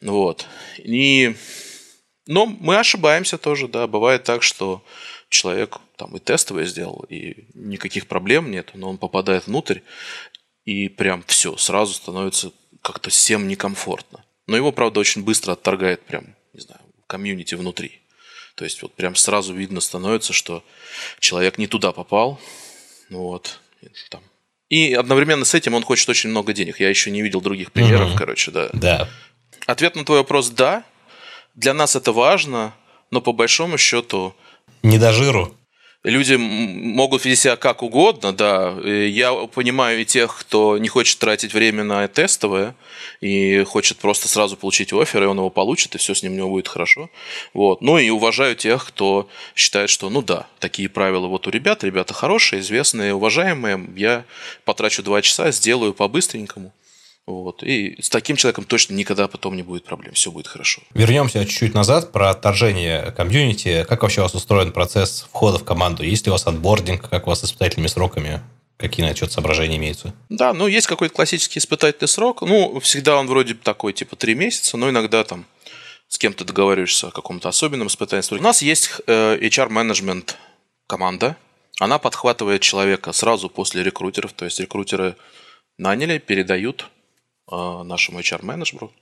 Вот. 0.00 0.46
И... 0.78 1.34
Но 2.28 2.46
мы 2.46 2.78
ошибаемся 2.78 3.36
тоже, 3.36 3.66
да. 3.66 3.88
Бывает 3.88 4.22
так, 4.22 4.44
что 4.44 4.84
человек 5.28 5.78
там 6.02 6.16
и 6.16 6.18
тестовое 6.18 6.64
сделал, 6.64 7.06
и 7.08 7.44
никаких 7.54 8.08
проблем 8.08 8.50
нет, 8.50 8.72
но 8.74 8.90
он 8.90 8.98
попадает 8.98 9.46
внутрь, 9.46 9.80
и 10.64 10.88
прям 10.88 11.22
все, 11.28 11.56
сразу 11.56 11.94
становится 11.94 12.50
как-то 12.82 13.10
всем 13.10 13.46
некомфортно. 13.46 14.24
Но 14.48 14.56
его, 14.56 14.72
правда, 14.72 14.98
очень 14.98 15.22
быстро 15.22 15.52
отторгает 15.52 16.02
прям, 16.02 16.34
не 16.54 16.60
знаю, 16.60 16.80
комьюнити 17.06 17.54
внутри. 17.54 18.00
То 18.56 18.64
есть 18.64 18.82
вот 18.82 18.92
прям 18.94 19.14
сразу 19.14 19.54
видно 19.54 19.80
становится, 19.80 20.32
что 20.32 20.64
человек 21.20 21.56
не 21.56 21.68
туда 21.68 21.92
попал. 21.92 22.40
Вот. 23.08 23.60
Там. 24.10 24.22
И 24.68 24.94
одновременно 24.94 25.44
с 25.44 25.54
этим 25.54 25.74
он 25.74 25.84
хочет 25.84 26.08
очень 26.08 26.30
много 26.30 26.52
денег. 26.52 26.80
Я 26.80 26.88
еще 26.88 27.12
не 27.12 27.22
видел 27.22 27.40
других 27.40 27.70
примеров, 27.70 28.10
угу. 28.10 28.18
короче, 28.18 28.50
да. 28.50 28.70
Да. 28.72 29.08
Ответ 29.66 29.94
на 29.94 30.04
твой 30.04 30.18
вопрос– 30.18 30.50
да. 30.50 30.84
Для 31.54 31.74
нас 31.74 31.94
это 31.94 32.12
важно, 32.12 32.74
но 33.10 33.20
по 33.20 33.32
большому 33.32 33.78
счету... 33.78 34.34
Не 34.82 34.98
до 34.98 35.12
жиру. 35.12 35.56
Люди 36.04 36.34
могут 36.34 37.24
вести 37.24 37.44
себя 37.44 37.56
как 37.56 37.84
угодно, 37.84 38.32
да. 38.32 38.76
Я 38.84 39.32
понимаю 39.46 40.00
и 40.00 40.04
тех, 40.04 40.36
кто 40.36 40.76
не 40.78 40.88
хочет 40.88 41.20
тратить 41.20 41.54
время 41.54 41.84
на 41.84 42.08
тестовое 42.08 42.74
и 43.20 43.62
хочет 43.62 43.98
просто 43.98 44.26
сразу 44.26 44.56
получить 44.56 44.92
офер, 44.92 45.22
и 45.22 45.26
он 45.26 45.36
его 45.36 45.48
получит, 45.48 45.94
и 45.94 45.98
все 45.98 46.12
с 46.14 46.24
ним 46.24 46.32
у 46.32 46.36
него 46.36 46.48
будет 46.50 46.66
хорошо. 46.66 47.08
Вот. 47.54 47.82
Ну 47.82 47.98
и 47.98 48.10
уважаю 48.10 48.56
тех, 48.56 48.84
кто 48.84 49.28
считает, 49.54 49.90
что 49.90 50.10
ну 50.10 50.22
да, 50.22 50.48
такие 50.58 50.88
правила 50.88 51.28
вот 51.28 51.46
у 51.46 51.50
ребят, 51.50 51.84
ребята 51.84 52.14
хорошие, 52.14 52.60
известные, 52.60 53.14
уважаемые, 53.14 53.88
я 53.94 54.24
потрачу 54.64 55.04
два 55.04 55.22
часа, 55.22 55.52
сделаю 55.52 55.94
по-быстренькому. 55.94 56.72
Вот. 57.26 57.62
И 57.62 58.00
с 58.02 58.08
таким 58.08 58.36
человеком 58.36 58.64
точно 58.64 58.94
никогда 58.94 59.28
потом 59.28 59.56
не 59.56 59.62
будет 59.62 59.84
проблем, 59.84 60.14
все 60.14 60.30
будет 60.30 60.48
хорошо. 60.48 60.82
Вернемся 60.92 61.44
чуть-чуть 61.44 61.74
назад 61.74 62.10
про 62.10 62.30
отторжение 62.30 63.12
комьюнити. 63.12 63.84
Как 63.88 64.02
вообще 64.02 64.20
у 64.20 64.24
вас 64.24 64.34
устроен 64.34 64.72
процесс 64.72 65.26
входа 65.30 65.58
в 65.58 65.64
команду? 65.64 66.02
Есть 66.02 66.26
ли 66.26 66.30
у 66.30 66.32
вас 66.34 66.46
отбординг, 66.46 67.08
как 67.08 67.26
у 67.26 67.30
вас 67.30 67.40
с 67.40 67.44
испытательными 67.44 67.88
сроками? 67.88 68.42
Какие 68.76 69.06
на 69.06 69.14
счет 69.14 69.30
соображения 69.30 69.76
имеются? 69.76 70.12
Да, 70.28 70.52
ну 70.52 70.66
есть 70.66 70.88
какой-то 70.88 71.14
классический 71.14 71.60
испытательный 71.60 72.08
срок. 72.08 72.42
Ну, 72.42 72.80
всегда 72.80 73.16
он 73.16 73.28
вроде 73.28 73.54
такой, 73.54 73.92
типа, 73.92 74.16
три 74.16 74.34
месяца, 74.34 74.76
но 74.76 74.90
иногда 74.90 75.22
там 75.22 75.44
с 76.08 76.18
кем-то 76.18 76.44
договариваешься 76.44 77.08
о 77.08 77.10
каком-то 77.12 77.48
особенном 77.48 77.86
испытательном 77.86 78.24
сроке. 78.24 78.40
У 78.40 78.44
нас 78.44 78.60
есть 78.60 78.90
э, 79.06 79.38
HR-менеджмент 79.38 80.36
команда. 80.88 81.36
Она 81.78 81.98
подхватывает 81.98 82.62
человека 82.62 83.12
сразу 83.12 83.48
после 83.48 83.84
рекрутеров. 83.84 84.32
То 84.32 84.44
есть 84.44 84.58
рекрутеры 84.58 85.16
наняли, 85.78 86.18
передают 86.18 86.90
нашему 87.50 88.20
HR-менеджеру. 88.20 88.92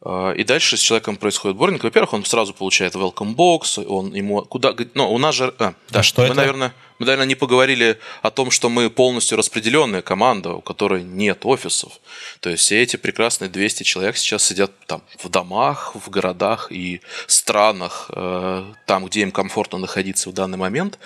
А, 0.00 0.32
и 0.32 0.44
дальше 0.44 0.76
с 0.76 0.80
человеком 0.80 1.16
происходит 1.16 1.56
борнинг. 1.56 1.82
Во-первых, 1.82 2.12
он 2.12 2.24
сразу 2.24 2.54
получает 2.54 2.94
welcome 2.94 3.34
box, 3.34 3.84
он 3.84 4.14
ему 4.14 4.42
куда... 4.42 4.74
Ну, 4.94 5.12
у 5.12 5.18
нас 5.18 5.34
же... 5.34 5.52
А, 5.58 5.74
да, 5.90 6.00
а 6.00 6.02
что 6.02 6.22
мы, 6.22 6.28
это? 6.28 6.36
Наверное, 6.36 6.74
мы, 7.00 7.06
наверное, 7.06 7.26
не 7.26 7.34
поговорили 7.34 7.98
о 8.22 8.30
том, 8.30 8.52
что 8.52 8.68
мы 8.68 8.90
полностью 8.90 9.36
распределенная 9.36 10.02
команда, 10.02 10.54
у 10.54 10.60
которой 10.60 11.02
нет 11.02 11.40
офисов. 11.44 11.94
То 12.38 12.48
есть 12.48 12.62
все 12.62 12.80
эти 12.80 12.96
прекрасные 12.96 13.48
200 13.48 13.82
человек 13.82 14.16
сейчас 14.16 14.44
сидят 14.44 14.70
там 14.86 15.02
в 15.22 15.28
домах, 15.28 15.96
в 15.96 16.08
городах 16.10 16.70
и 16.70 17.00
странах, 17.26 18.08
э, 18.14 18.64
там, 18.86 19.06
где 19.06 19.22
им 19.22 19.32
комфортно 19.32 19.78
находиться 19.78 20.30
в 20.30 20.32
данный 20.32 20.58
момент. 20.58 20.98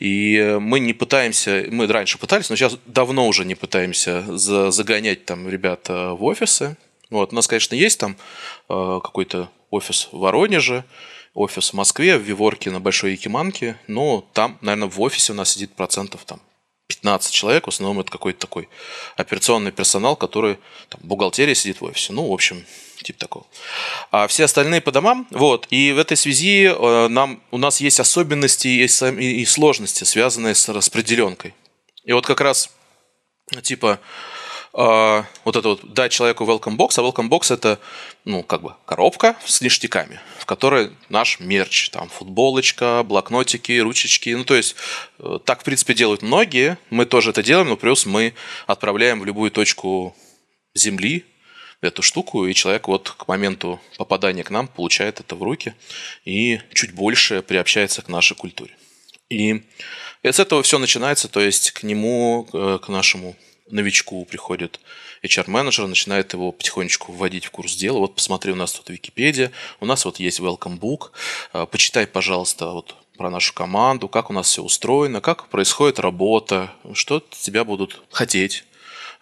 И 0.00 0.56
мы 0.60 0.80
не 0.80 0.92
пытаемся... 0.92 1.66
Мы 1.70 1.86
раньше 1.86 2.18
пытались, 2.18 2.50
но 2.50 2.56
сейчас 2.56 2.78
давно 2.86 3.28
уже 3.28 3.44
не 3.44 3.54
пытаемся 3.54 4.24
загонять 4.36 5.24
там 5.24 5.48
ребят 5.48 5.88
в 5.88 6.24
офисы 6.24 6.76
вот, 7.18 7.32
у 7.32 7.36
нас, 7.36 7.46
конечно, 7.46 7.74
есть 7.74 7.98
там 7.98 8.16
э, 8.68 9.00
какой-то 9.02 9.50
офис 9.70 10.08
в 10.12 10.18
Воронеже, 10.18 10.84
офис 11.34 11.70
в 11.70 11.72
Москве, 11.74 12.16
в 12.16 12.22
Виворке 12.22 12.70
на 12.70 12.80
Большой 12.80 13.12
Якиманке, 13.12 13.78
но 13.86 14.24
там, 14.32 14.58
наверное, 14.60 14.88
в 14.88 15.00
офисе 15.00 15.32
у 15.32 15.36
нас 15.36 15.50
сидит 15.50 15.74
процентов 15.74 16.24
там 16.24 16.40
15 16.86 17.32
человек, 17.32 17.66
в 17.66 17.68
основном 17.68 18.00
это 18.00 18.10
какой-то 18.10 18.38
такой 18.38 18.68
операционный 19.16 19.72
персонал, 19.72 20.16
который, 20.16 20.58
там, 20.90 21.00
бухгалтерия 21.02 21.54
сидит 21.54 21.80
в 21.80 21.84
офисе, 21.84 22.12
ну, 22.12 22.28
в 22.28 22.32
общем, 22.32 22.64
типа 23.02 23.18
такого. 23.18 23.46
А 24.10 24.26
все 24.28 24.44
остальные 24.44 24.80
по 24.80 24.92
домам, 24.92 25.26
вот, 25.30 25.66
и 25.70 25.92
в 25.92 25.98
этой 25.98 26.16
связи 26.16 26.66
э, 26.66 27.08
нам, 27.08 27.42
у 27.50 27.58
нас 27.58 27.80
есть 27.80 28.00
особенности 28.00 28.68
и, 28.68 28.84
и, 28.84 29.42
и 29.42 29.44
сложности, 29.44 30.04
связанные 30.04 30.54
с 30.54 30.68
распределенкой. 30.68 31.54
И 32.04 32.12
вот 32.12 32.26
как 32.26 32.40
раз, 32.40 32.70
типа, 33.62 33.98
вот 34.76 35.54
это 35.56 35.68
вот 35.68 35.92
дать 35.92 36.10
человеку 36.10 36.44
welcome 36.44 36.76
box, 36.76 36.98
а 36.98 37.02
welcome 37.02 37.28
box 37.28 37.54
это, 37.54 37.78
ну, 38.24 38.42
как 38.42 38.62
бы 38.62 38.74
коробка 38.86 39.36
с 39.46 39.60
ништяками, 39.60 40.18
в 40.36 40.46
которой 40.46 40.90
наш 41.08 41.38
мерч, 41.38 41.90
там, 41.90 42.08
футболочка, 42.08 43.04
блокнотики, 43.04 43.78
ручечки, 43.78 44.30
ну, 44.30 44.44
то 44.44 44.56
есть 44.56 44.74
э, 45.20 45.38
так, 45.44 45.60
в 45.60 45.64
принципе, 45.64 45.94
делают 45.94 46.22
многие, 46.22 46.76
мы 46.90 47.06
тоже 47.06 47.30
это 47.30 47.44
делаем, 47.44 47.68
но 47.68 47.76
плюс 47.76 48.04
мы 48.04 48.34
отправляем 48.66 49.20
в 49.20 49.24
любую 49.24 49.52
точку 49.52 50.16
земли 50.74 51.24
эту 51.80 52.02
штуку, 52.02 52.44
и 52.44 52.52
человек 52.52 52.88
вот 52.88 53.10
к 53.10 53.28
моменту 53.28 53.80
попадания 53.96 54.42
к 54.42 54.50
нам 54.50 54.66
получает 54.66 55.20
это 55.20 55.36
в 55.36 55.42
руки 55.44 55.74
и 56.24 56.60
чуть 56.72 56.92
больше 56.92 57.42
приобщается 57.42 58.02
к 58.02 58.08
нашей 58.08 58.36
культуре. 58.36 58.76
И 59.28 59.62
с 60.24 60.40
этого 60.40 60.64
все 60.64 60.78
начинается, 60.78 61.28
то 61.28 61.40
есть 61.40 61.70
к 61.70 61.84
нему, 61.84 62.48
э, 62.52 62.80
к 62.82 62.88
нашему 62.88 63.36
новичку 63.70 64.24
приходит 64.24 64.80
HR-менеджер, 65.22 65.86
начинает 65.86 66.32
его 66.32 66.52
потихонечку 66.52 67.12
вводить 67.12 67.46
в 67.46 67.50
курс 67.50 67.74
дела. 67.74 67.98
Вот 67.98 68.14
посмотри, 68.14 68.52
у 68.52 68.56
нас 68.56 68.72
тут 68.72 68.90
Википедия, 68.90 69.52
у 69.80 69.86
нас 69.86 70.04
вот 70.04 70.20
есть 70.20 70.40
welcome 70.40 70.78
book, 70.78 71.10
а, 71.52 71.66
почитай, 71.66 72.06
пожалуйста, 72.06 72.66
вот 72.70 72.94
про 73.16 73.30
нашу 73.30 73.54
команду, 73.54 74.08
как 74.08 74.30
у 74.30 74.32
нас 74.32 74.48
все 74.48 74.62
устроено, 74.62 75.20
как 75.20 75.48
происходит 75.48 75.98
работа, 75.98 76.72
что 76.94 77.22
тебя 77.30 77.64
будут 77.64 78.02
хотеть, 78.10 78.64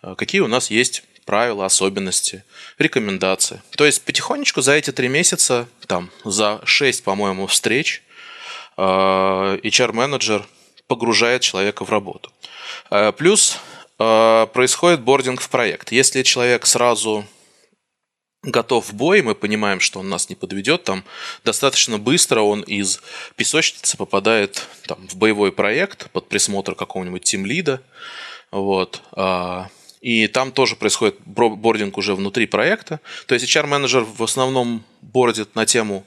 а, 0.01 0.15
какие 0.15 0.41
у 0.41 0.49
нас 0.49 0.71
есть 0.71 1.05
правила, 1.25 1.67
особенности, 1.67 2.43
рекомендации. 2.79 3.63
То 3.77 3.87
есть 3.87 4.03
потихонечку 4.05 4.61
за 4.61 4.73
эти 4.73 4.91
три 4.91 5.09
месяца, 5.09 5.69
там, 5.87 6.11
за 6.25 6.61
шесть, 6.65 7.05
по-моему, 7.05 7.47
встреч, 7.47 8.03
а, 8.77 9.57
HR-менеджер 9.63 10.47
погружает 10.89 11.43
человека 11.43 11.85
в 11.85 11.91
работу. 11.91 12.33
Плюс 13.17 13.59
происходит 13.97 15.03
бординг 15.03 15.41
в 15.41 15.49
проект. 15.49 15.93
Если 15.93 16.23
человек 16.23 16.67
сразу 16.67 17.25
готов 18.43 18.89
в 18.89 18.95
бой, 18.95 19.23
мы 19.23 19.35
понимаем, 19.35 19.81
что 19.81 20.01
он 20.01 20.09
нас 20.09 20.29
не 20.29 20.35
подведет, 20.35 20.85
там 20.85 21.05
достаточно 21.45 21.99
быстро 21.99 22.41
он 22.41 22.63
из 22.63 23.01
песочницы 23.37 23.97
попадает 23.97 24.67
там, 24.87 25.07
в 25.09 25.17
боевой 25.17 25.53
проект 25.53 26.11
под 26.11 26.29
присмотр 26.29 26.75
какого-нибудь 26.75 27.23
тимлида, 27.23 27.83
вот, 28.51 29.01
а, 29.13 29.69
и 30.01 30.27
там 30.27 30.51
тоже 30.51 30.75
происходит 30.75 31.21
бординг 31.25 31.97
уже 31.97 32.17
внутри 32.17 32.47
проекта. 32.47 33.01
То 33.27 33.35
есть 33.35 33.47
HR-менеджер 33.47 34.03
в 34.03 34.23
основном 34.25 34.85
бордит 35.01 35.55
на 35.55 35.65
тему 35.65 36.05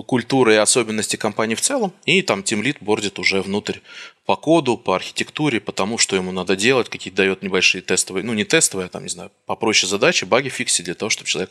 культуры 0.00 0.54
и 0.54 0.56
особенности 0.56 1.16
компании 1.16 1.54
в 1.54 1.60
целом, 1.60 1.92
и 2.06 2.22
там 2.22 2.42
тимлит 2.42 2.78
бордит 2.80 3.18
уже 3.18 3.42
внутрь 3.42 3.80
по 4.24 4.36
коду, 4.36 4.78
по 4.78 4.96
архитектуре, 4.96 5.60
по 5.60 5.72
тому, 5.72 5.98
что 5.98 6.16
ему 6.16 6.32
надо 6.32 6.56
делать, 6.56 6.88
какие 6.88 7.12
дает 7.12 7.42
небольшие 7.42 7.82
тестовые, 7.82 8.24
ну 8.24 8.32
не 8.32 8.44
тестовые, 8.44 8.86
а 8.86 8.88
там, 8.88 9.02
не 9.02 9.10
знаю, 9.10 9.30
попроще 9.44 9.90
задачи, 9.90 10.24
баги 10.24 10.48
фиксить 10.48 10.86
для 10.86 10.94
того, 10.94 11.10
чтобы 11.10 11.28
человек 11.28 11.50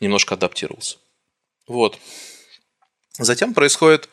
немножко 0.00 0.34
адаптировался. 0.34 0.98
Вот. 1.66 1.98
Затем 3.18 3.54
происходит 3.54 4.10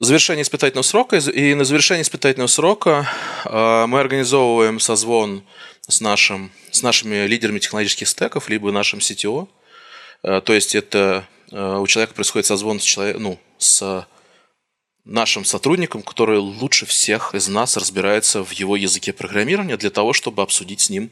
завершение 0.00 0.42
испытательного 0.42 0.82
срока, 0.82 1.18
и 1.18 1.54
на 1.54 1.64
завершение 1.64 2.02
испытательного 2.02 2.48
срока 2.48 3.08
э, 3.44 3.86
мы 3.86 4.00
организовываем 4.00 4.80
созвон 4.80 5.44
с, 5.86 6.00
нашим, 6.00 6.50
с 6.72 6.82
нашими 6.82 7.26
лидерами 7.26 7.58
технологических 7.58 8.08
стеков, 8.08 8.48
либо 8.48 8.72
нашим 8.72 8.98
CTO. 8.98 9.48
Э, 10.22 10.40
то 10.40 10.52
есть 10.52 10.74
это 10.74 11.26
у 11.50 11.86
человека 11.86 12.14
происходит 12.14 12.46
созвон 12.46 12.80
с, 12.80 12.84
человек, 12.84 13.18
ну, 13.18 13.38
с 13.58 14.06
нашим 15.04 15.44
сотрудником, 15.44 16.02
который 16.02 16.38
лучше 16.38 16.86
всех 16.86 17.34
из 17.34 17.48
нас 17.48 17.76
разбирается 17.76 18.44
в 18.44 18.52
его 18.52 18.76
языке 18.76 19.12
программирования 19.12 19.76
для 19.76 19.90
того, 19.90 20.12
чтобы 20.12 20.42
обсудить 20.42 20.80
с 20.80 20.90
ним 20.90 21.10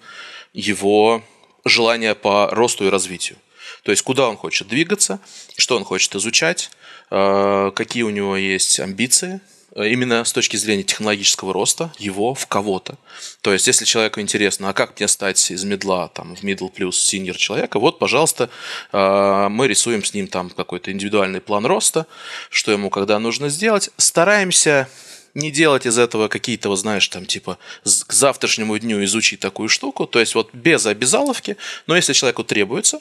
его 0.53 1.23
желание 1.65 2.15
по 2.15 2.49
росту 2.51 2.87
и 2.87 2.91
развитию. 2.91 3.39
То 3.83 3.91
есть 3.91 4.03
куда 4.03 4.29
он 4.29 4.37
хочет 4.37 4.69
двигаться, 4.69 5.21
что 5.57 5.77
он 5.77 5.85
хочет 5.85 6.15
изучать, 6.15 6.71
э, 7.11 7.73
какие 7.75 8.03
у 8.03 8.11
него 8.11 8.37
есть 8.37 8.79
амбиции– 8.81 9.41
Э, 9.51 9.58
именно 9.85 10.25
с 10.25 10.33
точки 10.33 10.57
зрения 10.57 10.83
технологического 10.83 11.53
роста 11.53 11.93
его 11.99 12.35
в 12.35 12.47
кого-то. 12.47 12.97
То 13.43 13.53
есть, 13.53 13.67
если 13.67 13.85
человеку 13.85 14.21
интересно, 14.21 14.69
а 14.69 14.73
как 14.73 14.99
мне 14.99 15.09
стать 15.09 15.51
из 15.51 15.65
медла 15.65 16.09
там, 16.09 16.37
в 16.37 16.43
middle 16.43 16.71
плюс 16.71 17.13
senior 17.13 17.37
человека, 17.37 17.79
вот, 17.79 17.99
пожалуйста, 17.99 18.51
э, 18.93 19.49
мы 19.49 19.69
рисуем 19.69 20.05
с 20.05 20.15
ним 20.15 20.27
там 20.29 20.51
какой-то 20.51 20.93
индивидуальный 20.93 21.41
план 21.41 21.67
роста, 21.67 22.07
что 22.51 22.73
ему 22.73 22.91
когда 22.91 23.19
нужно 23.19 23.49
сделать. 23.49 23.91
Стараемся 23.97 24.89
не 25.35 25.51
делать 25.51 25.87
из 25.87 25.99
этого 25.99 26.29
какие-то, 26.29 26.69
вот 26.69 26.77
знаешь, 26.77 27.07
там 27.09 27.27
типа 27.27 27.59
к 27.85 28.13
завтрашнему 28.13 28.79
дню 28.79 29.05
изучить 29.05 29.41
такую 29.41 29.69
штуку, 29.69 30.07
то 30.07 30.21
есть 30.21 30.35
вот 30.35 30.53
без 30.53 30.87
обязаловки, 30.87 31.57
но 31.87 31.97
если 31.97 32.13
человеку 32.13 32.45
требуется, 32.45 33.01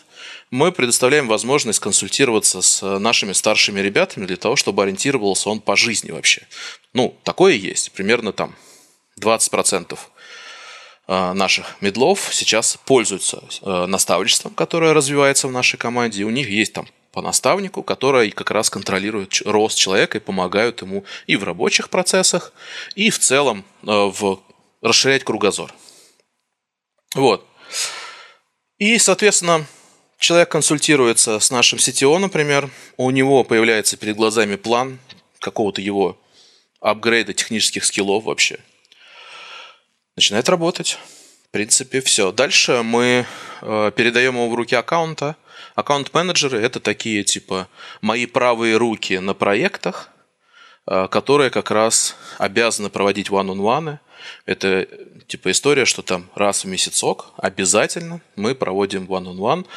мы 0.51 0.71
предоставляем 0.71 1.27
возможность 1.27 1.79
консультироваться 1.79 2.61
с 2.61 2.99
нашими 2.99 3.33
старшими 3.33 3.79
ребятами 3.79 4.25
для 4.25 4.37
того, 4.37 4.55
чтобы 4.55 4.83
ориентировался 4.83 5.49
он 5.49 5.59
по 5.59 5.75
жизни 5.75 6.11
вообще. 6.11 6.47
Ну, 6.93 7.17
такое 7.23 7.53
есть, 7.53 7.91
примерно 7.91 8.33
там 8.33 8.55
20% 9.19 9.97
а, 11.07 11.33
наших 11.33 11.81
медлов 11.81 12.29
сейчас 12.31 12.77
пользуются 12.85 13.41
э, 13.61 13.85
наставничеством, 13.85 14.53
которое 14.53 14.93
развивается 14.93 15.47
в 15.47 15.51
нашей 15.51 15.77
команде, 15.77 16.21
и 16.21 16.25
у 16.25 16.29
них 16.29 16.49
есть 16.49 16.73
там 16.73 16.87
по 17.17 17.23
наставнику, 17.23 17.81
который 17.81 18.29
как 18.29 18.51
раз 18.51 18.69
контролирует 18.69 19.41
рост 19.43 19.75
человека 19.75 20.19
и 20.19 20.21
помогают 20.21 20.83
ему 20.83 21.03
и 21.25 21.35
в 21.35 21.43
рабочих 21.43 21.89
процессах, 21.89 22.53
и 22.93 23.09
в 23.09 23.17
целом 23.17 23.65
э, 23.81 23.87
в 23.87 24.39
расширять 24.83 25.23
кругозор. 25.23 25.73
Вот. 27.15 27.43
И, 28.77 28.99
соответственно, 28.99 29.65
человек 30.19 30.49
консультируется 30.49 31.39
с 31.39 31.49
нашим 31.49 31.79
CTO, 31.79 32.19
например, 32.19 32.69
у 32.97 33.09
него 33.09 33.43
появляется 33.43 33.97
перед 33.97 34.15
глазами 34.15 34.55
план 34.55 34.99
какого-то 35.39 35.81
его 35.81 36.19
апгрейда 36.81 37.33
технических 37.33 37.83
скиллов 37.83 38.25
вообще. 38.25 38.59
Начинает 40.15 40.47
работать. 40.49 40.99
В 41.47 41.49
принципе, 41.49 42.01
все. 42.01 42.31
Дальше 42.31 42.83
мы 42.83 43.25
э, 43.63 43.91
передаем 43.95 44.35
его 44.35 44.49
в 44.49 44.53
руки 44.53 44.75
аккаунта– 44.75 45.35
Аккаунт-менеджеры– 45.77 46.59
это 46.61 46.79
такие, 46.79 47.23
типа, 47.23 47.67
мои 48.01 48.25
правые 48.25 48.77
руки 48.77 49.19
на 49.19 49.35
проектах, 49.35 50.09
а, 50.87 51.07
которые 51.07 51.51
как 51.51 51.69
раз 51.69 52.15
обязаны 52.39 52.89
проводить 52.89 53.29
one-on-one. 53.29 53.99
Это 54.47 54.87
типа 55.27 55.51
история, 55.51 55.85
что 55.85 56.01
там 56.01 56.31
раз 56.33 56.63
в 56.63 56.67
месяцок 56.67 57.27
обязательно 57.37 58.21
мы 58.35 58.55
проводим 58.55 59.05
one-on-one. 59.05 59.67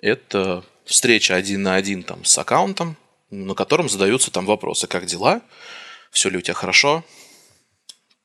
Это 0.00 0.64
встреча 0.84 1.36
один 1.36 1.62
на 1.62 1.76
один 1.76 2.02
там 2.02 2.24
с 2.24 2.36
аккаунтом, 2.36 2.96
на 3.30 3.54
котором 3.54 3.88
задаются 3.88 4.32
там 4.32 4.46
вопросы, 4.46 4.88
как 4.88 5.06
дела, 5.06 5.40
все 6.10 6.30
ли 6.30 6.38
у 6.38 6.40
тебя 6.40 6.54
хорошо, 6.54 7.04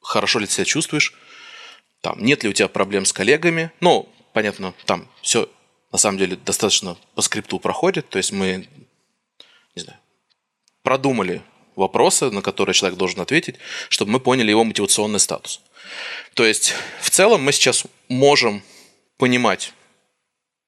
хорошо 0.01 0.39
ли 0.39 0.47
ты 0.47 0.53
себя 0.53 0.65
чувствуешь, 0.65 1.13
там, 2.01 2.23
нет 2.25 2.41
ли 2.41 2.49
у 2.49 2.53
тебя 2.53 2.69
проблем 2.69 3.05
с 3.05 3.13
коллегами. 3.13 3.71
Ну, 3.81 4.09
понятно, 4.33 4.73
там 4.87 5.07
все 5.21 5.47
на 5.91 5.97
самом 5.97 6.17
деле 6.17 6.36
достаточно 6.36 6.97
по 7.15 7.21
скрипту 7.21 7.60
проходит. 7.60 8.10
То 8.10 8.17
есть 8.17 8.32
мы, 8.32 8.67
не 9.75 9.82
знаю, 9.82 9.99
продумали 10.84 11.41
вопросы, 11.75 12.30
на 12.30 12.41
которые 12.41 12.73
человек 12.73 12.97
должен 12.97 13.21
ответить, 13.21 13.56
чтобы 13.89 14.12
мы 14.12 14.19
поняли 14.19 14.52
его 14.52 14.63
мотивационный 14.63 15.19
статус. 15.19 15.62
То 16.34 16.45
есть 16.45 16.73
в 17.02 17.10
целом 17.10 17.43
мы 17.43 17.52
сейчас 17.52 17.86
можем 18.08 18.62
понимать, 19.17 19.73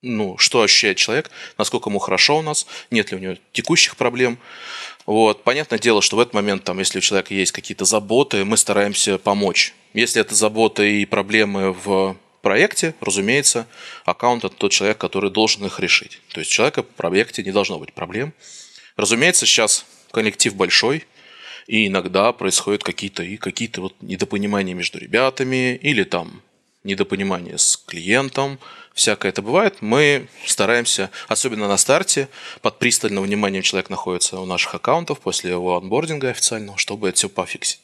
ну, 0.02 0.38
что 0.38 0.62
ощущает 0.62 0.98
человек, 0.98 1.30
насколько 1.58 1.90
ему 1.90 2.00
хорошо 2.00 2.40
у 2.40 2.42
нас, 2.42 2.66
нет 2.90 3.12
ли 3.12 3.18
у 3.18 3.20
него 3.20 3.36
текущих 3.52 3.98
проблем. 3.98 4.40
Вот. 5.06 5.44
Понятное 5.44 5.80
дело, 5.80 6.02
что 6.02 6.16
в 6.16 6.20
этот 6.20 6.34
момент, 6.34 6.64
там, 6.64 6.80
если 6.80 6.98
у 6.98 7.02
человека 7.02 7.34
есть 7.34 7.52
какие-то 7.52 7.86
заботы, 7.86 8.46
мы 8.46 8.58
стараемся 8.58 9.18
помочь. 9.18 9.74
Если 9.94 10.22
это 10.22 10.34
заботы 10.34 11.02
и 11.02 11.06
проблемы 11.06 11.74
в 11.74 12.16
проекте, 12.42 12.94
разумеется, 13.00 13.68
аккаунт– 14.06 14.44
это 14.46 14.56
тот 14.56 14.72
человек, 14.72 14.98
который 14.98 15.32
должен 15.32 15.66
их 15.66 15.80
решить. 15.80 16.22
То 16.34 16.40
есть 16.40 16.52
человека 16.52 16.84
в 16.84 16.88
проекте 16.88 17.44
не 17.44 17.52
должно 17.52 17.80
быть 17.80 17.94
проблем. 17.94 18.34
Разумеется, 18.98 19.46
сейчас 19.46 19.86
коллектив 20.12 20.56
большой, 20.56 21.06
и 21.68 21.88
иногда 21.88 22.32
происходят 22.34 22.84
какие-то 22.84 23.24
и 23.24 23.38
какие-то 23.38 23.82
вот 23.82 23.96
недопонимания 24.02 24.74
между 24.74 25.00
ребятами 25.00 25.76
или 25.76 26.04
там 26.04 26.42
недопонимание 26.84 27.58
с 27.58 27.78
клиентом, 27.78 28.60
всякое 28.94 29.30
это 29.30 29.42
бывает. 29.42 29.78
Мы 29.82 30.28
стараемся, 30.46 31.12
особенно 31.28 31.68
на 31.68 31.78
старте, 31.78 32.28
под 32.62 32.80
пристальным 32.80 33.24
вниманием 33.24 33.64
человек 33.64 33.90
находится 33.90 34.40
у 34.40 34.46
наших 34.46 34.76
аккаунтов 34.76 35.20
после 35.20 35.52
его 35.52 35.78
анбординга 35.78 36.30
официального, 36.30 36.78
чтобы 36.78 37.10
это 37.10 37.18
все 37.18 37.30
пофиксить. 37.30 37.80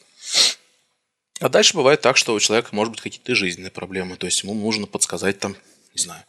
А 1.40 1.50
дальше 1.50 1.76
бывает 1.76 2.02
так, 2.02 2.18
что 2.18 2.34
у 2.34 2.40
человека 2.40 2.70
может 2.72 2.92
быть 2.92 3.02
какие-то 3.02 3.36
жизненные 3.36 3.72
проблемы. 3.72 4.16
То 4.16 4.26
есть 4.26 4.42
ему 4.44 4.54
нужно 4.54 4.88
подсказать 4.88 5.40
там, 5.40 5.56
не 5.94 6.02
знаю, 6.02 6.24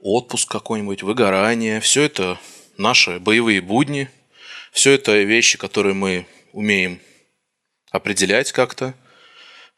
отпуск 0.00 0.50
какой-нибудь, 0.50 1.02
выгорание. 1.02 1.80
Все 1.80 2.02
это 2.02 2.38
наши 2.76 3.20
боевые 3.20 3.60
будни. 3.60 4.10
Все 4.72 4.92
это 4.92 5.16
вещи, 5.22 5.58
которые 5.58 5.94
мы 5.94 6.26
умеем 6.52 7.00
определять 7.90 8.50
как-то. 8.52 8.94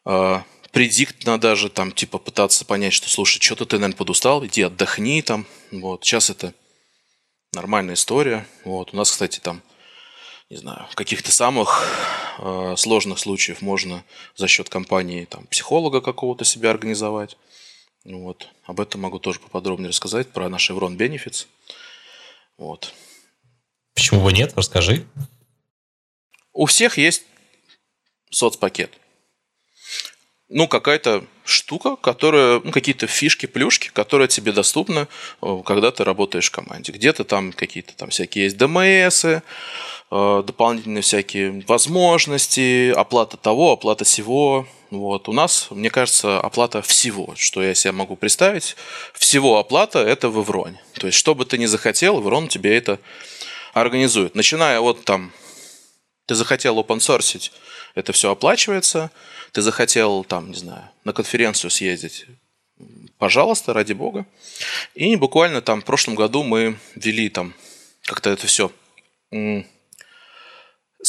А, 0.03 0.43
предиктно 0.71 1.39
даже 1.39 1.69
там 1.69 1.91
типа 1.91 2.17
пытаться 2.17 2.65
понять, 2.65 2.93
что 2.93 3.09
слушай, 3.09 3.41
что-то 3.41 3.65
ты, 3.65 3.75
наверное, 3.77 3.97
подустал, 3.97 4.45
иди 4.45 4.63
отдохни 4.63 5.21
там. 5.21 5.45
Вот. 5.71 6.03
Сейчас 6.03 6.29
это 6.29 6.53
нормальная 7.53 7.93
история. 7.93 8.47
Вот. 8.63 8.93
У 8.93 8.97
нас, 8.97 9.11
кстати, 9.11 9.39
там 9.39 9.61
не 10.49 10.57
знаю, 10.57 10.85
в 10.91 10.95
каких-то 10.95 11.31
самых 11.31 11.83
э, 12.37 12.75
сложных 12.77 13.19
случаях 13.19 13.61
можно 13.61 14.03
за 14.35 14.47
счет 14.47 14.69
компании 14.69 15.25
там, 15.25 15.47
психолога 15.47 16.01
какого-то 16.01 16.45
себя 16.45 16.69
организовать. 16.69 17.37
Вот. 18.03 18.47
Об 18.65 18.79
этом 18.79 19.01
могу 19.01 19.17
тоже 19.17 19.39
поподробнее 19.39 19.89
рассказать, 19.89 20.29
про 20.29 20.47
наш 20.47 20.69
Evron 20.69 20.95
Benefits. 20.95 21.47
Вот. 22.57 22.93
Почему 23.95 24.21
бы 24.21 24.31
нет? 24.31 24.53
Расскажи. 24.55 25.05
У 26.53 26.67
всех 26.67 26.97
есть 26.97 27.23
соцпакет. 28.29 28.91
Ну, 30.47 30.67
какая-то 30.67 31.25
штука, 31.43 31.95
которая, 31.95 32.61
ну, 32.63 32.71
какие-то 32.71 33.07
фишки, 33.07 33.47
плюшки, 33.47 33.89
которые 33.89 34.27
тебе 34.27 34.51
доступны, 34.51 35.07
э, 35.41 35.61
когда 35.65 35.91
ты 35.91 36.03
работаешь 36.03 36.49
в 36.49 36.51
команде. 36.51 36.91
Где-то 36.91 37.23
там 37.23 37.51
какие-то 37.51 37.95
там 37.95 38.09
всякие 38.11 38.43
есть 38.43 38.57
ДМСы, 38.57 39.41
дополнительные 40.11 41.01
всякие 41.01 41.63
возможности, 41.67 42.91
оплата 42.91 43.37
того, 43.37 43.71
оплата 43.73 44.05
всего. 44.05 44.67
Вот. 44.91 45.27
У 45.27 45.33
нас, 45.33 45.67
мне 45.71 45.89
кажется, 45.89 46.39
оплата 46.39 46.81
всего, 46.81 47.33
что 47.35 47.63
я 47.63 47.73
себе 47.73 47.91
могу 47.91 48.15
представить. 48.15 48.75
Всего 49.13 49.57
оплата– 49.57 49.99
это 50.07 50.29
в 50.29 50.39
Евроне. 50.39 50.81
То 50.93 51.07
есть, 51.07 51.17
что 51.17 51.35
бы 51.35 51.45
ты 51.45 51.57
ни 51.57 51.65
захотел, 51.65 52.19
Еврон 52.19 52.47
тебе 52.47 52.77
это 52.77 52.99
организует. 53.73 54.35
Начиная 54.35 54.79
вот 54.79 55.03
там, 55.03 55.33
ты 56.27 56.35
захотел 56.35 56.79
open 56.79 56.97
source, 56.97 57.51
это 57.95 58.13
все 58.13 58.31
оплачивается. 58.31 59.11
Ты 59.51 59.61
захотел 59.61 60.23
там, 60.23 60.51
не 60.51 60.57
знаю, 60.57 60.89
на 61.03 61.13
конференцию 61.13 61.71
съездить, 61.71 62.25
пожалуйста, 63.17 63.73
ради 63.73 63.93
бога. 63.93 64.25
И 64.93 65.15
буквально 65.15 65.61
там 65.61 65.81
в 65.81 65.85
прошлом 65.85 66.15
году 66.15 66.43
мы 66.43 66.77
ввели 66.95 67.29
там 67.29 67.53
как-то 68.03 68.29
это 68.29 68.47
все 68.47 68.71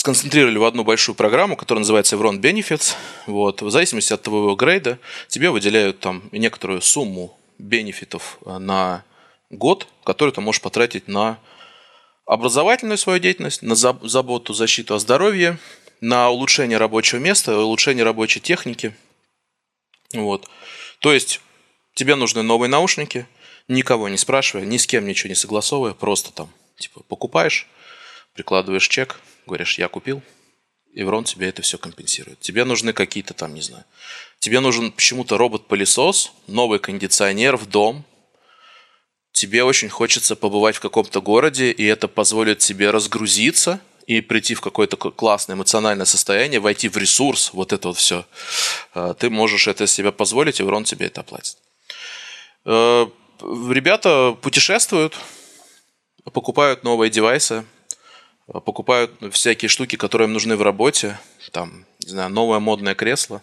сконцентрировали 0.07 0.57
в 0.57 0.64
одну 0.64 0.85
большую 0.85 1.16
программу, 1.16 1.57
которая 1.57 1.81
называется 1.81 2.14
Evron 2.14 2.38
Benefits. 2.38 2.95
Вот. 3.27 3.61
В 3.61 3.71
зависимости 3.71 4.12
от 4.12 4.23
твоего 4.23 4.55
грейда 4.55 5.01
тебе 5.27 5.51
выделяют 5.51 5.99
там 5.99 6.23
некоторую 6.31 6.81
сумму 6.81 7.37
бенефитов 7.59 8.38
э, 8.47 8.59
на 8.59 9.03
год, 9.51 9.88
которую 10.05 10.33
ты 10.33 10.40
можешь 10.40 10.62
потратить 10.62 11.09
на 11.09 11.40
образовательную 12.25 12.99
свою 12.99 13.19
деятельность, 13.19 13.62
на 13.62 13.75
заботу, 13.75 14.55
защиту 14.55 14.95
о 14.95 15.01
здоровье, 15.01 15.59
на 16.01 16.31
улучшение 16.31 16.79
рабочего 16.79 17.19
места, 17.19 17.59
улучшение 17.59 18.05
рабочей 18.05 18.38
техники. 18.38 18.95
Вот. 20.12 20.49
То 21.01 21.12
есть 21.12 21.40
тебе 21.95 22.14
нужны 22.14 22.42
новые 22.42 22.69
наушники, 22.69 23.27
никого 23.66 24.09
не 24.09 24.19
спрашивая, 24.19 24.66
ни 24.66 24.77
с 24.77 24.87
кем 24.87 25.05
ничего 25.05 25.31
не 25.31 25.35
согласовывая, 25.35 25.95
просто 25.95 26.33
там 26.33 26.49
типа 26.79 27.01
покупаешь, 27.09 27.66
прикладываешь 28.37 28.87
чек, 28.87 29.18
говоришь, 29.46 29.79
я 29.79 29.88
купил, 29.88 30.22
Еврон 30.92 31.25
тебе 31.25 31.49
это 31.49 31.62
все 31.62 31.79
компенсирует. 31.79 32.40
Тебе 32.40 32.64
нужны 32.64 32.92
какие-то 32.92 33.35
там, 33.35 33.55
не 33.55 33.61
знаю, 33.62 33.85
тебе 34.38 34.61
нужен 34.61 34.92
почему-то 34.92 35.37
робот-пылесос, 35.38 36.33
новый 36.46 36.79
кондиционер 36.79 37.57
в 37.57 37.66
дом, 37.66 38.05
тебе 39.33 39.64
очень 39.64 39.88
хочется 39.88 40.37
побывать 40.37 40.77
в 40.77 40.81
каком-то 40.81 41.20
городе, 41.20 41.70
и 41.70 41.85
это 41.85 42.09
позволит 42.09 42.59
тебе 42.59 42.90
разгрузиться 42.90 43.81
и 44.07 44.20
прийти 44.20 44.55
в 44.55 44.61
какое-то 44.61 44.96
классное 44.96 45.57
эмоциональное 45.57 46.07
состояние, 46.07 46.61
войти 46.61 46.88
в 46.88 46.96
ресурс, 46.96 47.51
вот 47.53 47.72
это 47.72 47.88
вот 47.88 47.96
все. 47.96 48.25
А, 48.94 49.14
ты 49.14 49.31
можешь 49.31 49.66
это 49.66 49.87
себе 49.87 50.12
позволить, 50.12 50.61
и 50.61 50.62
Еврон 50.62 50.85
тебе 50.85 51.07
это 51.07 51.22
оплатит. 51.22 51.57
Э, 52.64 53.07
ребята 53.40 54.37
путешествуют, 54.40 55.14
покупают 56.33 56.85
новые 56.85 57.11
девайсы, 57.11 57.64
покупают 58.46 59.12
всякие 59.32 59.68
штуки, 59.68 59.96
которые 59.96 60.26
им 60.26 60.32
нужны 60.32 60.56
в 60.56 60.62
работе, 60.62 61.18
там, 61.52 61.85
не 62.00 62.11
знаю, 62.11 62.30
новое 62.30 62.59
модное 62.59 62.94
кресло 62.94 63.42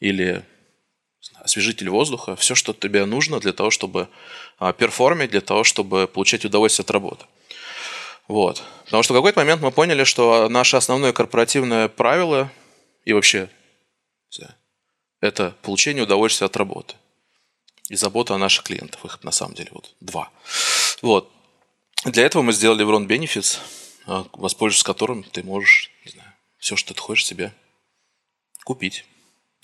или 0.00 0.44
освежитель 1.40 1.88
воздуха, 1.88 2.36
все, 2.36 2.54
что 2.54 2.72
тебе 2.72 3.04
нужно 3.04 3.40
для 3.40 3.52
того, 3.52 3.70
чтобы 3.70 4.08
а, 4.58 4.72
перформить, 4.72 5.30
для 5.30 5.40
того, 5.40 5.64
чтобы 5.64 6.06
получать 6.06 6.44
удовольствие 6.44 6.84
от 6.84 6.90
работы. 6.90 7.24
Вот. 8.28 8.62
Потому 8.84 9.02
что 9.02 9.14
в 9.14 9.16
какой-то 9.16 9.40
момент 9.40 9.62
мы 9.62 9.70
поняли, 9.70 10.04
что 10.04 10.48
наше 10.48 10.76
основное 10.76 11.12
корпоративное 11.12 11.88
правило 11.88 12.50
и 13.04 13.12
вообще 13.12 13.48
это 15.20 15.54
получение 15.62 16.04
удовольствия 16.04 16.46
от 16.46 16.56
работы 16.56 16.94
и 17.88 17.96
забота 17.96 18.34
о 18.34 18.38
наших 18.38 18.64
клиентах. 18.64 19.04
Их 19.04 19.22
на 19.22 19.30
самом 19.30 19.54
деле 19.54 19.70
вот 19.72 19.94
два. 20.00 20.30
Вот. 21.02 21.30
Для 22.04 22.24
этого 22.24 22.42
мы 22.42 22.52
сделали 22.52 22.84
Evron 22.84 23.06
Benefits, 23.06 23.58
а, 23.58 23.60
воспользовавшись 24.06 24.82
которым 24.82 25.24
ты 25.24 25.42
можешь, 25.42 25.90
не 26.04 26.12
знаю, 26.12 26.32
все, 26.58 26.76
что 26.76 26.94
ты 26.94 27.00
хочешь 27.00 27.26
себе 27.26 27.52
купить. 28.64 29.04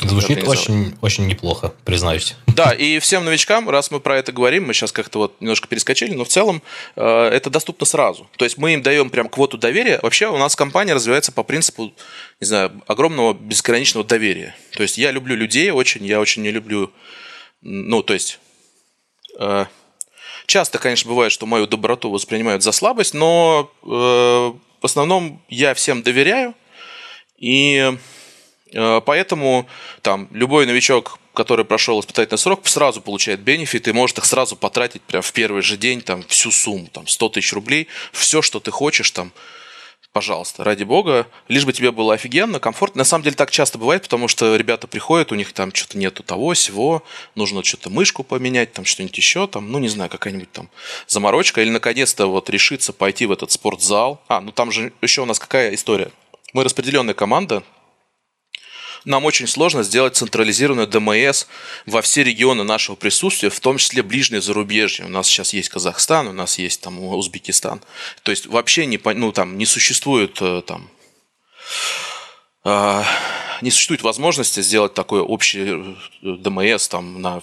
Звучит 0.01 0.49
очень, 0.49 0.97
очень 1.01 1.27
неплохо, 1.27 1.75
признаюсь. 1.85 2.35
Да, 2.49 2.73
и 2.73 2.99
всем 2.99 3.25
новичкам, 3.25 3.69
раз 3.69 3.91
мы 3.91 4.01
про 4.01 4.17
это 4.17 4.33
говорим, 4.33 4.67
мы 4.67 4.75
сейчас 4.75 4.91
как-то 4.91 5.19
вот 5.19 5.41
немножко 5.41 5.69
перескочили, 5.69 6.13
но 6.15 6.25
в 6.25 6.29
целом 6.29 6.61
э, 6.97 7.03
это 7.05 7.51
доступно 7.51 7.87
сразу. 7.87 8.29
То 8.37 8.45
есть 8.45 8.59
мы 8.59 8.75
им 8.75 8.83
даем 8.83 9.11
прям 9.11 9.29
квоту 9.29 9.59
доверия. 9.59 10.01
Вообще 10.03 10.29
у 10.29 10.39
нас 10.39 10.57
компания 10.57 10.95
развивается 10.95 11.31
по 11.31 11.45
принципу, 11.45 11.93
не 12.41 12.47
знаю, 12.47 12.83
огромного 12.89 13.33
безграничного 13.33 14.05
доверия. 14.05 14.57
То 14.73 14.83
есть 14.83 14.99
я 14.99 15.13
люблю 15.13 15.37
людей 15.37 15.71
очень, 15.71 16.05
я 16.05 16.21
очень 16.21 16.43
не 16.43 16.51
люблю, 16.51 16.91
ну, 17.61 18.03
то 18.03 18.15
есть... 18.15 18.41
Э, 19.39 19.67
часто, 20.47 20.79
конечно, 20.79 21.09
бывает, 21.09 21.33
что 21.33 21.47
мою 21.47 21.67
доброту 21.67 22.11
воспринимают 22.11 22.63
за 22.63 22.73
слабость, 22.73 23.15
но 23.15 23.71
э, 23.83 23.87
в 23.87 24.85
основном 24.85 25.41
я 25.49 25.75
всем 25.75 26.03
доверяю, 26.03 26.55
и 27.39 27.97
Э, 28.73 29.01
поэтому 29.05 29.67
там 30.01 30.29
любой 30.33 30.67
новичок, 30.67 31.19
который 31.35 31.65
прошел 31.65 32.01
испытательный 32.01 32.39
срок, 32.39 32.67
сразу 32.67 33.01
получает 33.01 33.41
бенефиты 33.41 33.91
и 33.91 33.93
может 33.93 34.19
их 34.19 34.25
сразу 34.25 34.57
потратить 34.57 35.03
прямо 35.03 35.23
в 35.23 35.33
первый 35.33 35.63
же 35.63 35.77
день 35.77 36.01
там 36.01 36.23
всю 36.25 36.51
сумму, 36.51 36.89
там 36.93 37.07
100 37.07 37.29
тысяч 37.31 37.53
рублей, 37.53 37.89
все, 38.13 38.43
что 38.43 38.61
ты 38.61 38.71
хочешь 38.71 39.11
там, 39.11 39.33
пожалуйста, 40.13 40.63
ради 40.65 40.85
бога, 40.85 41.27
лишь 41.49 41.65
бы 41.65 41.73
тебе 41.73 41.91
было 41.91 42.15
офигенно, 42.15 42.61
комфортно. 42.61 43.01
На 43.01 43.05
самом 43.05 43.25
деле 43.25 43.35
так 43.35 43.51
часто 43.51 43.79
бывает, 43.79 44.03
потому 44.03 44.29
что 44.29 44.57
ребята 44.57 44.87
приходят, 44.87 45.33
у 45.33 45.35
них 45.35 45.53
там 45.53 45.75
что-то 45.75 45.99
нету 45.99 46.23
того, 46.23 46.53
всего, 46.53 47.03
нужно 47.35 47.65
что-то 47.65 47.91
мышку 47.91 48.23
поменять, 48.23 48.73
там 48.73 48.85
что-нибудь 48.85 49.17
еще, 49.17 49.47
там, 49.47 49.71
ну 49.71 49.79
не 49.79 49.89
знаю, 49.89 50.11
какая-нибудь 50.11 50.53
там 50.53 50.69
заморочка, 51.07 51.63
или 51.63 51.71
наконец-то 51.71 52.27
вот 52.27 52.51
решиться 52.51 52.93
пойти 52.93 53.27
в 53.27 53.33
этот 53.33 53.51
спортзал. 53.51 54.21
А, 54.29 54.41
ну 54.41 54.53
там 54.53 54.71
же 54.71 54.93
еще 55.01 55.23
у 55.23 55.27
нас 55.27 55.39
какая 55.39 55.75
история? 55.75 56.11
Мы 56.53 56.65
распределенная 56.65 57.15
команда, 57.15 57.63
нам 59.05 59.25
очень 59.25 59.47
сложно 59.47 59.83
сделать 59.83 60.17
централизированную 60.17 60.87
ДМС 60.87 61.47
во 61.87 62.03
все 62.03 62.23
регионы 62.23 62.65
нашего 62.65 62.97
присутствия, 62.97 63.51
в 63.51 63.61
том 63.61 63.79
числе 63.79 64.03
ближнее 64.03 64.41
зарубежье. 64.41 65.07
У 65.07 65.09
нас 65.09 65.27
сейчас 65.27 65.53
есть 65.53 65.69
Казахстан, 65.69 66.29
у 66.29 66.33
нас 66.33 66.59
есть 66.59 66.81
там 66.81 67.03
Узбекистан. 67.03 67.81
То 68.23 68.31
есть 68.31 68.47
вообще 68.47 68.87
не, 68.87 69.01
ну, 69.15 69.33
там, 69.33 69.59
не 69.59 69.67
существует 69.67 70.39
э, 70.41 70.63
там, 70.67 70.89
не 72.65 73.71
существует 73.71 74.03
возможности 74.03 74.61
сделать 74.61 74.93
такой 74.93 75.21
общий 75.21 75.97
э, 76.23 76.37
ДМС 76.39 76.89
там 76.89 77.23
на 77.23 77.43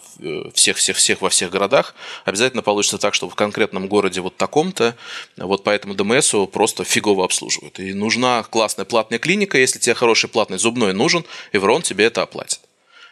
всех-всех-всех 0.54 1.18
э, 1.18 1.22
во 1.22 1.30
всех 1.30 1.50
городах. 1.50 1.96
Обязательно 2.26 2.62
получится 2.62 2.98
так, 2.98 3.14
что 3.14 3.30
в 3.30 3.36
конкретном 3.36 3.88
городе 3.88 4.22
вот 4.22 4.36
таком-то, 4.36 4.96
вот 5.38 5.64
по 5.64 5.70
этому 5.70 5.96
ДМСу 5.96 6.46
просто 6.46 6.84
фигово 6.84 7.24
обслуживают. 7.24 7.80
И 7.80 7.94
нужна 7.94 8.44
классная 8.44 8.86
платная 8.86 9.18
клиника, 9.18 9.58
если 9.58 9.80
тебе 9.80 9.96
хороший 9.96 10.30
платный 10.30 10.58
зубной 10.58 10.94
нужен, 10.94 11.24
Эврон 11.54 11.82
тебе 11.82 12.06
это 12.06 12.22
оплатит. 12.22 12.60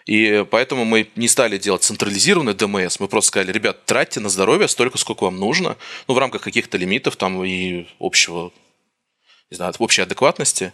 И 0.05 0.45
поэтому 0.49 0.85
мы 0.85 1.09
не 1.15 1.27
стали 1.27 1.57
делать 1.57 1.83
централизированный 1.83 2.53
ДМС. 2.53 2.99
Мы 2.99 3.07
просто 3.07 3.29
сказали, 3.29 3.51
ребят, 3.51 3.85
тратьте 3.85 4.19
на 4.19 4.29
здоровье 4.29 4.67
столько, 4.67 4.97
сколько 4.97 5.25
вам 5.25 5.37
нужно, 5.37 5.77
ну, 6.07 6.13
в 6.13 6.17
рамках 6.17 6.41
каких-то 6.41 6.77
лимитов 6.77 7.17
там 7.17 7.43
и 7.43 7.87
общего, 7.99 8.51
не 9.49 9.57
знаю, 9.57 9.73
общей 9.79 10.01
адекватности. 10.01 10.73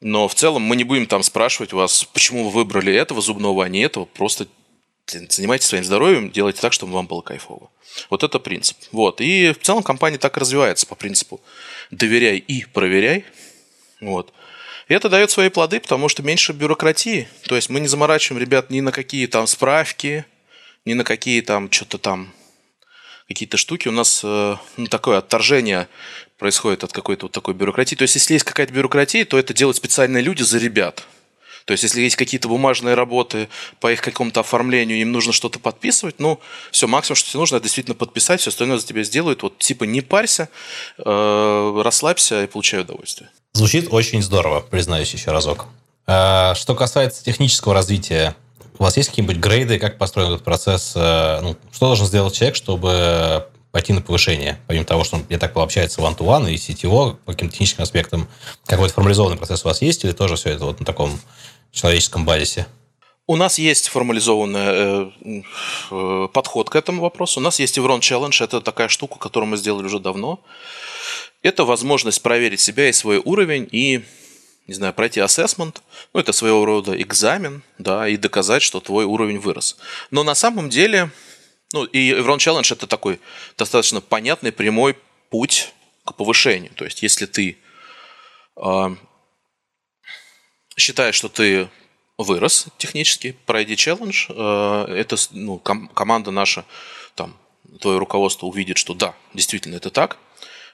Но 0.00 0.28
в 0.28 0.34
целом 0.34 0.62
мы 0.62 0.76
не 0.76 0.84
будем 0.84 1.06
там 1.06 1.22
спрашивать 1.22 1.72
вас, 1.72 2.04
почему 2.04 2.44
вы 2.44 2.50
выбрали 2.50 2.92
этого 2.92 3.20
зубного, 3.20 3.64
а 3.64 3.68
не 3.68 3.80
этого. 3.80 4.04
Просто 4.04 4.46
занимайтесь 5.06 5.66
своим 5.66 5.84
здоровьем, 5.84 6.30
делайте 6.30 6.60
так, 6.60 6.72
чтобы 6.72 6.92
вам 6.92 7.06
было 7.06 7.20
кайфово. 7.20 7.70
Вот 8.10 8.22
это 8.22 8.38
принцип. 8.38 8.76
Вот. 8.92 9.20
И 9.20 9.52
в 9.52 9.64
целом 9.64 9.82
компания 9.82 10.18
так 10.18 10.36
и 10.36 10.40
развивается 10.40 10.86
по 10.86 10.94
принципу 10.94 11.40
доверяй 11.90 12.38
и 12.38 12.64
проверяй. 12.64 13.24
Вот. 14.00 14.32
И 14.88 14.94
это 14.94 15.08
дает 15.08 15.30
свои 15.30 15.48
плоды, 15.48 15.80
потому 15.80 16.08
что 16.08 16.22
меньше 16.22 16.52
бюрократии. 16.52 17.28
То 17.46 17.56
есть 17.56 17.70
мы 17.70 17.80
не 17.80 17.88
заморачиваем 17.88 18.40
ребят 18.40 18.70
ни 18.70 18.80
на 18.80 18.92
какие 18.92 19.26
там 19.26 19.46
справки, 19.46 20.24
ни 20.84 20.94
на 20.94 21.04
какие 21.04 21.40
там 21.40 21.70
что-то 21.70 21.98
там 21.98 22.32
какие-то 23.28 23.56
штуки. 23.56 23.88
У 23.88 23.92
нас 23.92 24.20
э, 24.22 24.56
ну, 24.76 24.86
такое 24.86 25.18
отторжение 25.18 25.88
происходит 26.38 26.84
от 26.84 26.92
какой-то 26.92 27.26
вот 27.26 27.32
такой 27.32 27.54
бюрократии. 27.54 27.94
То 27.94 28.02
есть, 28.02 28.14
если 28.14 28.34
есть 28.34 28.44
какая-то 28.44 28.72
бюрократия, 28.72 29.24
то 29.24 29.38
это 29.38 29.54
делают 29.54 29.76
специальные 29.76 30.22
люди 30.22 30.42
за 30.42 30.58
ребят. 30.58 31.04
То 31.64 31.72
есть, 31.72 31.82
если 31.82 32.02
есть 32.02 32.16
какие-то 32.16 32.48
бумажные 32.48 32.94
работы 32.94 33.48
по 33.80 33.90
их 33.90 34.02
какому-то 34.02 34.40
оформлению, 34.40 34.98
им 34.98 35.12
нужно 35.12 35.32
что-то 35.32 35.58
подписывать, 35.58 36.16
ну, 36.18 36.38
все, 36.70 36.86
максимум, 36.86 37.16
что 37.16 37.30
тебе 37.30 37.40
нужно, 37.40 37.56
это 37.56 37.64
действительно 37.64 37.94
подписать, 37.94 38.40
все 38.40 38.50
остальное 38.50 38.78
за 38.78 38.86
тебя 38.86 39.02
сделают. 39.02 39.42
Вот, 39.42 39.58
типа, 39.58 39.84
не 39.84 40.02
парься, 40.02 40.50
э, 40.98 41.82
расслабься 41.82 42.44
и 42.44 42.46
получай 42.46 42.80
удовольствие. 42.82 43.30
Звучит 43.54 43.88
очень 43.90 44.22
здорово, 44.22 44.60
признаюсь 44.60 45.12
еще 45.14 45.30
разок. 45.30 45.66
А, 46.06 46.54
что 46.54 46.74
касается 46.74 47.24
технического 47.24 47.72
развития, 47.72 48.36
у 48.78 48.82
вас 48.82 48.96
есть 48.98 49.08
какие-нибудь 49.08 49.38
грейды, 49.38 49.78
как 49.78 49.96
построен 49.96 50.32
этот 50.32 50.44
процесс? 50.44 50.92
Э, 50.96 51.40
ну, 51.40 51.56
что 51.72 51.86
должен 51.86 52.06
сделать 52.06 52.34
человек, 52.34 52.56
чтобы 52.56 53.48
пойти 53.74 53.92
на 53.92 54.00
повышение, 54.00 54.60
помимо 54.68 54.84
того, 54.84 55.02
что 55.02 55.16
он, 55.16 55.26
я 55.30 55.36
так 55.36 55.52
понял, 55.52 55.64
общается 55.64 56.00
one-to-one 56.00 56.48
и 56.52 56.56
сетево 56.56 57.18
по 57.24 57.32
каким-то 57.32 57.54
техническим 57.54 57.82
аспектам. 57.82 58.28
Какой-то 58.66 58.94
формализованный 58.94 59.36
процесс 59.36 59.64
у 59.64 59.68
вас 59.68 59.82
есть 59.82 60.04
или 60.04 60.12
тоже 60.12 60.36
все 60.36 60.50
это 60.50 60.64
вот 60.64 60.78
на 60.78 60.86
таком 60.86 61.18
человеческом 61.72 62.24
базисе? 62.24 62.68
У 63.26 63.34
нас 63.34 63.58
есть 63.58 63.88
формализованный 63.88 64.60
э, 64.60 65.10
э, 65.90 66.28
подход 66.32 66.70
к 66.70 66.76
этому 66.76 67.02
вопросу. 67.02 67.40
У 67.40 67.42
нас 67.42 67.58
есть 67.58 67.76
Evron 67.76 67.98
Challenge. 67.98 68.44
Это 68.44 68.60
такая 68.60 68.86
штука, 68.86 69.18
которую 69.18 69.50
мы 69.50 69.56
сделали 69.56 69.86
уже 69.86 69.98
давно. 69.98 70.38
Это 71.42 71.64
возможность 71.64 72.22
проверить 72.22 72.60
себя 72.60 72.88
и 72.88 72.92
свой 72.92 73.18
уровень 73.18 73.68
и 73.72 74.04
не 74.68 74.74
знаю, 74.74 74.94
пройти 74.94 75.20
ассессмент, 75.20 75.82
ну, 76.14 76.20
это 76.20 76.32
своего 76.32 76.64
рода 76.64 76.98
экзамен, 77.02 77.62
да, 77.78 78.08
и 78.08 78.16
доказать, 78.16 78.62
что 78.62 78.80
твой 78.80 79.04
уровень 79.04 79.38
вырос. 79.38 79.76
Но 80.10 80.22
на 80.22 80.34
самом 80.34 80.70
деле 80.70 81.10
ну, 81.74 81.84
и 81.84 82.12
Evron 82.12 82.36
Challenge 82.36 82.72
это 82.72 82.86
такой 82.86 83.18
достаточно 83.58 84.00
понятный, 84.00 84.52
прямой 84.52 84.96
путь 85.28 85.74
к 86.04 86.14
повышению. 86.14 86.72
То 86.74 86.84
есть, 86.84 87.02
если 87.02 87.26
ты 87.26 87.58
э, 88.56 88.96
считаешь, 90.76 91.16
что 91.16 91.28
ты 91.28 91.68
вырос 92.16 92.68
технически, 92.78 93.36
пройди 93.44 93.76
челлендж, 93.76 94.26
э, 94.28 94.84
это 94.88 95.16
ну, 95.32 95.58
ком- 95.58 95.88
команда 95.88 96.30
наша, 96.30 96.64
там, 97.16 97.36
твое 97.80 97.98
руководство 97.98 98.46
увидит, 98.46 98.78
что 98.78 98.94
да, 98.94 99.16
действительно 99.34 99.74
это 99.74 99.90
так, 99.90 100.18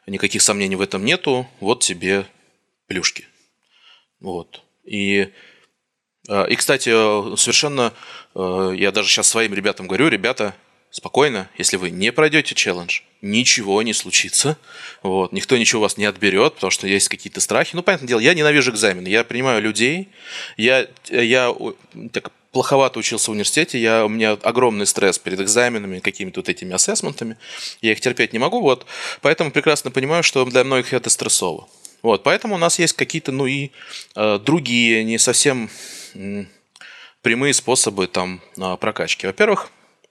никаких 0.06 0.42
сомнений 0.42 0.76
в 0.76 0.82
этом 0.82 1.02
нету, 1.02 1.48
вот 1.60 1.80
тебе 1.80 2.26
плюшки. 2.88 3.26
Вот. 4.20 4.62
И, 4.84 5.32
э, 6.28 6.50
и 6.50 6.56
кстати, 6.56 6.90
совершенно, 7.36 7.94
э, 8.34 8.72
я 8.76 8.92
даже 8.92 9.08
сейчас 9.08 9.28
своим 9.28 9.54
ребятам 9.54 9.86
говорю, 9.86 10.08
ребята, 10.08 10.54
спокойно, 10.90 11.48
если 11.56 11.76
вы 11.76 11.90
не 11.90 12.12
пройдете 12.12 12.54
челлендж, 12.54 13.00
ничего 13.22 13.82
не 13.82 13.92
случится. 13.92 14.56
Вот. 15.02 15.32
Никто 15.32 15.56
ничего 15.56 15.80
у 15.80 15.82
вас 15.82 15.96
не 15.96 16.04
отберет, 16.04 16.54
потому 16.54 16.70
что 16.70 16.86
есть 16.86 17.08
какие-то 17.08 17.40
страхи. 17.40 17.76
Ну, 17.76 17.82
понятное 17.82 18.08
дело, 18.08 18.20
я 18.20 18.34
ненавижу 18.34 18.70
экзамены. 18.72 19.08
Я 19.08 19.24
принимаю 19.24 19.62
людей. 19.62 20.08
Я, 20.56 20.86
я 21.10 21.54
так 22.12 22.32
плоховато 22.52 22.98
учился 22.98 23.30
в 23.30 23.32
университете, 23.32 23.78
я, 23.78 24.04
у 24.04 24.08
меня 24.08 24.32
огромный 24.32 24.86
стресс 24.86 25.18
перед 25.18 25.40
экзаменами, 25.40 26.00
какими-то 26.00 26.40
вот 26.40 26.48
этими 26.48 26.74
ассессментами. 26.74 27.36
Я 27.80 27.92
их 27.92 28.00
терпеть 28.00 28.32
не 28.32 28.38
могу, 28.38 28.60
вот. 28.60 28.86
Поэтому 29.20 29.52
прекрасно 29.52 29.90
понимаю, 29.90 30.22
что 30.22 30.44
для 30.44 30.64
многих 30.64 30.92
это 30.92 31.10
стрессово. 31.10 31.68
Вот, 32.02 32.22
поэтому 32.22 32.54
у 32.54 32.58
нас 32.58 32.78
есть 32.78 32.94
какие-то, 32.94 33.30
ну 33.30 33.46
и 33.46 33.70
э, 34.16 34.38
другие, 34.38 35.04
не 35.04 35.18
совсем 35.18 35.70
прямые 37.22 37.54
способы 37.54 38.06
там 38.06 38.40
э, 38.56 38.76
прокачки. 38.80 39.26
Во-первых, 39.26 39.70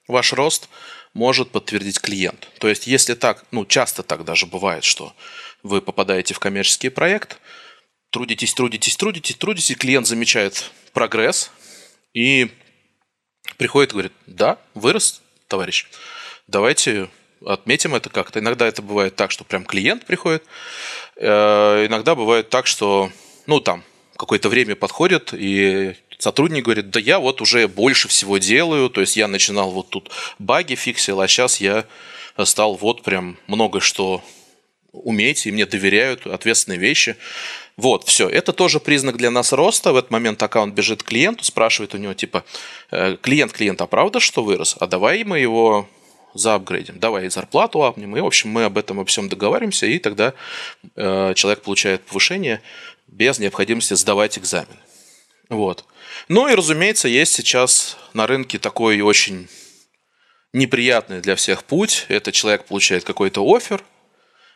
ваш 0.09 0.33
рост 0.33 0.67
может 1.13 1.51
подтвердить 1.51 2.01
клиент. 2.01 2.49
То 2.59 2.67
есть, 2.67 2.87
если 2.87 3.13
так, 3.13 3.45
ну, 3.51 3.65
часто 3.65 4.03
так 4.03 4.25
даже 4.25 4.45
бывает, 4.45 4.83
что 4.83 5.13
вы 5.63 5.81
попадаете 5.81 6.33
в 6.33 6.39
коммерческий 6.39 6.89
проект, 6.89 7.39
трудитесь, 8.09 8.53
трудитесь, 8.53 8.97
трудитесь, 8.97 9.35
трудитесь, 9.35 9.77
клиент 9.77 10.07
замечает 10.07 10.71
прогресс 10.93 11.51
и 12.13 12.51
приходит 13.57 13.91
и 13.91 13.93
говорит, 13.93 14.13
да, 14.25 14.57
вырос, 14.73 15.21
товарищ, 15.47 15.87
давайте 16.47 17.09
отметим 17.45 17.95
это 17.95 18.09
как-то. 18.09 18.39
Иногда 18.39 18.67
это 18.67 18.81
бывает 18.81 19.15
так, 19.15 19.31
что 19.31 19.43
прям 19.43 19.65
клиент 19.65 20.05
приходит, 20.05 20.43
э, 21.15 21.85
иногда 21.87 22.15
бывает 22.15 22.49
так, 22.49 22.67
что, 22.67 23.11
ну, 23.45 23.59
там, 23.59 23.83
какое-то 24.17 24.49
время 24.49 24.75
подходит, 24.75 25.33
и 25.33 25.95
сотрудник 26.19 26.65
говорит, 26.65 26.91
да 26.91 26.99
я 26.99 27.19
вот 27.19 27.41
уже 27.41 27.67
больше 27.67 28.07
всего 28.07 28.37
делаю, 28.37 28.89
то 28.89 29.01
есть 29.01 29.17
я 29.17 29.27
начинал 29.27 29.71
вот 29.71 29.89
тут 29.89 30.11
баги 30.37 30.75
фиксил, 30.75 31.19
а 31.21 31.27
сейчас 31.27 31.59
я 31.59 31.85
стал 32.45 32.75
вот 32.75 33.01
прям 33.01 33.37
много 33.47 33.79
что 33.79 34.21
уметь, 34.91 35.45
и 35.45 35.51
мне 35.51 35.65
доверяют 35.65 36.27
ответственные 36.27 36.79
вещи. 36.79 37.15
Вот, 37.77 38.03
все. 38.03 38.27
Это 38.27 38.53
тоже 38.53 38.79
признак 38.79 39.17
для 39.17 39.31
нас 39.31 39.53
роста. 39.53 39.93
В 39.93 39.97
этот 39.97 40.11
момент 40.11 40.41
аккаунт 40.43 40.73
бежит 40.73 41.03
к 41.03 41.07
клиенту, 41.07 41.43
спрашивает 41.43 41.93
у 41.93 41.97
него, 41.97 42.13
типа, 42.13 42.43
«Э, 42.91 43.15
клиент, 43.21 43.53
клиент, 43.53 43.81
а 43.81 43.87
правда, 43.87 44.19
что 44.19 44.43
вырос? 44.43 44.75
А 44.79 44.87
давай 44.87 45.23
мы 45.23 45.39
его 45.39 45.87
заапгрейдим, 46.33 46.99
давай 46.99 47.29
зарплату 47.29 47.83
апнем. 47.83 48.15
И, 48.17 48.21
в 48.21 48.25
общем, 48.25 48.49
мы 48.49 48.65
об 48.65 48.77
этом 48.77 48.99
обо 48.99 49.07
всем 49.07 49.29
договариваемся, 49.29 49.85
и 49.85 49.99
тогда 49.99 50.33
э, 50.95 51.33
человек 51.35 51.61
получает 51.61 52.03
повышение 52.03 52.61
без 53.07 53.39
необходимости 53.39 53.93
сдавать 53.93 54.37
экзамен. 54.37 54.77
Вот. 55.49 55.85
Ну 56.29 56.47
и, 56.47 56.53
разумеется, 56.53 57.07
есть 57.07 57.33
сейчас 57.33 57.97
на 58.13 58.27
рынке 58.27 58.59
такой 58.59 59.01
очень 59.01 59.49
неприятный 60.53 61.21
для 61.21 61.35
всех 61.35 61.63
путь. 61.63 62.05
Это 62.07 62.31
человек 62.31 62.65
получает 62.65 63.03
какой-то 63.03 63.43
офер. 63.43 63.83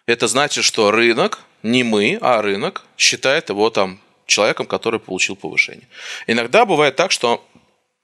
Это 0.06 0.28
значит, 0.28 0.66
что 0.66 0.92
рынок 0.92 1.40
не 1.64 1.84
мы, 1.84 2.20
а 2.22 2.44
рынок 2.44 2.86
считает 2.96 3.50
его 3.50 3.72
там 3.72 4.00
человеком, 4.28 4.68
который 4.68 5.00
получил 5.00 5.36
повышение. 5.36 5.88
Иногда 6.28 6.66
бывает 6.66 6.96
так, 6.96 7.12
что 7.12 7.44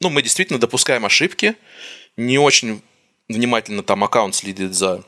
ну, 0.02 0.10
мы 0.10 0.24
действительно 0.24 0.60
допускаем 0.60 1.06
ошибки, 1.06 1.56
не 2.18 2.40
очень 2.40 2.82
внимательно 3.28 3.84
там 3.84 4.04
аккаунт 4.04 4.34
следит 4.34 4.74
за 4.74 5.04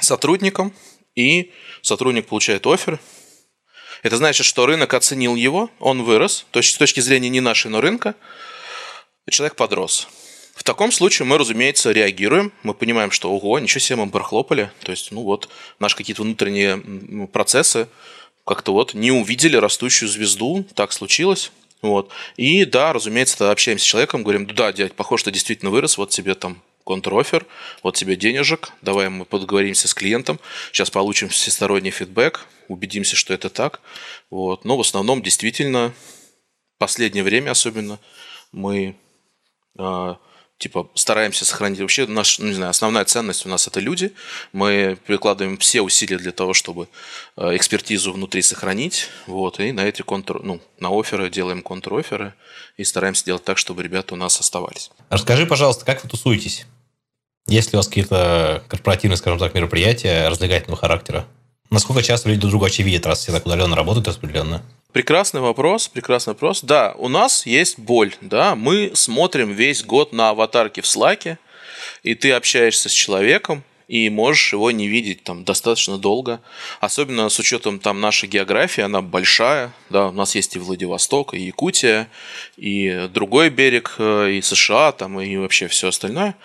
сотрудником, 0.00 0.72
и 1.14 1.52
сотрудник 1.82 2.26
получает 2.26 2.66
офер. 2.66 2.98
Это 4.02 4.16
значит, 4.16 4.46
что 4.46 4.66
рынок 4.66 4.94
оценил 4.94 5.34
его, 5.34 5.70
он 5.78 6.02
вырос, 6.02 6.46
то 6.50 6.58
есть 6.58 6.74
с 6.74 6.78
точки 6.78 7.00
зрения 7.00 7.28
не 7.28 7.40
нашей, 7.40 7.70
но 7.70 7.80
рынка, 7.80 8.14
человек 9.28 9.56
подрос. 9.56 10.08
В 10.54 10.62
таком 10.62 10.92
случае 10.92 11.24
мы, 11.24 11.38
разумеется, 11.38 11.90
реагируем. 11.90 12.52
Мы 12.64 12.74
понимаем, 12.74 13.10
что 13.12 13.30
ого, 13.30 13.58
ничего 13.58 13.80
себе, 13.80 13.96
мы 13.96 14.10
прохлопали. 14.10 14.70
То 14.82 14.90
есть, 14.90 15.10
ну 15.10 15.22
вот, 15.22 15.48
наши 15.78 15.96
какие-то 15.96 16.22
внутренние 16.22 17.26
процессы 17.28 17.88
как-то 18.44 18.72
вот 18.72 18.92
не 18.92 19.10
увидели 19.10 19.56
растущую 19.56 20.08
звезду, 20.08 20.66
так 20.74 20.92
случилось. 20.92 21.50
Вот. 21.80 22.10
И 22.36 22.66
да, 22.66 22.92
разумеется, 22.92 23.50
общаемся 23.50 23.84
с 23.84 23.88
человеком, 23.88 24.22
говорим, 24.22 24.46
да, 24.46 24.70
дядь, 24.72 24.92
похоже, 24.92 25.22
что 25.22 25.30
действительно 25.30 25.70
вырос, 25.70 25.96
вот 25.96 26.10
тебе 26.10 26.34
там 26.34 26.60
контрофер, 26.84 27.46
вот 27.82 27.96
тебе 27.96 28.16
денежек, 28.16 28.72
давай 28.82 29.08
мы 29.08 29.24
подговоримся 29.24 29.88
с 29.88 29.94
клиентом, 29.94 30.40
сейчас 30.72 30.90
получим 30.90 31.28
всесторонний 31.28 31.90
фидбэк, 31.90 32.46
убедимся, 32.68 33.16
что 33.16 33.34
это 33.34 33.50
так. 33.50 33.80
Вот. 34.30 34.64
Но 34.64 34.76
в 34.76 34.80
основном 34.80 35.22
действительно, 35.22 35.92
последнее 36.78 37.24
время 37.24 37.50
особенно, 37.50 37.98
мы 38.52 38.96
а, 39.78 40.18
типа 40.60 40.90
стараемся 40.94 41.44
сохранить 41.44 41.80
вообще 41.80 42.06
наш, 42.06 42.38
ну, 42.38 42.46
не 42.46 42.52
знаю, 42.52 42.70
основная 42.70 43.04
ценность 43.06 43.46
у 43.46 43.48
нас 43.48 43.66
это 43.66 43.80
люди. 43.80 44.12
Мы 44.52 44.98
прикладываем 45.06 45.56
все 45.56 45.80
усилия 45.80 46.18
для 46.18 46.32
того, 46.32 46.52
чтобы 46.52 46.88
э, 47.36 47.56
экспертизу 47.56 48.12
внутри 48.12 48.42
сохранить. 48.42 49.08
Вот, 49.26 49.58
и 49.58 49.72
на 49.72 49.80
эти 49.80 50.02
контур, 50.02 50.42
ну, 50.44 50.60
на 50.78 50.90
оферы 50.90 51.30
делаем 51.30 51.62
контр-оферы 51.62 52.34
и 52.76 52.84
стараемся 52.84 53.24
делать 53.24 53.42
так, 53.42 53.56
чтобы 53.56 53.82
ребята 53.82 54.14
у 54.14 54.18
нас 54.18 54.38
оставались. 54.38 54.90
Расскажи, 55.08 55.46
пожалуйста, 55.46 55.86
как 55.86 56.04
вы 56.04 56.10
тусуетесь? 56.10 56.66
Есть 57.46 57.72
ли 57.72 57.76
у 57.76 57.78
вас 57.78 57.88
какие-то 57.88 58.62
корпоративные, 58.68 59.16
скажем 59.16 59.38
так, 59.38 59.54
мероприятия 59.54 60.28
развлекательного 60.28 60.78
характера? 60.78 61.26
Насколько 61.70 62.02
часто 62.02 62.28
люди 62.28 62.42
друг 62.42 62.50
друга 62.50 62.64
вообще 62.64 62.82
видят, 62.82 63.06
раз 63.06 63.20
все 63.20 63.32
так 63.32 63.46
удаленно 63.46 63.74
работают 63.74 64.06
распределенно? 64.08 64.62
Прекрасный 64.92 65.40
вопрос, 65.40 65.86
прекрасный 65.86 66.32
вопрос. 66.32 66.62
Да, 66.62 66.94
у 66.98 67.08
нас 67.08 67.46
есть 67.46 67.78
боль, 67.78 68.12
да, 68.20 68.56
мы 68.56 68.90
смотрим 68.94 69.52
весь 69.52 69.84
год 69.84 70.12
на 70.12 70.30
аватарки 70.30 70.80
в 70.80 70.86
Слаке, 70.86 71.38
и 72.02 72.14
ты 72.14 72.32
общаешься 72.32 72.88
с 72.88 72.92
человеком, 72.92 73.62
и 73.86 74.08
можешь 74.08 74.52
его 74.52 74.70
не 74.70 74.88
видеть 74.88 75.24
там 75.24 75.44
достаточно 75.44 75.98
долго. 75.98 76.40
Особенно 76.80 77.28
с 77.28 77.38
учетом 77.38 77.78
там 77.80 78.00
нашей 78.00 78.28
географии, 78.28 78.82
она 78.82 79.02
большая. 79.02 79.72
Да, 79.90 80.08
у 80.08 80.12
нас 80.12 80.36
есть 80.36 80.54
и 80.54 80.60
Владивосток, 80.60 81.34
и 81.34 81.40
Якутия, 81.40 82.08
и 82.56 83.08
другой 83.12 83.50
берег, 83.50 83.96
э, 83.98 84.30
и 84.32 84.42
США, 84.42 84.92
там, 84.92 85.20
и 85.20 85.36
вообще 85.36 85.66
все 85.66 85.88
остальное. 85.88 86.36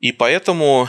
И 0.00 0.12
поэтому, 0.12 0.88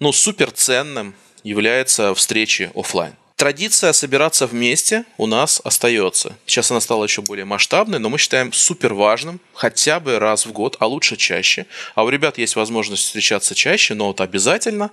ну, 0.00 0.12
супер 0.12 0.50
ценным 0.50 1.14
является 1.44 2.14
встречи 2.14 2.70
офлайн. 2.74 3.14
Традиция 3.36 3.92
собираться 3.92 4.46
вместе 4.46 5.04
у 5.18 5.26
нас 5.26 5.60
остается. 5.62 6.38
Сейчас 6.46 6.70
она 6.70 6.80
стала 6.80 7.04
еще 7.04 7.20
более 7.20 7.44
масштабной, 7.44 7.98
но 7.98 8.08
мы 8.08 8.16
считаем 8.16 8.50
супер 8.50 8.94
важным 8.94 9.40
хотя 9.52 10.00
бы 10.00 10.18
раз 10.18 10.46
в 10.46 10.52
год, 10.52 10.76
а 10.80 10.86
лучше 10.86 11.16
чаще. 11.16 11.66
А 11.94 12.04
у 12.04 12.08
ребят 12.08 12.38
есть 12.38 12.56
возможность 12.56 13.04
встречаться 13.04 13.54
чаще, 13.54 13.92
но 13.92 14.06
вот 14.06 14.22
обязательно 14.22 14.90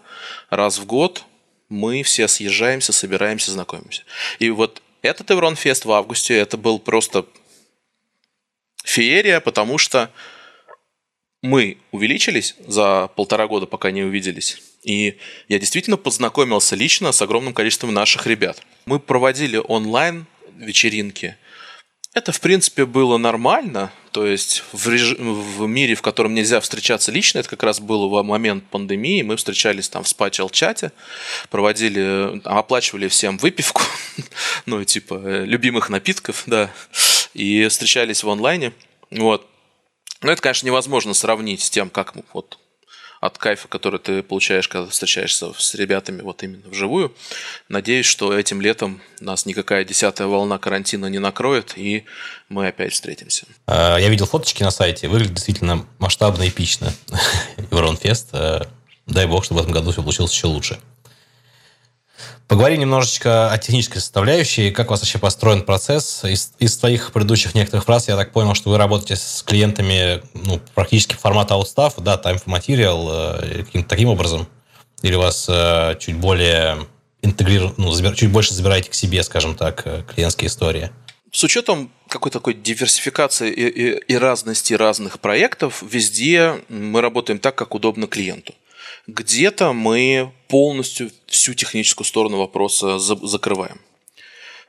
раз 0.50 0.78
в 0.78 0.86
год 0.86 1.24
мы 1.70 2.04
все 2.04 2.28
съезжаемся, 2.28 2.92
собираемся, 2.92 3.50
знакомимся. 3.52 4.04
И 4.40 4.50
вот 4.50 4.82
этот 5.02 5.30
Евронфест 5.30 5.86
в 5.86 5.92
августе, 5.94 6.38
это 6.38 6.58
был 6.58 6.80
просто 6.80 7.26
феерия, 8.84 9.40
потому 9.40 9.78
что 9.78 10.12
мы 11.42 11.78
увеличились 11.92 12.56
за 12.68 13.10
полтора 13.16 13.48
года, 13.48 13.68
пока 13.68 13.92
не 13.92 14.04
увиделись. 14.04 14.62
И 14.84 15.18
я 15.48 15.60
действительно 15.60 15.98
познакомился 15.98 16.76
лично 16.76 17.12
с 17.12 17.22
огромным 17.22 17.54
количеством 17.54 17.94
наших 17.94 18.28
ребят. 18.28 18.62
Мы 18.86 19.00
проводили 19.00 19.58
онлайн 19.58 20.26
вечеринки. 20.56 21.38
Это, 22.14 22.32
в 22.32 22.40
принципе, 22.42 22.86
было 22.86 23.18
нормально. 23.18 23.92
То 24.12 24.28
есть 24.28 24.64
в, 24.72 24.88
реж... 24.88 25.16
в 25.18 25.66
мире, 25.66 25.96
в 25.96 26.04
котором 26.04 26.36
нельзя 26.36 26.60
встречаться 26.60 27.12
лично, 27.12 27.40
это 27.40 27.50
как 27.50 27.64
раз 27.64 27.80
было 27.80 28.08
в 28.08 28.24
момент 28.24 28.66
пандемии. 28.70 29.24
Мы 29.24 29.36
встречались 29.36 29.90
там 29.90 30.04
в 30.04 30.08
спачел-чате, 30.08 30.92
проводили, 31.50 32.40
оплачивали 32.44 33.08
всем 33.08 33.40
выпивку, 33.40 33.82
ну, 34.68 34.84
типа, 34.84 35.20
э, 35.26 35.46
любимых 35.46 35.90
напитков, 35.90 36.44
да, 36.46 36.70
и 37.34 37.68
встречались 37.68 38.24
в 38.24 38.30
онлайне. 38.30 38.74
Вот. 39.10 39.50
Но 40.22 40.32
это, 40.32 40.42
конечно, 40.42 40.68
невозможно 40.68 41.16
сравнить 41.16 41.62
с 41.62 41.70
тем, 41.72 41.90
как 41.90 42.14
вот 42.34 42.60
от 43.26 43.38
кайфа, 43.38 43.68
который 43.68 44.00
ты 44.00 44.22
получаешь, 44.22 44.68
когда 44.68 44.90
встречаешься 44.90 45.54
с 45.58 45.76
ребятами 45.76 46.22
вот 46.22 46.44
именно 46.44 46.68
вживую. 46.70 47.14
Надеюсь, 47.70 48.06
что 48.06 48.38
этим 48.38 48.60
летом 48.60 49.02
нас 49.22 49.46
никакая 49.46 49.86
десятая 49.86 50.28
волна 50.28 50.58
карантина 50.58 51.06
не 51.06 51.20
накроет, 51.20 51.74
и 51.78 52.04
мы 52.50 52.68
опять 52.68 52.92
встретимся. 52.92 53.46
А, 53.66 53.98
я 53.98 54.10
видел 54.10 54.26
фоточки 54.26 54.62
на 54.62 54.72
сайте, 54.72 55.08
выглядит 55.08 55.36
действительно 55.36 55.86
масштабно, 56.00 56.48
эпично. 56.48 56.94
Евронфест. 57.72 58.30
А, 58.34 58.68
дай 59.06 59.26
бог, 59.26 59.46
чтобы 59.46 59.62
в 59.62 59.64
этом 59.64 59.74
году 59.74 59.92
все 59.92 60.02
получилось 60.02 60.34
еще 60.34 60.48
лучше. 60.48 60.80
Поговорим 62.48 62.82
немножечко 62.82 63.52
о 63.52 63.58
технической 63.58 64.02
составляющей. 64.02 64.70
Как 64.72 64.88
у 64.88 64.90
вас 64.92 65.02
вообще 65.02 65.18
построен 65.18 65.64
процесс? 65.64 66.24
Из, 66.24 66.52
из 66.60 66.78
твоих 66.78 67.12
предыдущих 67.12 67.56
некоторых 67.56 67.86
фраз 67.86 68.10
я 68.10 68.18
так 68.18 68.32
понял, 68.32 68.54
что 68.54 68.70
вы 68.70 68.78
работаете 68.78 69.16
с 69.16 69.42
клиентами 69.44 70.22
ну, 70.34 70.60
практически 70.76 71.16
формата 71.16 71.54
outstaff, 71.54 71.94
да, 71.98 72.22
time 72.24 72.44
for 72.44 72.48
material, 72.48 73.40
э, 73.42 73.64
каким-то 73.64 73.90
таким 73.90 74.10
образом? 74.10 74.48
Или 75.02 75.16
у 75.16 75.20
вас 75.20 75.48
э, 75.50 75.96
чуть 76.00 76.16
более 76.18 76.86
интегрирован, 77.22 77.74
ну, 77.78 77.92
забир, 77.92 78.14
чуть 78.14 78.30
больше 78.30 78.54
забираете 78.54 78.90
к 78.90 78.94
себе, 78.94 79.24
скажем 79.24 79.56
так, 79.56 79.82
э, 79.86 80.04
клиентские 80.14 80.48
истории? 80.48 80.92
С 81.32 81.44
учетом 81.44 81.92
какой-то 82.10 82.40
такой 82.40 82.54
диверсификации 82.54 83.52
и, 83.52 83.68
и, 83.68 84.14
и 84.14 84.18
разности 84.18 84.74
разных 84.74 85.20
проектов, 85.20 85.82
везде 85.82 86.62
мы 86.70 87.02
работаем 87.02 87.40
так, 87.40 87.56
как 87.56 87.74
удобно 87.74 88.06
клиенту. 88.06 88.54
Где-то 89.08 89.74
мы 89.74 90.32
полностью 90.48 91.12
всю 91.28 91.54
техническую 91.54 92.06
сторону 92.06 92.38
вопроса 92.38 93.00
за- 93.00 93.28
закрываем. 93.28 93.82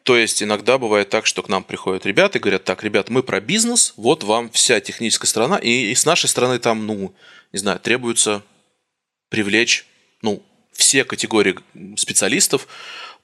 То 0.03 0.16
есть 0.16 0.43
иногда 0.43 0.76
бывает 0.76 1.09
так, 1.09 1.24
что 1.24 1.43
к 1.43 1.49
нам 1.49 1.62
приходят 1.62 2.05
ребята 2.05 2.39
и 2.39 2.41
говорят, 2.41 2.64
так, 2.64 2.82
ребят, 2.82 3.09
мы 3.11 3.22
про 3.22 3.41
бизнес, 3.41 3.95
вот 3.97 4.24
вам 4.24 4.51
вся 4.51 4.80
техническая 4.80 5.28
сторона, 5.28 5.57
и, 5.57 5.93
и 5.93 5.95
с 5.95 6.05
нашей 6.05 6.28
стороны 6.28 6.59
там, 6.59 6.87
ну, 6.87 7.14
не 7.53 7.59
знаю, 7.59 7.78
требуется 7.78 8.43
привлечь, 9.30 9.87
ну, 10.20 10.43
все 10.72 11.05
категории 11.05 11.57
специалистов, 11.97 12.66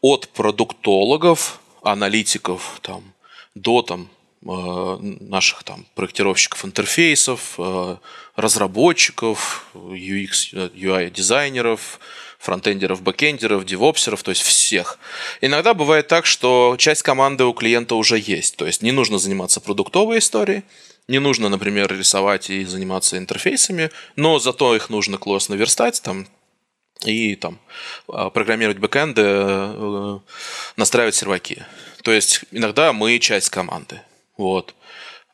от 0.01 0.29
продуктологов, 0.29 1.61
аналитиков, 1.83 2.79
там, 2.83 3.13
до 3.55 3.83
там, 3.83 4.09
Э, 4.43 4.97
наших 5.01 5.65
там 5.65 5.85
проектировщиков 5.95 6.65
интерфейсов, 6.65 7.57
э, 7.59 7.97
разработчиков, 8.41 9.67
UX, 9.75 10.53
UI-дизайнеров, 10.75 12.01
фронтендеров, 12.39 13.03
бэкендеров, 13.03 13.65
девопсеров, 13.65 14.23
то 14.23 14.31
есть 14.31 14.43
всех. 14.43 14.99
Иногда 15.41 15.75
бывает 15.75 16.09
так, 16.09 16.27
что 16.27 16.75
часть 16.79 17.03
команды 17.03 17.45
у 17.45 17.53
клиента 17.53 17.95
уже 17.95 18.19
есть, 18.19 18.57
то 18.57 18.67
есть 18.67 18.83
не 18.83 18.93
нужно 18.93 19.19
заниматься 19.19 19.61
продуктовой 19.61 20.19
историей, 20.19 20.63
не 21.07 21.19
нужно, 21.19 21.49
например, 21.49 21.93
рисовать 21.93 22.51
и 22.51 22.65
заниматься 22.65 23.19
интерфейсами, 23.19 23.91
но 24.17 24.39
зато 24.39 24.75
их 24.75 24.91
нужно 24.91 25.19
классно 25.19 25.55
верстать, 25.55 26.01
там, 26.03 26.27
и 27.05 27.35
там 27.35 27.59
а, 28.09 28.31
программировать 28.31 28.79
бэкэнды, 28.79 29.23
э, 29.25 30.19
настраивать 30.77 31.15
серваки. 31.15 31.65
То 32.03 32.13
есть 32.13 32.43
иногда 32.51 32.93
мы 32.93 33.19
часть 33.19 33.49
команды. 33.49 34.03
Вот. 34.37 34.75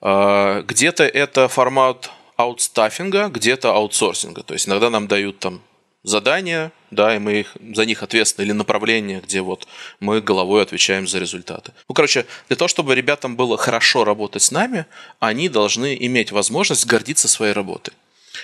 А, 0.01 0.63
где-то 0.63 1.05
это 1.05 1.49
формат 1.49 2.11
аутстаффинга, 2.37 3.29
где-то 3.29 3.75
аутсорсинга. 3.75 4.43
То 4.43 4.55
есть 4.55 4.69
иногда 4.69 4.91
нам 4.91 5.09
дают 5.09 5.39
там 5.39 5.63
задание, 6.07 6.71
да, 6.93 7.17
и 7.17 7.19
мы 7.19 7.41
их, 7.41 7.57
за 7.75 7.85
них 7.85 8.03
ответственны, 8.03 8.47
или 8.47 8.53
направление, 8.53 9.21
где 9.21 9.41
вот 9.41 9.67
мы 9.99 10.21
головой 10.21 10.63
отвечаем 10.63 11.09
за 11.09 11.19
результаты. 11.19 11.73
Ну, 11.89 11.95
короче, 11.95 12.27
для 12.49 12.57
того, 12.57 12.69
чтобы 12.69 12.95
ребятам 12.95 13.35
было 13.35 13.57
хорошо 13.57 14.05
работать 14.05 14.43
с 14.43 14.53
нами, 14.53 14.87
они 15.19 15.49
должны 15.49 15.97
иметь 15.99 16.31
возможность 16.31 16.87
гордиться 16.87 17.27
своей 17.27 17.53
работой. 17.53 17.93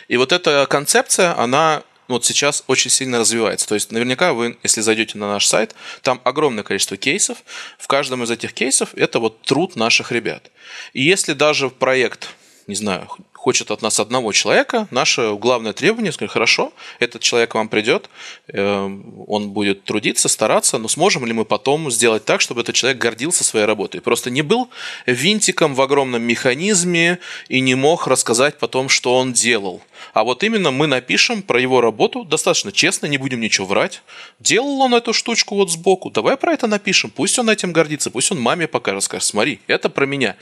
И 0.09 0.17
вот 0.17 0.33
эта 0.33 0.67
концепция, 0.69 1.39
она 1.39 1.85
вот 2.09 2.25
сейчас 2.25 2.65
очень 2.67 2.91
сильно 2.91 3.21
развивается. 3.21 3.69
То 3.69 3.75
есть 3.75 3.93
наверняка 3.93 4.33
вы, 4.33 4.59
если 4.65 4.81
зайдете 4.81 5.19
на 5.19 5.29
наш 5.29 5.47
сайт, 5.47 5.75
там 6.03 6.21
огромное 6.25 6.65
количество 6.65 6.97
кейсов. 6.97 7.39
В 7.79 7.87
каждом 7.87 8.23
из 8.25 8.31
этих 8.31 8.53
кейсов 8.55 8.91
это 8.95 9.21
вот 9.21 9.43
труд 9.43 9.77
наших 9.77 10.11
ребят. 10.13 10.51
И 10.93 11.03
если 11.03 11.33
даже 11.33 11.71
проект, 11.71 12.31
не 12.67 12.75
знаю, 12.75 13.09
хочет 13.43 13.73
от 13.73 13.83
нас 13.83 13.99
одного 13.99 14.31
человека, 14.31 14.87
наше 14.93 15.35
главное 15.35 15.73
требование, 15.73 16.13
сказать, 16.13 16.31
хорошо, 16.31 16.73
этот 17.01 17.23
человек 17.23 17.57
вам 17.57 17.69
придет, 17.69 18.09
эм, 18.47 19.25
он 19.27 19.51
будет 19.51 19.83
трудиться, 19.83 20.29
стараться, 20.29 20.79
но 20.79 20.87
сможем 20.87 21.27
ли 21.27 21.33
мы 21.33 21.45
потом 21.45 21.91
сделать 21.91 22.25
так, 22.25 22.41
чтобы 22.41 22.61
этот 22.61 22.77
человек 22.77 23.03
гордился 23.03 23.43
своей 23.43 23.67
работой? 23.67 24.01
Просто 24.01 24.31
не 24.31 24.43
был 24.43 24.71
винтиком 25.07 25.75
в 25.75 25.83
огромном 25.83 26.23
механизме 26.23 27.19
и 27.49 27.59
не 27.59 27.75
мог 27.75 28.07
рассказать 28.07 28.61
потом, 28.61 28.89
что 28.89 29.17
он 29.17 29.33
делал. 29.33 29.83
А 30.15 30.23
вот 30.23 30.45
именно 30.45 30.71
мы 30.71 30.87
напишем 30.87 31.43
про 31.43 31.61
его 31.61 31.81
работу 31.81 32.23
достаточно 32.23 32.71
честно, 32.71 33.07
не 33.07 33.19
будем 33.19 33.41
ничего 33.41 33.67
врать. 33.67 34.03
Делал 34.39 34.81
он 34.83 34.95
эту 34.95 35.13
штучку 35.13 35.57
вот 35.57 35.69
сбоку, 35.69 36.11
давай 36.11 36.37
про 36.37 36.53
это 36.53 36.69
напишем, 36.69 37.11
пусть 37.11 37.41
он 37.41 37.51
этим 37.51 37.73
гордится, 37.73 38.13
пусть 38.13 38.31
он 38.31 38.41
маме 38.41 38.69
покажет, 38.69 39.03
скажет, 39.03 39.27
смотри, 39.27 39.59
это 39.67 39.89
про 39.89 40.07
меня. 40.07 40.37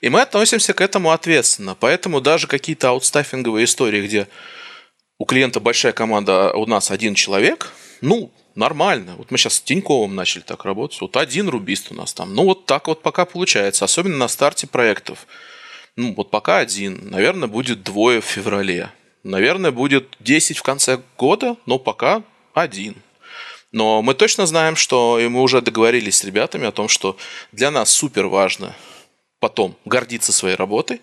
И 0.00 0.08
мы 0.08 0.20
относимся 0.20 0.74
к 0.74 0.80
этому 0.80 1.10
ответственно. 1.10 1.74
Поэтому 1.78 2.20
даже 2.20 2.46
какие-то 2.46 2.90
аутстаффинговые 2.90 3.64
истории, 3.64 4.06
где 4.06 4.28
у 5.18 5.24
клиента 5.24 5.60
большая 5.60 5.92
команда, 5.92 6.50
а 6.50 6.56
у 6.56 6.66
нас 6.66 6.90
один 6.90 7.14
человек, 7.14 7.72
ну, 8.00 8.30
нормально. 8.54 9.16
Вот 9.16 9.30
мы 9.30 9.38
сейчас 9.38 9.54
с 9.54 9.60
Тиньковым 9.60 10.14
начали 10.14 10.42
так 10.42 10.64
работать. 10.64 11.00
Вот 11.00 11.16
один 11.16 11.48
рубист 11.48 11.90
у 11.90 11.94
нас 11.94 12.12
там. 12.12 12.34
Ну, 12.34 12.44
вот 12.44 12.66
так 12.66 12.86
вот 12.86 13.02
пока 13.02 13.24
получается. 13.24 13.84
Особенно 13.84 14.16
на 14.16 14.28
старте 14.28 14.66
проектов. 14.66 15.26
Ну, 15.96 16.14
вот 16.14 16.30
пока 16.30 16.58
один. 16.58 17.10
Наверное, 17.10 17.48
будет 17.48 17.82
двое 17.82 18.20
в 18.20 18.24
феврале. 18.24 18.90
Наверное, 19.24 19.72
будет 19.72 20.16
10 20.20 20.58
в 20.58 20.62
конце 20.62 21.00
года, 21.16 21.56
но 21.66 21.78
пока 21.78 22.22
один. 22.54 22.94
Но 23.72 24.00
мы 24.00 24.14
точно 24.14 24.46
знаем, 24.46 24.76
что 24.76 25.18
и 25.18 25.28
мы 25.28 25.42
уже 25.42 25.60
договорились 25.60 26.18
с 26.18 26.24
ребятами 26.24 26.66
о 26.66 26.72
том, 26.72 26.88
что 26.88 27.16
для 27.52 27.70
нас 27.70 27.90
супер 27.90 28.26
важно 28.26 28.74
потом 29.40 29.76
гордиться 29.84 30.32
своей 30.32 30.56
работой, 30.56 31.00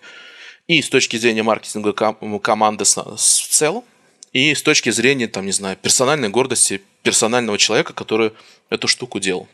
и 0.66 0.82
с 0.82 0.88
точки 0.88 1.16
зрения 1.16 1.42
маркетинга 1.42 1.92
команды 1.92 2.84
в 2.84 3.18
целом, 3.18 3.84
и 4.32 4.54
с 4.54 4.62
точки 4.62 4.90
зрения, 4.90 5.28
там, 5.28 5.46
не 5.46 5.52
знаю, 5.52 5.76
персональной 5.76 6.28
гордости 6.28 6.82
персонального 7.02 7.56
человека, 7.56 7.92
который 7.92 8.32
эту 8.68 8.88
штуку 8.88 9.20
делал. 9.20 9.48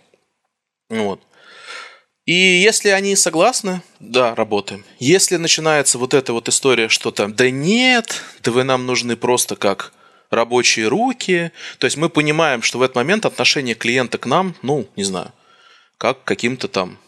Вот. 0.89 1.21
И 2.25 2.33
если 2.33 2.91
они 2.91 3.17
согласны, 3.17 3.83
да, 3.99 4.35
работаем. 4.35 4.85
Если 4.99 5.37
начинается 5.37 5.99
вот 5.99 6.15
эта 6.15 6.33
вот 6.33 6.49
история, 6.49 6.89
что 6.89 7.11
там, 7.11 7.35
да 7.35 7.51
нет, 7.51 8.23
да 8.43 8.53
вы 8.53 8.63
нам 8.63 8.87
нужны 8.87 9.17
просто 9.17 9.57
как 9.57 9.93
рабочие 10.31 10.87
руки, 10.89 11.51
то 11.79 11.85
есть 11.87 11.97
мы 11.97 12.09
понимаем, 12.09 12.63
что 12.63 12.79
в 12.79 12.83
этот 12.83 12.95
момент 12.95 13.27
отношение 13.27 13.75
клиента 13.75 14.19
к 14.19 14.27
нам, 14.27 14.55
ну, 14.63 14.89
не 14.97 15.05
знаю, 15.05 15.33
как 15.99 16.23
к 16.23 16.25
каким-то 16.25 16.69
там 16.69 16.99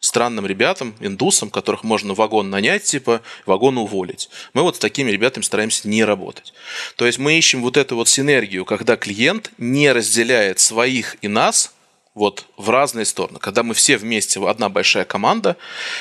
странным 0.00 0.46
ребятам, 0.46 0.94
индусам, 1.00 1.50
которых 1.50 1.84
можно 1.84 2.14
вагон 2.14 2.50
нанять, 2.50 2.84
типа, 2.84 3.20
вагон 3.46 3.78
уволить. 3.78 4.30
Мы 4.54 4.62
вот 4.62 4.76
с 4.76 4.78
такими 4.78 5.10
ребятами 5.10 5.42
стараемся 5.42 5.88
не 5.88 6.04
работать. 6.04 6.52
То 6.96 7.06
есть 7.06 7.18
мы 7.18 7.36
ищем 7.36 7.62
вот 7.62 7.76
эту 7.76 7.96
вот 7.96 8.08
синергию, 8.08 8.64
когда 8.64 8.96
клиент 8.96 9.50
не 9.58 9.90
разделяет 9.92 10.60
своих 10.60 11.16
и 11.22 11.28
нас 11.28 11.72
вот 12.18 12.46
в 12.56 12.68
разные 12.70 13.04
стороны. 13.04 13.38
Когда 13.38 13.62
мы 13.62 13.74
все 13.74 13.96
вместе, 13.96 14.40
одна 14.46 14.68
большая 14.68 15.04
команда, 15.04 15.56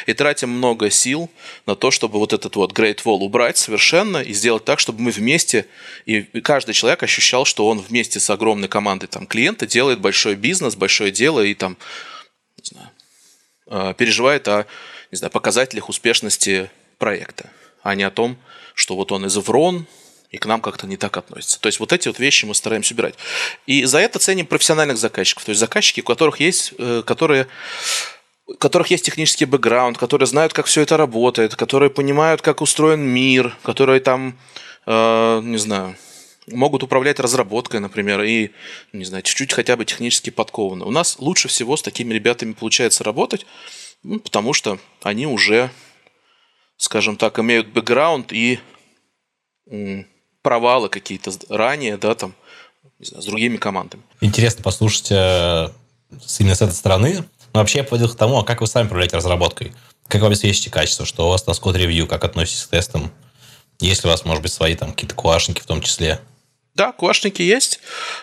и 0.07 0.13
тратим 0.13 0.49
много 0.49 0.89
сил 0.89 1.29
на 1.65 1.75
то, 1.75 1.91
чтобы 1.91 2.17
вот 2.19 2.33
этот 2.33 2.55
вот 2.55 2.73
Great 2.73 3.03
Wall 3.03 3.19
убрать 3.19 3.57
совершенно 3.57 4.17
и 4.17 4.33
сделать 4.33 4.65
так, 4.65 4.79
чтобы 4.79 5.01
мы 5.01 5.11
вместе, 5.11 5.67
и 6.05 6.23
каждый 6.41 6.73
человек 6.73 7.03
ощущал, 7.03 7.45
что 7.45 7.67
он 7.67 7.79
вместе 7.79 8.19
с 8.19 8.29
огромной 8.29 8.67
командой 8.67 9.07
там, 9.07 9.27
клиента 9.27 9.67
делает 9.67 9.99
большой 9.99 10.35
бизнес, 10.35 10.75
большое 10.75 11.11
дело, 11.11 11.41
и 11.41 11.53
там, 11.53 11.77
переживает 13.97 14.47
о 14.47 14.65
не 15.11 15.17
знаю, 15.17 15.31
показателях 15.31 15.89
успешности 15.89 16.69
проекта, 16.97 17.49
а 17.83 17.95
не 17.95 18.03
о 18.03 18.11
том, 18.11 18.37
что 18.73 18.95
вот 18.95 19.11
он 19.11 19.25
из 19.25 19.35
Врон, 19.37 19.87
и 20.31 20.37
к 20.37 20.45
нам 20.45 20.61
как-то 20.61 20.87
не 20.87 20.97
так 20.97 21.15
относится. 21.15 21.59
То 21.59 21.67
есть 21.67 21.79
вот 21.79 21.93
эти 21.93 22.07
вот 22.07 22.19
вещи 22.19 22.45
мы 22.45 22.53
стараемся 22.53 22.93
убирать. 22.93 23.15
И 23.65 23.85
за 23.85 23.99
это 23.99 24.19
ценим 24.19 24.45
профессиональных 24.45 24.97
заказчиков. 24.97 25.45
То 25.45 25.51
есть 25.51 25.59
заказчики, 25.59 26.01
у 26.01 26.03
которых 26.03 26.39
есть, 26.41 26.73
э, 26.77 27.01
которые 27.05 27.47
у 28.45 28.53
которых 28.53 28.87
есть 28.87 29.05
технический 29.05 29.45
бэкграунд, 29.45 29.97
которые 29.97 30.25
знают, 30.27 30.53
как 30.53 30.67
все 30.67 30.81
это 30.81 30.95
работает, 30.95 31.55
которые 31.55 31.89
понимают, 31.89 32.41
как 32.41 32.61
устроен 32.61 33.01
мир, 33.01 33.55
которые 33.61 33.99
там, 33.99 34.37
э, 34.85 35.41
не 35.43 35.57
знаю, 35.57 35.97
могут 36.47 36.83
управлять 36.83 37.19
разработкой, 37.19 37.79
например, 37.79 38.21
и, 38.23 38.51
не 38.93 39.05
знаю, 39.05 39.23
чуть-чуть 39.23 39.53
хотя 39.53 39.75
бы 39.75 39.85
технически 39.85 40.29
подкованы. 40.29 40.85
У 40.85 40.91
нас 40.91 41.19
лучше 41.19 41.47
всего 41.47 41.77
с 41.77 41.81
такими 41.81 42.13
ребятами 42.13 42.53
получается 42.53 43.03
работать, 43.03 43.45
ну, 44.03 44.19
потому 44.19 44.53
что 44.53 44.79
они 45.03 45.27
уже, 45.27 45.69
скажем 46.77 47.17
так, 47.17 47.39
имеют 47.39 47.67
бэкграунд 47.67 48.31
и 48.31 48.59
провалы 50.41 50.89
какие-то 50.89 51.31
ранее, 51.49 51.97
да, 51.97 52.15
там, 52.15 52.33
не 52.99 53.05
знаю, 53.05 53.21
с 53.21 53.25
другими 53.25 53.57
командами. 53.57 54.03
Интересно 54.21 54.63
послушать 54.63 55.11
э, 55.11 55.69
именно 56.39 56.55
с 56.55 56.61
этой 56.61 56.73
стороны. 56.73 57.25
Но 57.53 57.59
вообще 57.59 57.79
я 57.79 57.83
подводил 57.83 58.09
к 58.09 58.15
тому, 58.17 58.37
а 58.37 58.45
как 58.45 58.61
вы 58.61 58.67
сами 58.67 58.85
управляете 58.85 59.17
разработкой? 59.17 59.73
Как 60.07 60.21
вы 60.21 60.27
обеспечите 60.27 60.69
качество? 60.69 61.05
Что 61.05 61.27
у 61.27 61.29
вас 61.29 61.45
на 61.47 61.53
код-ревью? 61.53 62.07
Как 62.07 62.23
относитесь 62.23 62.63
к 62.63 62.69
тестам? 62.69 63.11
Есть 63.79 64.03
ли 64.03 64.09
у 64.09 64.11
вас, 64.11 64.25
может 64.25 64.41
быть, 64.41 64.53
свои 64.53 64.75
там 64.75 64.91
какие-то 64.91 65.15
куашники 65.15 65.59
в 65.59 65.65
том 65.65 65.81
числе? 65.81 66.21
Да, 66.77 66.91
куашники 66.91 67.41
есть. 67.41 67.79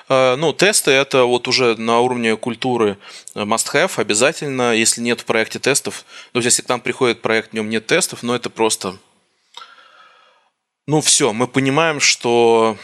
Э, 0.08 0.36
ну, 0.36 0.52
тесты 0.52 0.92
это 0.92 1.24
вот 1.24 1.48
уже 1.48 1.74
на 1.74 1.98
уровне 1.98 2.36
культуры 2.36 2.98
must-have 3.34 3.90
обязательно. 3.96 4.72
Если 4.76 5.00
нет 5.00 5.22
в 5.22 5.24
проекте 5.24 5.58
тестов, 5.58 6.04
то 6.32 6.38
есть 6.38 6.46
если 6.46 6.62
к 6.62 6.68
нам 6.68 6.80
приходит 6.80 7.20
проект, 7.20 7.50
в 7.50 7.54
нем 7.54 7.68
нет 7.68 7.86
тестов, 7.86 8.22
но 8.22 8.36
это 8.36 8.50
просто... 8.50 8.96
Ну, 10.86 11.00
все, 11.00 11.32
мы 11.32 11.48
понимаем, 11.48 11.98
что 11.98 12.78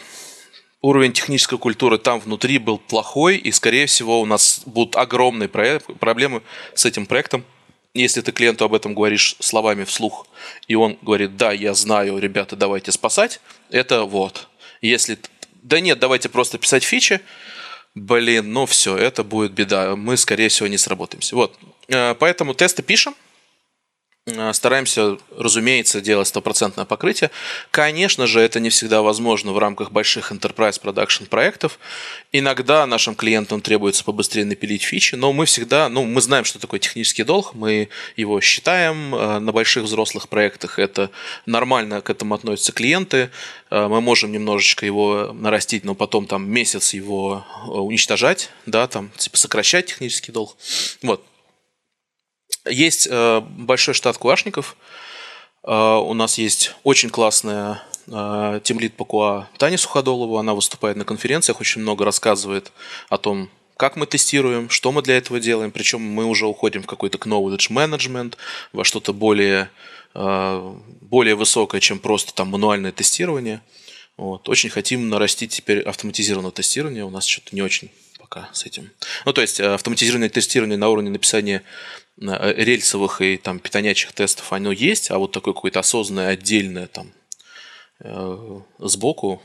уровень 0.81 1.13
технической 1.13 1.57
культуры 1.57 1.97
там 1.97 2.19
внутри 2.19 2.57
был 2.57 2.77
плохой, 2.77 3.37
и, 3.37 3.49
скорее 3.53 3.85
всего, 3.85 4.19
у 4.19 4.25
нас 4.25 4.63
будут 4.65 4.97
огромные 4.97 5.47
проблемы 5.47 6.41
с 6.73 6.83
этим 6.83 7.05
проектом. 7.05 7.45
Если 7.93 8.19
ты 8.19 8.33
клиенту 8.33 8.65
об 8.65 8.73
этом 8.73 8.93
говоришь 8.93 9.37
словами 9.39 9.85
вслух, 9.85 10.27
и 10.67 10.75
он 10.75 10.97
говорит, 11.01 11.37
да, 11.37 11.53
я 11.53 11.73
знаю, 11.73 12.17
ребята, 12.17 12.57
давайте 12.57 12.91
спасать, 12.91 13.39
это 13.69 14.03
вот. 14.03 14.49
Если 14.81 15.19
да 15.61 15.79
нет, 15.79 15.99
давайте 15.99 16.29
просто 16.29 16.57
писать 16.57 16.83
фичи, 16.83 17.21
блин, 17.95 18.51
ну 18.53 18.65
все, 18.65 18.97
это 18.97 19.23
будет 19.23 19.51
беда, 19.51 19.95
мы, 19.95 20.17
скорее 20.17 20.49
всего, 20.49 20.67
не 20.67 20.77
сработаемся. 20.77 21.35
Вот, 21.35 21.57
э, 21.87 22.15
поэтому 22.15 22.53
тесты 22.53 22.83
пишем, 22.83 23.15
стараемся, 24.53 25.17
разумеется, 25.35 25.99
делать 25.99 26.27
стопроцентное 26.27 26.85
покрытие. 26.85 27.31
Конечно 27.71 28.27
же, 28.27 28.39
это 28.39 28.59
не 28.59 28.69
всегда 28.69 29.01
возможно 29.01 29.51
в 29.51 29.57
рамках 29.57 29.91
больших 29.91 30.31
enterprise 30.31 30.79
production 30.79 31.25
проектов. 31.27 31.79
Иногда 32.31 32.85
нашим 32.85 33.15
клиентам 33.15 33.61
требуется 33.61 34.03
побыстрее 34.03 34.45
напилить 34.45 34.83
фичи, 34.83 35.15
но 35.15 35.33
мы 35.33 35.45
всегда, 35.45 35.89
ну, 35.89 36.05
мы 36.05 36.21
знаем, 36.21 36.45
что 36.45 36.59
такое 36.59 36.79
технический 36.79 37.23
долг, 37.23 37.55
мы 37.55 37.89
его 38.15 38.39
считаем 38.41 39.15
э, 39.15 39.39
на 39.39 39.51
больших 39.51 39.85
взрослых 39.85 40.29
проектах. 40.29 40.77
Это 40.77 41.09
нормально 41.47 42.01
к 42.01 42.11
этому 42.11 42.35
относятся 42.35 42.73
клиенты. 42.73 43.31
Э, 43.71 43.87
мы 43.87 44.01
можем 44.01 44.31
немножечко 44.31 44.85
его 44.85 45.31
нарастить, 45.33 45.83
но 45.83 45.95
потом 45.95 46.27
там 46.27 46.47
месяц 46.47 46.93
его 46.93 47.43
уничтожать, 47.65 48.51
да, 48.67 48.85
там, 48.87 49.09
типа 49.17 49.37
сокращать 49.37 49.87
технический 49.87 50.31
долг. 50.31 50.55
Вот. 51.01 51.25
Есть 52.65 53.07
э, 53.09 53.41
большой 53.41 53.93
штат 53.93 54.17
куашников. 54.17 54.75
Э, 55.63 55.95
у 55.95 56.13
нас 56.13 56.37
есть 56.37 56.75
очень 56.83 57.09
классная 57.09 57.81
э, 58.07 58.59
тимлит 58.63 58.95
по 58.95 59.05
КУА 59.05 59.49
Таня 59.57 59.77
Суходолова. 59.77 60.39
Она 60.39 60.53
выступает 60.53 60.97
на 60.97 61.05
конференциях, 61.05 61.59
очень 61.59 61.81
много 61.81 62.05
рассказывает 62.05 62.71
о 63.09 63.17
том, 63.17 63.49
как 63.77 63.95
мы 63.95 64.05
тестируем, 64.05 64.69
что 64.69 64.91
мы 64.91 65.01
для 65.01 65.17
этого 65.17 65.39
делаем. 65.39 65.71
Причем 65.71 66.01
мы 66.01 66.25
уже 66.25 66.45
уходим 66.45 66.83
в 66.83 66.87
какой-то 66.87 67.17
knowledge 67.17 67.71
management, 67.71 68.35
во 68.73 68.83
что-то 68.83 69.11
более, 69.11 69.71
более 70.13 71.33
высокое, 71.33 71.81
чем 71.81 71.97
просто 71.97 72.31
там 72.35 72.49
мануальное 72.49 72.91
тестирование. 72.91 73.61
Вот. 74.17 74.47
Очень 74.49 74.69
хотим 74.69 75.09
нарастить 75.09 75.51
теперь 75.51 75.81
автоматизированное 75.81 76.51
тестирование. 76.51 77.03
У 77.03 77.09
нас 77.09 77.25
что-то 77.25 77.55
не 77.55 77.63
очень 77.63 77.89
пока 78.19 78.49
с 78.53 78.65
этим. 78.65 78.91
Ну, 79.25 79.33
то 79.33 79.41
есть 79.41 79.59
автоматизированное 79.59 80.29
тестирование 80.29 80.77
на 80.77 80.89
уровне 80.89 81.09
написания 81.09 81.63
рельсовых 82.21 83.21
и 83.21 83.37
там 83.37 83.59
питонячих 83.59 84.13
тестов 84.13 84.53
оно 84.53 84.71
есть, 84.71 85.11
а 85.11 85.17
вот 85.17 85.31
такое 85.31 85.53
какое-то 85.53 85.79
осознанное 85.79 86.29
отдельное 86.29 86.87
там 86.87 87.11
э, 87.99 88.59
сбоку 88.79 89.41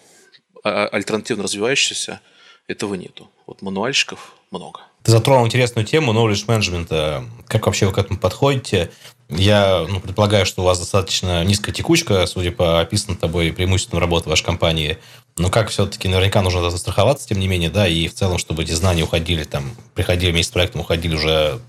а, 0.62 0.86
альтернативно 0.88 1.44
развивающееся 1.44 2.20
этого 2.68 2.94
нету. 2.94 3.30
Вот 3.46 3.62
мануальщиков 3.62 4.34
много. 4.50 4.80
Ты 5.02 5.12
затронул 5.12 5.46
интересную 5.46 5.86
тему 5.86 6.12
knowledge 6.12 6.46
management. 6.46 7.28
Как 7.46 7.66
вообще 7.66 7.86
вы 7.86 7.92
к 7.92 7.98
этому 7.98 8.18
подходите? 8.18 8.90
Я 9.28 9.84
ну, 9.88 10.00
предполагаю, 10.00 10.46
что 10.46 10.62
у 10.62 10.64
вас 10.64 10.78
достаточно 10.78 11.44
низкая 11.44 11.74
текучка, 11.74 12.26
судя 12.26 12.52
по 12.52 12.80
описанным 12.80 13.16
тобой 13.16 13.52
преимуществам 13.52 14.00
работы 14.00 14.28
вашей 14.28 14.44
компании. 14.44 14.98
Но 15.36 15.50
как 15.50 15.68
все-таки 15.68 16.08
наверняка 16.08 16.42
нужно 16.42 16.70
застраховаться, 16.70 17.28
тем 17.28 17.38
не 17.38 17.48
менее, 17.48 17.70
да, 17.70 17.86
и 17.86 18.08
в 18.08 18.14
целом, 18.14 18.38
чтобы 18.38 18.62
эти 18.62 18.72
знания 18.72 19.02
уходили, 19.02 19.44
там, 19.44 19.76
приходили 19.94 20.30
вместе 20.30 20.50
с 20.50 20.52
проектом, 20.52 20.80
уходили 20.80 21.14
уже 21.14 21.60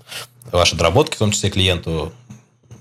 ваши 0.52 0.76
доработки, 0.76 1.16
в 1.16 1.18
том 1.18 1.32
числе 1.32 1.50
клиенту. 1.50 2.12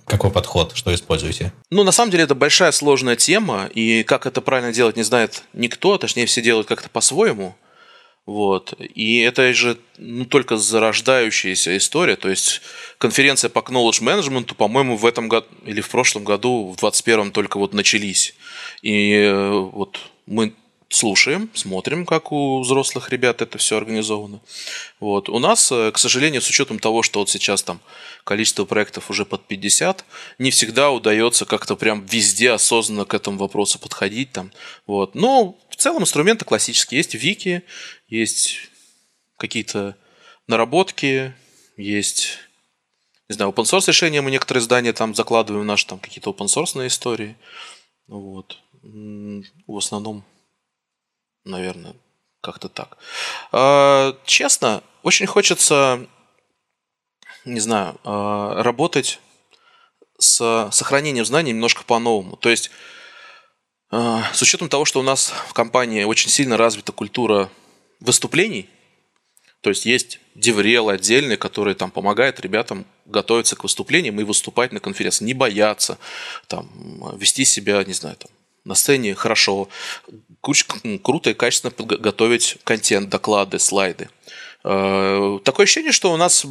Какой 0.06 0.32
подход, 0.32 0.72
что 0.74 0.94
используете? 0.96 1.52
Ну, 1.70 1.84
на 1.84 1.92
самом 1.92 2.12
деле, 2.12 2.24
это 2.24 2.34
большая 2.34 2.72
сложная 2.72 3.18
тема, 3.18 3.70
и 3.74 4.04
как 4.04 4.26
это 4.26 4.40
правильно 4.40 4.72
делать, 4.72 4.96
не 4.96 5.04
знает 5.04 5.44
никто, 5.52 5.98
точнее, 5.98 6.26
все 6.28 6.42
делают 6.42 6.68
как-то 6.68 6.90
по-своему– 6.90 7.56
вот. 8.28 8.74
И 8.78 9.20
это 9.20 9.54
же 9.54 9.78
ну, 9.98 10.26
только 10.26 10.58
зарождающаяся 10.58 11.78
история. 11.78 12.18
То 12.18 12.30
есть 12.30 12.62
конференция 12.98 13.50
по 13.50 13.60
knowledge 13.60 14.04
management, 14.04 14.54
по-моему, 14.54 14.98
в 14.98 15.06
этом 15.06 15.30
году 15.30 15.48
или 15.66 15.80
в 15.80 15.90
прошлом 15.90 16.26
году, 16.26 16.66
в 16.66 16.76
2021 16.76 17.32
только 17.32 17.58
вот 17.58 17.74
начались. 17.74 18.36
И 18.82 19.14
э, 19.14 19.50
вот 19.50 19.98
мы 20.26 20.54
слушаем, 20.90 21.50
смотрим, 21.54 22.06
как 22.06 22.32
у 22.32 22.62
взрослых 22.62 23.10
ребят 23.10 23.42
это 23.42 23.58
все 23.58 23.78
организовано. 23.78 24.40
Вот. 25.00 25.30
У 25.30 25.40
нас, 25.40 25.72
э, 25.72 25.92
к 25.92 25.98
сожалению, 25.98 26.42
с 26.42 26.50
учетом 26.50 26.80
того, 26.80 27.04
что 27.04 27.20
вот 27.20 27.30
сейчас 27.30 27.64
там 27.64 27.82
количество 28.24 28.66
проектов 28.66 29.10
уже 29.10 29.26
под 29.26 29.46
50, 29.48 30.06
не 30.40 30.52
всегда 30.52 30.92
удается 30.92 31.46
как-то 31.46 31.76
прям 31.76 32.06
везде 32.06 32.52
осознанно 32.52 33.06
к 33.06 33.14
этому 33.14 33.38
вопросу 33.38 33.80
подходить. 33.80 34.32
Там. 34.32 34.52
Вот. 34.86 35.16
Но 35.16 35.58
в 35.70 35.76
целом 35.76 36.04
инструменты 36.04 36.46
классические. 36.46 37.00
Есть 37.00 37.16
вики, 37.16 37.64
есть 38.08 38.70
какие-то 39.38 39.96
наработки, 40.48 41.34
есть, 41.76 42.40
не 43.30 43.34
знаю, 43.36 43.52
open 43.52 43.64
source 43.64 43.88
решения, 43.88 44.22
мы 44.22 44.32
некоторые 44.32 44.62
здания 44.62 44.94
там 44.94 45.14
закладываем 45.14 45.66
наши 45.66 45.86
там 45.86 46.00
какие-то 46.00 46.32
open 46.32 46.48
source 46.48 46.88
истории. 46.88 47.36
Вот. 48.08 48.58
В 48.82 49.78
основном, 49.78 50.24
наверное, 51.48 51.96
как-то 52.42 52.70
так. 52.70 52.98
А, 53.52 54.18
честно, 54.26 54.84
очень 55.04 55.26
хочется, 55.26 56.06
не 57.46 57.60
знаю, 57.60 58.00
а, 58.04 58.62
работать 58.62 59.20
с 60.20 60.70
сохранением 60.72 61.26
знаний 61.26 61.52
немножко 61.52 61.84
по-новому. 61.84 62.38
То 62.38 62.50
есть, 62.50 62.72
а, 63.90 64.24
с 64.34 64.42
учетом 64.42 64.70
того, 64.70 64.86
что 64.86 65.00
у 65.00 65.04
нас 65.04 65.34
в 65.48 65.54
компании 65.54 66.04
очень 66.04 66.30
сильно 66.30 66.58
развита 66.58 66.92
культура 66.92 67.50
выступлений. 68.00 68.70
То 69.62 69.72
есть 69.72 69.86
есть 69.86 70.20
деврел 70.36 70.90
отдельный, 70.90 71.36
который 71.36 71.74
там 71.74 71.90
помогает 71.92 72.40
ребятам 72.40 72.86
готовиться 73.06 73.56
к 73.56 73.64
выступлениям 73.64 74.20
и 74.20 74.24
выступать 74.24 74.72
на 74.72 74.80
конференции, 74.80 75.26
не 75.26 75.34
бояться, 75.34 75.98
там, 76.48 77.18
вести 77.18 77.44
себя, 77.44 77.84
не 77.84 77.94
знаю, 77.94 78.16
там, 78.18 78.30
на 78.64 78.76
сцене 78.76 79.16
хорошо, 79.16 79.70
круто 81.04 81.30
и 81.30 81.34
качественно 81.34 81.74
готовить 81.78 82.58
контент, 82.64 83.10
доклады, 83.10 83.60
слайды. 83.60 84.10
Э, 84.64 85.40
такое 85.44 85.66
ощущение, 85.66 85.92
что 85.92 86.12
у 86.12 86.18
нас 86.18 86.46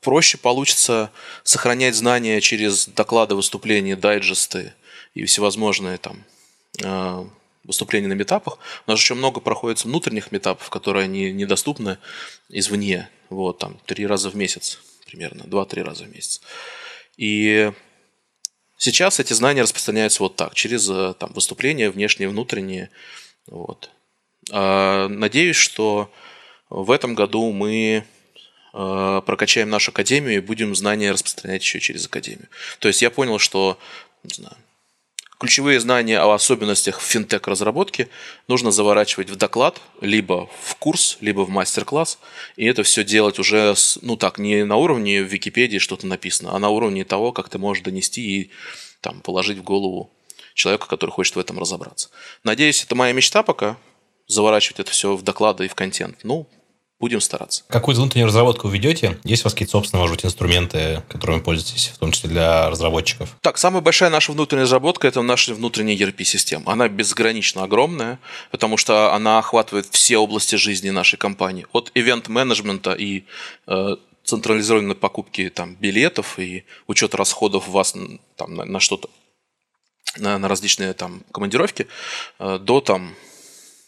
проще 0.00 0.38
получится 0.38 1.10
сохранять 1.44 1.94
знания 1.94 2.40
через 2.40 2.88
доклады, 2.88 3.34
выступления, 3.34 3.96
дайджесты 3.96 4.74
и 5.14 5.24
всевозможные 5.24 5.98
там 5.98 6.24
э, 6.82 7.24
выступлений 7.64 8.08
на 8.08 8.14
метапах. 8.14 8.58
У 8.86 8.90
нас 8.90 9.00
еще 9.00 9.14
много 9.14 9.40
проходит 9.40 9.84
внутренних 9.84 10.32
метапов, 10.32 10.70
которые 10.70 11.04
они 11.04 11.32
недоступны 11.32 11.98
извне. 12.48 13.08
Вот, 13.30 13.58
там, 13.58 13.78
три 13.86 14.06
раза 14.06 14.30
в 14.30 14.34
месяц 14.34 14.78
примерно, 15.12 15.44
два-три 15.44 15.82
раза 15.82 16.04
в 16.04 16.08
месяц. 16.08 16.40
И 17.18 17.70
сейчас 18.78 19.20
эти 19.20 19.34
знания 19.34 19.62
распространяются 19.62 20.22
вот 20.22 20.36
так, 20.36 20.54
через 20.54 20.88
э, 20.88 21.14
там, 21.18 21.32
выступления 21.34 21.90
внешние, 21.90 22.30
внутренние. 22.30 22.88
Вот. 23.46 23.90
А, 24.50 25.08
надеюсь, 25.08 25.56
что 25.56 26.10
в 26.70 26.90
этом 26.90 27.14
году 27.14 27.52
мы 27.52 28.04
э, 28.72 29.22
прокачаем 29.26 29.68
нашу 29.68 29.90
академию 29.90 30.36
и 30.36 30.40
будем 30.40 30.74
знания 30.74 31.12
распространять 31.12 31.62
еще 31.62 31.80
через 31.80 32.06
академию. 32.06 32.48
То 32.78 32.88
есть 32.88 33.02
я 33.02 33.10
понял, 33.10 33.38
что 33.38 33.78
не 34.24 34.34
знаю, 34.34 34.56
ключевые 35.42 35.80
знания 35.80 36.20
о 36.20 36.32
особенностях 36.32 37.00
финтех-разработки 37.00 38.08
нужно 38.46 38.70
заворачивать 38.70 39.28
в 39.28 39.34
доклад, 39.34 39.80
либо 40.00 40.48
в 40.62 40.76
курс, 40.76 41.18
либо 41.20 41.40
в 41.40 41.48
мастер-класс. 41.48 42.20
И 42.56 42.64
это 42.64 42.84
все 42.84 43.02
делать 43.02 43.40
уже, 43.40 43.74
с, 43.74 43.98
ну 44.02 44.16
так, 44.16 44.38
не 44.38 44.64
на 44.64 44.76
уровне 44.76 45.20
в 45.20 45.26
Википедии 45.26 45.78
что-то 45.78 46.06
написано, 46.06 46.54
а 46.54 46.60
на 46.60 46.68
уровне 46.68 47.04
того, 47.04 47.32
как 47.32 47.48
ты 47.48 47.58
можешь 47.58 47.82
донести 47.82 48.22
и 48.22 48.50
там, 49.00 49.20
положить 49.20 49.58
в 49.58 49.64
голову 49.64 50.12
человека, 50.54 50.86
который 50.86 51.10
хочет 51.10 51.36
в 51.36 51.38
этом 51.38 51.58
разобраться. 51.58 52.10
Надеюсь, 52.44 52.84
это 52.84 52.94
моя 52.94 53.12
мечта 53.12 53.42
пока, 53.42 53.76
заворачивать 54.26 54.80
это 54.80 54.90
все 54.90 55.16
в 55.16 55.22
доклады 55.22 55.66
и 55.66 55.68
в 55.68 55.74
контент. 55.74 56.18
Ну, 56.22 56.48
будем 57.02 57.20
стараться. 57.20 57.64
Какую 57.68 57.96
внутреннюю 57.96 58.28
разработку 58.28 58.68
вы 58.68 58.74
ведете? 58.74 59.18
Есть 59.24 59.42
у 59.42 59.46
вас 59.46 59.54
какие-то 59.54 59.72
собственные, 59.72 60.02
может 60.02 60.16
быть, 60.16 60.24
инструменты, 60.24 61.02
которыми 61.08 61.40
пользуетесь, 61.40 61.88
в 61.88 61.98
том 61.98 62.12
числе 62.12 62.30
для 62.30 62.70
разработчиков? 62.70 63.36
Так, 63.40 63.58
самая 63.58 63.82
большая 63.82 64.08
наша 64.08 64.30
внутренняя 64.30 64.66
разработка– 64.66 65.08
это 65.08 65.20
наша 65.20 65.52
внутренняя 65.52 65.96
ERP-система. 65.96 66.72
Она 66.72 66.88
безгранично 66.88 67.64
огромная, 67.64 68.20
потому 68.52 68.76
что 68.76 69.12
она 69.12 69.40
охватывает 69.40 69.86
все 69.90 70.16
области 70.18 70.54
жизни 70.54 70.90
нашей 70.90 71.16
компании. 71.16 71.66
От 71.72 71.90
ивент-менеджмента 71.96 72.92
и 72.92 73.24
э, 73.66 73.96
централизованной 74.22 74.94
покупки 74.94 75.50
там, 75.50 75.74
билетов 75.74 76.38
и 76.38 76.64
учета 76.86 77.16
расходов 77.16 77.66
вас 77.66 77.96
там, 78.36 78.54
на, 78.54 78.64
на 78.64 78.78
что-то, 78.78 79.10
на, 80.16 80.38
на 80.38 80.48
различные 80.48 80.92
там, 80.92 81.22
командировки, 81.32 81.86
э, 82.38 82.58
до 82.58 82.80
там, 82.80 83.14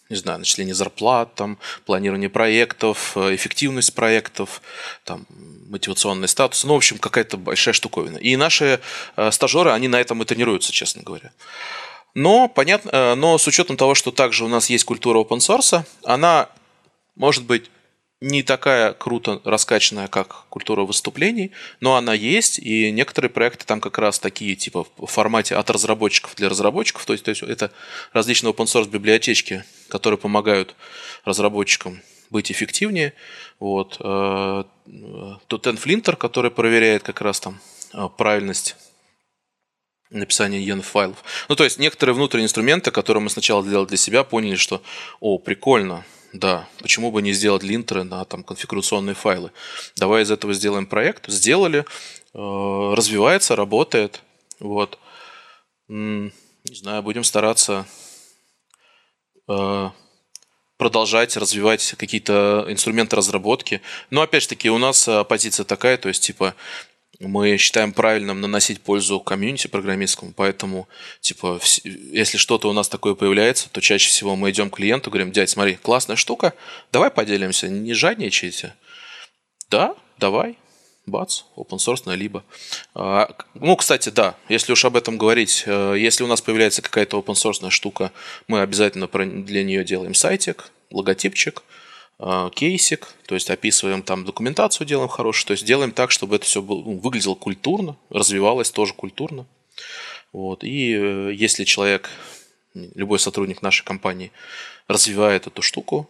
не 0.09 0.17
знаю, 0.17 0.39
начисление 0.39 0.75
зарплат, 0.75 1.35
там, 1.35 1.59
планирование 1.87 2.29
проектов, 2.29 3.17
э, 3.17 3.35
эффективность 3.35 3.95
проектов, 3.95 4.63
там, 5.05 5.27
мотивационный 5.69 6.29
статус. 6.29 6.65
Ну, 6.65 6.75
в 6.75 6.77
общем, 6.77 6.99
какая-то 6.99 7.37
большая 7.37 7.75
штуковина. 7.75 8.19
И 8.19 8.37
наши 8.37 8.81
э, 9.17 9.31
стажеры, 9.31 9.71
они 9.71 9.89
на 9.89 10.01
этом 10.01 10.23
и 10.23 10.25
тренируются, 10.25 10.73
честно 10.73 11.03
говоря. 11.03 11.33
Но, 12.15 12.49
понятно, 12.49 12.91
э, 12.91 13.15
но 13.15 13.39
с 13.39 13.47
учетом 13.47 13.77
того, 13.77 13.95
что 13.95 14.11
также 14.11 14.45
у 14.45 14.49
нас 14.49 14.71
есть 14.71 14.85
культура 14.85 15.19
open 15.19 15.39
source, 15.39 15.83
она 16.05 16.49
может 17.17 17.45
быть 17.45 17.71
не 18.25 18.43
такая 18.43 18.95
круто 18.95 19.43
раскачанная, 19.45 20.09
как 20.09 20.47
культура 20.49 20.83
выступлений, 20.83 21.53
но 21.81 21.97
она 21.97 22.15
есть, 22.15 22.59
и 22.59 22.91
некоторые 22.91 23.29
проекты 23.31 23.67
там 23.67 23.81
как 23.81 23.99
раз 23.99 24.19
такие, 24.19 24.57
типа 24.57 24.87
в 24.97 25.07
формате 25.07 25.57
от 25.57 25.69
разработчиков 25.69 26.35
для 26.35 26.49
разработчиков, 26.49 27.05
то 27.05 27.13
есть, 27.13 27.25
то 27.25 27.31
есть 27.31 27.43
это 27.43 27.71
различные 28.15 28.53
open 28.53 28.65
source 28.65 28.89
библиотечки, 28.89 29.65
которые 29.89 30.17
помогают 30.17 30.75
разработчикам 31.27 32.01
быть 32.31 32.51
эффективнее. 32.51 33.13
Вот. 33.61 33.99
Э, 34.01 34.65
тут 35.47 35.67
Flinter, 35.67 36.17
который 36.17 36.51
проверяет 36.51 37.03
как 37.03 37.21
раз 37.21 37.41
там 37.41 37.61
э, 37.93 38.09
правильность 38.17 38.77
написания 40.09 40.65
EN-файлов. 40.65 41.23
Ну, 41.49 41.57
то 41.57 41.65
есть 41.65 41.79
некоторые 41.79 42.15
внутренние 42.15 42.47
инструменты, 42.47 42.91
которые 42.91 43.23
мы 43.23 43.29
сначала 43.29 43.63
делали 43.63 43.87
для 43.87 43.97
себя, 43.99 44.25
поняли, 44.25 44.57
что, 44.57 44.83
о, 45.21 45.39
прикольно, 45.39 46.05
да, 46.35 46.69
почему 46.81 47.13
бы 47.13 47.23
не 47.23 47.33
сделать 47.33 47.63
линтеры 47.63 48.03
на 48.03 48.25
там, 48.25 48.43
конфигурационные 48.43 49.15
файлы? 49.15 49.53
Давай 49.95 50.25
из 50.25 50.33
этого 50.33 50.53
сделаем 50.53 50.85
проект. 50.85 51.29
Сделали, 51.29 51.85
э, 52.35 52.95
развивается, 52.95 53.55
работает. 53.55 54.21
Вот. 54.59 54.99
Не 55.87 56.33
знаю, 56.65 57.05
будем 57.05 57.23
стараться 57.23 57.87
э, 59.49 59.91
продолжать 60.77 61.37
развивать 61.37 61.95
какие-то 61.97 62.67
инструменты 62.69 63.15
разработки. 63.15 63.81
Но 64.11 64.21
опять 64.21 64.43
же 64.43 64.49
таки 64.49 64.69
у 64.71 64.79
нас 64.79 65.07
э, 65.07 65.23
позиция 65.23 65.63
такая, 65.63 65.97
то 65.99 66.09
есть 66.09 66.25
типа 66.25 66.57
мы 67.29 67.57
считаем 67.57 67.93
правильным 67.93 68.41
наносить 68.41 68.81
пользу 68.81 69.21
комьюнити 69.21 69.67
программистскому, 69.67 70.33
поэтому, 70.35 70.89
типа, 71.21 71.61
если 71.85 72.39
что-то 72.39 72.69
у 72.69 72.73
нас 72.73 72.89
такое 72.89 73.15
появляется, 73.15 73.69
то 73.71 73.81
чаще 73.81 74.09
всего 74.09 74.37
мы 74.37 74.51
идем 74.51 74.71
к 74.71 74.77
клиенту, 74.77 75.11
говорим, 75.11 75.33
дядь, 75.33 75.51
смотри, 75.51 75.77
классная 75.77 76.17
штука, 76.17 76.55
давай 76.93 77.11
поделимся, 77.11 77.69
не 77.69 77.95
жадничайте. 77.95 78.75
Да, 79.71 79.95
давай, 80.19 80.57
бац, 81.07 81.43
open 81.57 81.79
source, 81.79 82.15
либо. 82.15 82.45
А, 82.95 83.35
ну, 83.55 83.77
кстати, 83.77 84.09
да, 84.09 84.37
если 84.49 84.73
уж 84.73 84.85
об 84.85 84.97
этом 84.97 85.19
говорить, 85.19 85.65
э, 85.67 85.97
если 85.99 86.25
у 86.25 86.27
нас 86.27 86.41
появляется 86.41 86.83
какая-то 86.83 87.19
open 87.19 87.35
source 87.35 87.69
штука, 87.71 88.13
мы 88.49 88.61
обязательно 88.61 89.09
для 89.09 89.65
нее 89.65 89.85
делаем 89.85 90.15
сайтик, 90.15 90.71
логотипчик– 90.91 91.63
кейсик, 92.55 93.09
то 93.27 93.35
есть 93.35 93.51
описываем 93.51 94.03
там 94.03 94.25
документацию, 94.25 94.87
делаем 94.87 95.09
хорошую, 95.09 95.49
то 95.49 95.53
есть 95.53 95.65
делаем 95.65 95.91
так, 95.91 96.11
чтобы 96.11 96.37
это 96.37 96.47
все 96.47 96.63
ну, 96.63 96.99
выглядело 96.99 97.35
культурно, 97.35 97.97
развивалось 98.11 98.71
тоже 98.71 98.95
культурно. 98.95 99.47
Вот. 100.33 100.65
И 100.65 100.95
э, 100.95 101.33
если 101.35 101.65
человек, 101.65 102.11
любой 102.75 103.19
сотрудник 103.19 103.63
нашей 103.63 103.85
компании 103.85 104.33
развивает 104.89 105.47
эту 105.47 105.63
штуку, 105.63 106.09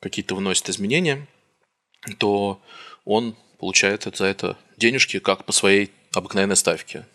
какие-то 0.00 0.34
вносит 0.34 0.68
изменения, 0.68 1.26
то 2.18 2.60
он 3.04 3.36
получает 3.58 4.04
за 4.16 4.24
это 4.24 4.56
денежки 4.76 5.18
как 5.18 5.44
по 5.44 5.52
своей 5.52 5.90
обыкновенной 6.14 6.56
ставке. 6.56 7.06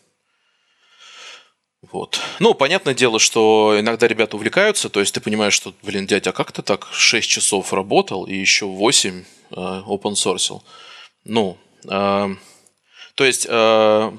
Вот. 1.92 2.20
Ну, 2.40 2.54
понятное 2.54 2.94
дело, 2.94 3.20
что 3.20 3.76
иногда 3.80 4.08
ребята 4.08 4.36
увлекаются, 4.36 4.90
то 4.90 5.00
есть 5.00 5.14
ты 5.14 5.22
понимаешь, 5.22 5.54
что, 5.54 5.74
блин, 5.84 6.08
дядя, 6.08 6.32
а 6.32 6.34
как 6.34 6.52
ты 6.52 6.62
так 6.62 6.88
6 6.92 7.28
часов 7.28 7.74
работал 7.74 8.26
и 8.26 8.36
еще 8.36 8.66
8 8.66 9.24
э, 9.52 9.56
open 9.56 10.14
source? 10.14 10.62
Ну, 11.26 11.58
э, 11.90 12.36
то 13.16 13.24
есть 13.24 13.48
э, 13.50 14.12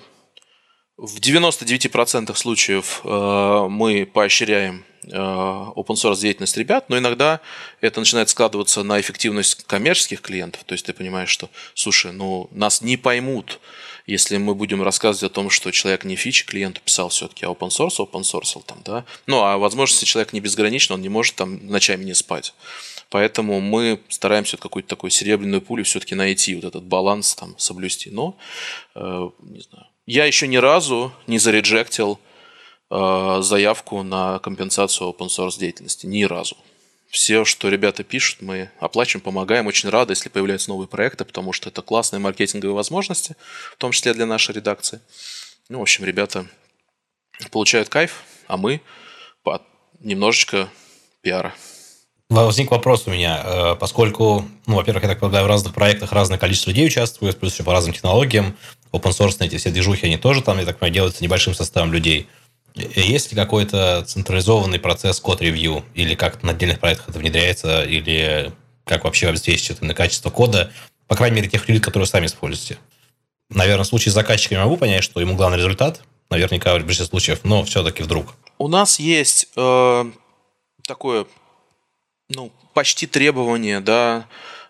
в 0.96 1.20
99% 1.20 2.34
случаев 2.34 3.00
э, 3.04 3.66
мы 3.68 4.06
поощряем 4.06 4.84
э, 5.04 5.08
open 5.10 5.94
source 5.94 6.20
деятельность 6.20 6.56
ребят, 6.56 6.88
но 6.88 6.96
иногда 6.96 7.40
это 7.80 8.00
начинает 8.00 8.30
складываться 8.30 8.82
на 8.82 9.00
эффективность 9.00 9.64
коммерческих 9.64 10.22
клиентов. 10.22 10.64
То 10.64 10.72
есть 10.72 10.86
ты 10.86 10.94
понимаешь, 10.94 11.28
что, 11.28 11.50
слушай, 11.74 12.12
ну 12.12 12.48
нас 12.50 12.80
не 12.80 12.96
поймут, 12.96 13.60
если 14.06 14.36
мы 14.36 14.54
будем 14.54 14.82
рассказывать 14.82 15.30
о 15.30 15.34
том, 15.34 15.50
что 15.50 15.70
человек 15.72 16.04
не 16.04 16.16
фичи 16.16 16.46
клиенту 16.46 16.80
писал 16.84 17.08
все-таки, 17.08 17.44
а 17.44 17.50
open 17.50 17.68
source, 17.68 17.98
open 17.98 18.22
source 18.22 18.62
там, 18.64 18.78
да. 18.84 19.04
Ну, 19.26 19.42
а 19.42 19.58
возможности 19.58 20.04
человек 20.04 20.32
не 20.32 20.40
безграничны, 20.40 20.94
он 20.94 21.02
не 21.02 21.08
может 21.08 21.34
там 21.34 21.66
ночами 21.66 22.04
не 22.04 22.14
спать. 22.14 22.54
Поэтому 23.10 23.60
мы 23.60 24.00
стараемся 24.08 24.56
какую-то 24.56 24.88
такую 24.88 25.10
серебряную 25.10 25.60
пулю 25.60 25.84
все-таки 25.84 26.14
найти, 26.14 26.54
вот 26.54 26.64
этот 26.64 26.84
баланс 26.84 27.34
там 27.34 27.56
соблюсти. 27.58 28.10
Но, 28.10 28.36
э, 28.94 29.28
не 29.40 29.60
знаю, 29.60 29.86
я 30.06 30.24
еще 30.24 30.46
ни 30.48 30.56
разу 30.56 31.12
не 31.26 31.38
зареджектил 31.38 32.18
э, 32.90 33.38
заявку 33.42 34.02
на 34.02 34.38
компенсацию 34.38 35.10
open 35.10 35.28
source 35.28 35.58
деятельности. 35.58 36.06
Ни 36.06 36.24
разу. 36.24 36.56
Все, 37.08 37.44
что 37.44 37.68
ребята 37.68 38.04
пишут, 38.04 38.42
мы 38.42 38.70
оплачиваем, 38.80 39.22
помогаем. 39.22 39.66
Очень 39.66 39.88
рады, 39.88 40.12
если 40.12 40.28
появляются 40.28 40.70
новые 40.70 40.88
проекты, 40.88 41.24
потому 41.24 41.52
что 41.52 41.68
это 41.68 41.82
классные 41.82 42.20
маркетинговые 42.20 42.74
возможности, 42.74 43.36
в 43.72 43.76
том 43.76 43.92
числе 43.92 44.12
для 44.12 44.26
нашей 44.26 44.54
редакции. 44.54 45.00
Ну, 45.68 45.78
в 45.78 45.82
общем, 45.82 46.04
ребята 46.04 46.46
получают 47.50 47.88
кайф, 47.88 48.22
а 48.48 48.56
мы 48.56 48.80
немножечко 50.00 50.68
пиара. 51.22 51.54
Возник 52.28 52.72
вопрос 52.72 53.04
у 53.06 53.10
меня, 53.10 53.40
э, 53.44 53.76
поскольку, 53.76 54.44
ну, 54.66 54.74
во-первых, 54.76 55.04
я 55.04 55.10
так 55.10 55.20
полагаю, 55.20 55.44
в 55.44 55.48
разных 55.48 55.74
проектах 55.74 56.12
разное 56.12 56.38
количество 56.38 56.70
людей 56.70 56.86
участвует, 56.86 57.38
плюс 57.38 57.54
еще 57.54 57.62
по 57.62 57.72
разным 57.72 57.94
технологиям 57.94 58.56
open 58.92 59.12
source 59.12 59.36
эти 59.40 59.56
все 59.56 59.70
движухи, 59.70 60.06
они 60.06 60.16
тоже 60.16 60.42
там, 60.42 60.58
я 60.58 60.64
так 60.64 60.78
понимаю, 60.78 60.94
делаются 60.94 61.22
небольшим 61.22 61.54
составом 61.54 61.92
людей. 61.92 62.28
Есть 62.76 63.32
ли 63.32 63.36
какой-то 63.36 64.04
централизованный 64.06 64.78
процесс 64.78 65.18
код-ревью? 65.20 65.84
Или 65.94 66.14
как 66.14 66.42
на 66.42 66.50
отдельных 66.50 66.78
проектах 66.78 67.08
это 67.08 67.18
внедряется? 67.18 67.82
Или 67.82 68.52
как 68.84 69.04
вообще 69.04 69.28
обеспечить 69.28 69.80
на 69.80 69.94
качество 69.94 70.30
кода? 70.30 70.70
По 71.08 71.16
крайней 71.16 71.36
мере, 71.36 71.48
тех 71.48 71.66
людей, 71.68 71.80
которые 71.80 72.06
сами 72.06 72.26
используете. 72.26 72.78
Наверное, 73.48 73.84
в 73.84 73.88
случае 73.88 74.12
с 74.12 74.14
заказчиками 74.14 74.58
могу 74.58 74.76
понять, 74.76 75.04
что 75.04 75.20
ему 75.20 75.36
главный 75.36 75.58
результат, 75.58 76.02
наверняка 76.30 76.74
в 76.74 76.82
большинстве 76.82 77.06
случаев, 77.06 77.40
но 77.44 77.64
все-таки 77.64 78.02
вдруг. 78.02 78.34
У 78.58 78.68
нас 78.68 78.98
есть 78.98 79.48
э, 79.56 80.04
такое, 80.86 81.26
ну, 82.28 82.52
почти 82.74 83.06
требование, 83.06 83.80
да, 83.80 84.26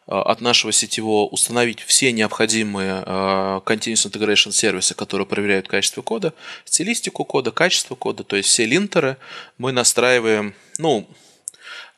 от 0.06 0.40
нашего 0.40 0.72
сетевого 0.72 1.26
установить 1.26 1.80
все 1.80 2.12
необходимые 2.12 3.02
э, 3.04 3.60
Continuous 3.64 4.10
Integration 4.10 4.52
сервисы, 4.52 4.94
которые 4.94 5.26
проверяют 5.26 5.68
качество 5.68 6.02
кода, 6.02 6.32
стилистику 6.64 7.24
кода, 7.24 7.50
качество 7.50 7.94
кода, 7.94 8.22
то 8.22 8.36
есть 8.36 8.48
все 8.48 8.66
линтеры 8.66 9.16
мы 9.58 9.72
настраиваем, 9.72 10.54
ну, 10.78 11.08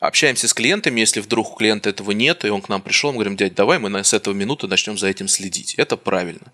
общаемся 0.00 0.48
с 0.48 0.54
клиентами, 0.54 1.00
если 1.00 1.20
вдруг 1.20 1.52
у 1.52 1.56
клиента 1.56 1.90
этого 1.90 2.12
нет, 2.12 2.44
и 2.44 2.48
он 2.50 2.62
к 2.62 2.68
нам 2.68 2.80
пришел, 2.80 3.11
мы 3.11 3.16
говорим, 3.16 3.36
дядь, 3.36 3.54
давай 3.54 3.78
мы 3.78 4.02
с 4.02 4.12
этого 4.12 4.32
минуты 4.32 4.68
начнем 4.68 4.96
за 4.96 5.09
этим 5.09 5.28
следить. 5.28 5.74
Это 5.74 5.96
правильно. 5.96 6.52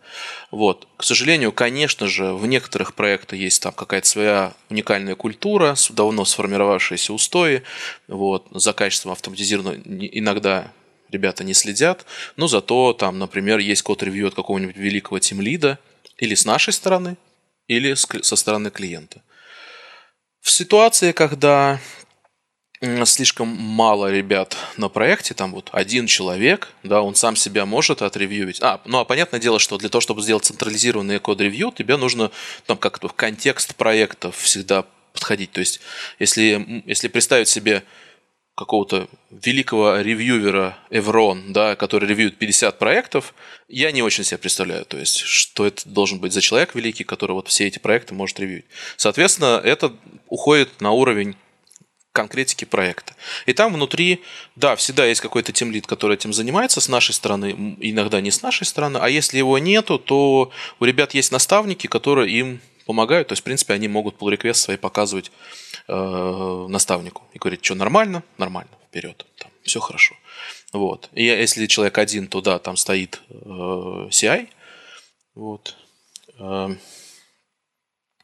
Вот. 0.51 0.89
К 0.97 1.05
сожалению, 1.05 1.53
конечно 1.53 2.09
же, 2.09 2.33
в 2.33 2.47
некоторых 2.47 2.95
проектах 2.95 3.39
есть 3.39 3.63
там 3.63 3.73
какая-то 3.73 4.09
своя 4.09 4.55
уникальная 4.71 5.15
культура, 5.15 5.77
давно 5.91 6.25
сформировавшиеся 6.25 7.13
устои, 7.13 7.63
вот, 8.09 8.47
за 8.51 8.73
качеством 8.73 9.13
автоматизированного 9.13 9.77
иногда 9.77 10.73
ребята 11.15 11.45
не 11.45 11.55
следят, 11.55 12.05
но 12.37 12.49
зато 12.49 12.93
там, 12.93 13.19
например, 13.19 13.59
есть 13.59 13.83
код-ревью 13.83 14.29
от 14.29 14.35
какого-нибудь 14.35 14.77
великого 14.77 15.19
тимлида 15.19 15.79
или 16.19 16.35
с 16.35 16.45
нашей 16.45 16.73
стороны, 16.73 17.17
или 17.69 17.95
со 17.95 18.37
стороны 18.37 18.71
клиента. 18.71 19.23
В 20.41 20.51
ситуации, 20.51 21.13
когда 21.13 21.81
слишком 23.05 23.49
мало 23.49 24.11
ребят 24.13 24.57
на 24.77 24.89
проекте, 24.89 25.35
там 25.35 25.53
вот 25.53 25.71
один 25.73 26.07
человек, 26.07 26.69
да, 26.83 27.01
он 27.01 27.15
сам 27.15 27.37
себя 27.37 27.65
может 27.65 28.03
отревьюить. 28.03 28.61
А, 28.61 28.81
ну 28.85 28.99
а 28.99 29.05
понятное 29.05 29.41
дело, 29.41 29.59
что 29.59 29.79
для 29.79 29.89
того, 29.89 30.01
чтобы 30.01 30.23
сделать 30.23 30.45
централизированный 30.45 31.19
код-ревью, 31.19 31.73
тебе 31.77 31.97
нужно 31.97 32.31
там 32.67 32.77
как-то 32.77 33.09
в 33.09 33.15
контекст 33.15 33.75
проектов 33.75 34.37
всегда 34.37 34.85
подходить. 35.13 35.53
То 35.53 35.61
есть, 35.61 35.81
если, 36.19 36.83
если 36.87 37.09
представить 37.09 37.49
себе 37.49 37.85
какого-то 38.55 39.09
великого 39.31 40.01
ревьювера 40.01 40.79
Эврон, 40.91 41.53
да, 41.53 41.75
который 41.75 42.09
ревьюет 42.09 42.39
50 42.39 42.79
проектов, 42.79 43.35
я 43.69 43.91
не 43.91 44.03
очень 44.03 44.23
себе 44.23 44.39
представляю, 44.39 44.85
то 44.85 44.97
есть, 44.97 45.19
что 45.19 45.67
это 45.67 45.89
должен 45.89 46.21
быть 46.21 46.33
за 46.33 46.41
человек 46.41 46.75
великий, 46.75 47.05
который 47.05 47.33
вот 47.33 47.49
все 47.49 47.67
эти 47.67 47.79
проекты 47.79 48.15
может 48.15 48.39
ревьюить. 48.39 48.67
Соответственно, 48.97 49.61
это 49.63 49.93
уходит 50.29 50.81
на 50.81 50.93
уровень 50.93 51.37
конкретики 52.13 52.65
проекта. 52.65 53.15
И 53.45 53.53
там 53.53 53.75
внутри, 53.75 54.23
да, 54.55 54.77
всегда 54.77 55.05
есть 55.05 55.21
какой-то 55.21 55.51
темлит, 55.53 55.89
который 55.89 56.15
этим 56.15 56.33
занимается 56.33 56.81
с 56.81 56.89
нашей 56.89 57.13
стороны, 57.13 57.77
иногда 57.81 58.21
не 58.21 58.31
с 58.31 58.41
нашей 58.41 58.65
стороны, 58.65 58.99
а 58.99 59.09
если 59.09 59.39
его 59.39 59.59
нету, 59.59 59.99
то 59.99 60.53
у 60.79 60.85
ребят 60.85 61.13
есть 61.13 61.33
наставники, 61.33 61.89
которые 61.89 62.33
им 62.33 62.61
помогают, 62.85 63.29
то 63.29 63.33
есть, 63.33 63.43
в 63.43 63.45
принципе, 63.45 63.75
они 63.75 63.89
могут 63.89 64.17
pull 64.17 64.37
request 64.37 64.55
свои 64.55 64.77
показывать 64.77 65.31
э, 65.89 66.67
наставнику 66.69 67.23
и 67.33 67.39
говорить, 67.39 67.65
что 67.65 67.75
нормально, 67.75 68.23
нормально, 68.39 68.71
вперед, 68.89 69.27
там, 69.39 69.51
все 69.63 69.81
хорошо. 69.81 70.15
Вот. 70.73 71.09
И 71.13 71.25
если 71.25 71.67
человек 71.67 71.99
один, 71.99 72.27
то 72.27 72.41
да, 72.41 72.59
там 72.59 72.77
стоит 72.77 73.23
э, 73.29 73.35
CI, 74.11 74.49
вот. 75.35 75.77
Э, 76.39 76.75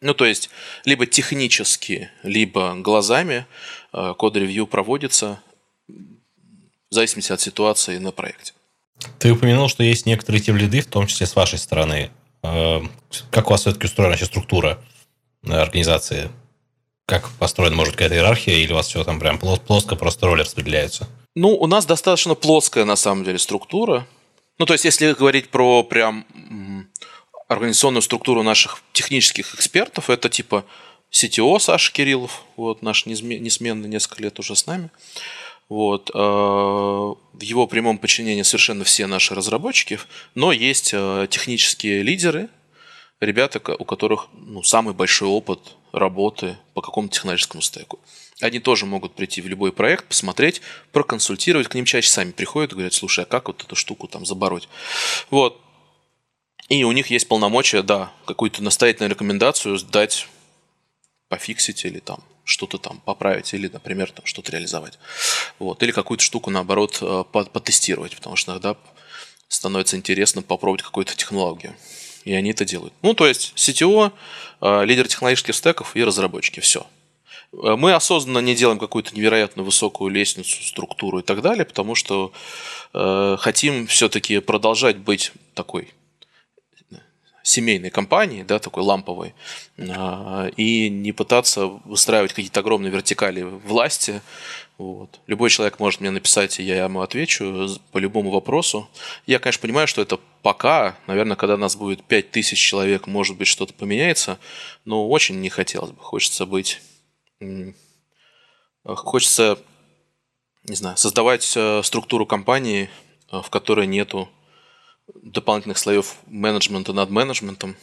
ну, 0.00 0.14
то 0.14 0.24
есть, 0.24 0.50
либо 0.84 1.06
технически, 1.06 2.11
либо 2.22 2.74
глазами 2.76 3.46
э, 3.92 4.14
код-ревью 4.16 4.66
проводится 4.66 5.42
в 5.88 6.94
зависимости 6.94 7.32
от 7.32 7.40
ситуации 7.40 7.98
на 7.98 8.11
проекте. 8.11 8.54
Ты 9.18 9.32
упомянул, 9.32 9.68
что 9.68 9.82
есть 9.82 10.06
некоторые 10.06 10.42
тем 10.42 10.56
лиды, 10.56 10.80
в 10.80 10.86
том 10.86 11.06
числе 11.06 11.26
с 11.26 11.36
вашей 11.36 11.58
стороны. 11.58 12.11
Как 12.43 13.47
у 13.47 13.51
вас 13.51 13.62
все-таки 13.62 13.86
устроена 13.86 14.16
сейчас 14.16 14.28
структура 14.28 14.78
э, 15.45 15.53
организации? 15.53 16.30
Как 17.07 17.28
построена, 17.38 17.76
может, 17.76 17.95
какая-то 17.95 18.14
иерархия, 18.14 18.55
или 18.55 18.72
у 18.72 18.76
вас 18.76 18.88
все 18.88 19.05
там 19.05 19.18
прям 19.18 19.38
плоско, 19.38 19.97
просто 19.97 20.26
роли 20.26 20.43
распределяются? 20.43 21.09
Ну, 21.34 21.51
у 21.51 21.66
нас 21.66 21.86
достаточно 21.86 22.34
плоская, 22.34 22.84
на 22.84 22.97
самом 22.97 23.24
деле, 23.24 23.38
структура. 23.38 24.07
Ну, 24.59 24.66
то 24.66 24.74
есть, 24.74 24.84
если 24.84 25.12
говорить 25.12 25.49
про 25.49 25.82
прям 25.82 26.26
организационную 27.49 28.03
структуру 28.03 28.43
наших 28.43 28.82
технических 28.93 29.55
экспертов, 29.55 30.09
это 30.09 30.28
типа 30.28 30.64
CTO 31.12 31.59
Саша 31.59 31.93
Кириллов, 31.93 32.45
вот 32.57 32.82
наш 32.82 33.07
несменный 33.07 33.88
несколько 33.88 34.22
лет 34.22 34.38
уже 34.38 34.55
с 34.55 34.66
нами. 34.66 34.91
Вот. 35.70 36.10
Э, 36.12 36.18
в 36.18 37.40
его 37.40 37.66
прямом 37.68 37.96
подчинении 37.96 38.42
совершенно 38.42 38.84
все 38.84 39.06
наши 39.06 39.34
разработчики, 39.34 40.00
но 40.34 40.52
есть 40.52 40.90
э, 40.92 41.28
технические 41.30 42.02
лидеры, 42.02 42.48
ребята, 43.20 43.62
у 43.78 43.84
которых 43.84 44.26
ну, 44.32 44.64
самый 44.64 44.94
большой 44.94 45.28
опыт 45.28 45.60
работы 45.92 46.58
по 46.74 46.82
какому-то 46.82 47.14
технологическому 47.14 47.62
стеку. 47.62 48.00
Они 48.40 48.58
тоже 48.58 48.84
могут 48.84 49.14
прийти 49.14 49.40
в 49.40 49.46
любой 49.46 49.70
проект, 49.72 50.06
посмотреть, 50.06 50.60
проконсультировать. 50.90 51.68
К 51.68 51.74
ним 51.76 51.84
чаще 51.84 52.08
сами 52.08 52.32
приходят 52.32 52.72
и 52.72 52.74
говорят, 52.74 52.94
слушай, 52.94 53.22
а 53.22 53.26
как 53.26 53.46
вот 53.46 53.62
эту 53.62 53.76
штуку 53.76 54.08
там 54.08 54.26
забороть? 54.26 54.68
Вот. 55.30 55.60
И 56.68 56.82
у 56.82 56.90
них 56.90 57.08
есть 57.08 57.28
полномочия, 57.28 57.82
да, 57.82 58.12
какую-то 58.26 58.62
настоятельную 58.62 59.10
рекомендацию 59.10 59.78
дать, 59.92 60.26
пофиксить 61.28 61.84
или 61.84 62.00
там 62.00 62.24
что-то 62.51 62.78
там 62.78 63.01
поправить 63.01 63.55
или, 63.55 63.68
например, 63.68 64.11
там 64.11 64.26
что-то 64.26 64.53
реализовать. 64.53 64.98
Вот. 65.59 65.82
Или 65.82 65.92
какую-то 65.92 66.22
штуку, 66.22 66.51
наоборот, 66.51 66.98
э, 67.01 67.24
потестировать, 67.30 68.14
потому 68.16 68.36
что 68.36 68.53
иногда 68.53 68.76
становится 69.48 69.96
интересно 69.96 70.42
попробовать 70.42 70.82
какую-то 70.82 71.16
технологию. 71.16 71.74
И 72.24 72.34
они 72.34 72.51
это 72.51 72.64
делают. 72.64 72.92
Ну, 73.03 73.14
то 73.14 73.26
есть 73.26 73.55
CTO, 73.57 74.12
э, 74.61 74.84
лидер 74.84 75.09
технологических 75.09 75.55
стеков 75.55 75.96
и 75.96 76.05
разработчики. 76.05 76.61
Все. 76.61 76.86
Э, 77.53 77.76
мы 77.76 77.94
осознанно 77.94 78.38
не 78.40 78.55
делаем 78.55 78.78
какую-то 78.78 79.14
невероятно 79.14 79.62
высокую 79.62 80.11
лестницу, 80.11 80.62
структуру 80.62 81.20
и 81.20 81.22
так 81.22 81.42
далее, 81.42 81.64
потому 81.64 81.94
что 81.94 82.32
э, 82.92 83.36
хотим 83.38 83.86
все-таки 83.86 84.40
продолжать 84.40 84.98
быть 84.98 85.32
такой 85.55 85.88
семейной 87.51 87.90
компании, 87.90 88.42
да, 88.42 88.59
такой 88.59 88.82
ламповой, 88.82 89.34
а, 89.78 90.48
и 90.57 90.88
не 90.88 91.12
пытаться 91.12 91.66
выстраивать 91.66 92.32
какие-то 92.32 92.61
огромные 92.61 92.90
вертикали 92.90 93.42
власти, 93.42 94.22
Вот. 94.78 95.20
Любой 95.26 95.51
человек 95.51 95.78
может 95.78 96.01
мне 96.01 96.11
написать, 96.11 96.59
и 96.59 96.62
я 96.62 96.84
ему 96.84 97.03
отвечу 97.03 97.68
по 97.92 97.98
любому 97.98 98.30
вопросу. 98.30 98.88
Я, 99.26 99.38
конечно, 99.38 99.61
понимаю, 99.61 99.86
что 99.86 100.01
это 100.01 100.18
пока, 100.42 100.96
наверное, 101.07 101.36
когда 101.36 101.59
нас 101.59 101.76
будет 101.76 102.03
5000 102.03 102.59
человек, 102.59 103.07
может 103.07 103.36
быть, 103.36 103.46
что-то 103.46 103.74
поменяется, 103.74 104.38
но 104.86 105.07
очень 105.07 105.40
не 105.40 105.51
хотелось 105.51 105.90
бы. 105.90 106.03
Хочется 106.03 106.46
быть... 106.46 106.80
Хочется, 108.84 109.59
не 110.64 110.76
знаю, 110.76 110.96
создавать 110.96 111.53
э, 111.55 111.82
структуру 111.82 112.24
компании, 112.24 112.88
э, 113.30 113.42
в 113.42 113.51
которой 113.51 113.86
нету 113.86 114.30
дополнительных 115.22 115.78
слоев 115.78 116.16
менеджмента 116.26 116.92
над 116.92 117.11
менеджментом, 117.11 117.76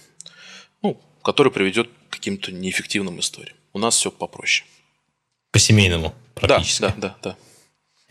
ну, 0.81 1.01
который 1.23 1.51
приведет 1.51 1.89
к 2.09 2.13
каким-то 2.13 2.51
неэффективным 2.51 3.19
историям. 3.19 3.55
У 3.73 3.79
нас 3.79 3.95
все 3.95 4.11
попроще. 4.11 4.67
По-семейному 5.51 6.15
практически. 6.35 6.81
Да, 6.81 6.89
да, 6.89 6.95
да. 6.97 7.15
да. 7.23 7.37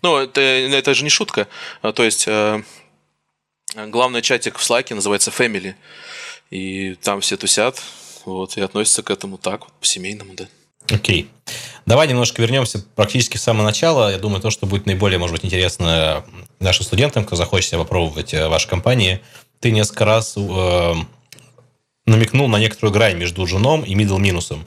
Ну, 0.03 0.17
это, 0.17 0.41
это 0.41 0.95
же 0.95 1.05
не 1.05 1.11
шутка. 1.11 1.49
А, 1.83 1.93
то 1.93 2.05
есть, 2.05 2.29
э, 2.29 2.63
главный 3.75 4.23
чатик 4.23 4.59
в 4.59 4.63
Slack 4.63 4.95
называется 4.95 5.31
Family. 5.31 5.75
И 6.51 6.95
там 6.97 7.21
все 7.21 7.37
тусят, 7.37 7.83
вот, 8.25 8.57
и 8.57 8.61
относятся 8.61 9.03
к 9.03 9.11
этому 9.11 9.39
так, 9.39 9.65
вот, 9.65 9.73
по-семейному, 9.81 10.35
да. 10.35 10.49
Окей. 10.91 11.29
Давай 11.85 12.09
немножко 12.09 12.43
вернемся 12.43 12.85
практически 12.95 13.37
с 13.37 13.43
самого 13.43 13.65
начала. 13.65 14.11
Я 14.11 14.19
думаю, 14.19 14.41
то, 14.41 14.51
что 14.51 14.67
будет 14.67 14.87
наиболее, 14.87 15.19
может 15.19 15.35
быть, 15.35 15.45
интересно 15.45 16.25
нашим 16.59 16.85
студентам, 16.85 17.25
кто 17.25 17.37
захочет 17.37 17.71
себя 17.71 17.79
попробовать 17.79 18.33
в 18.33 18.49
вашей 18.49 18.69
компании. 18.69 19.21
Ты 19.61 19.71
несколько 19.71 20.05
раз 20.05 20.35
э, 20.37 20.95
намекнул 22.07 22.49
на 22.49 22.59
некоторую 22.59 22.93
грань 22.93 23.17
между 23.17 23.45
джуном 23.45 23.83
и 23.83 23.95
middle 23.95 24.19
минусом. 24.19 24.67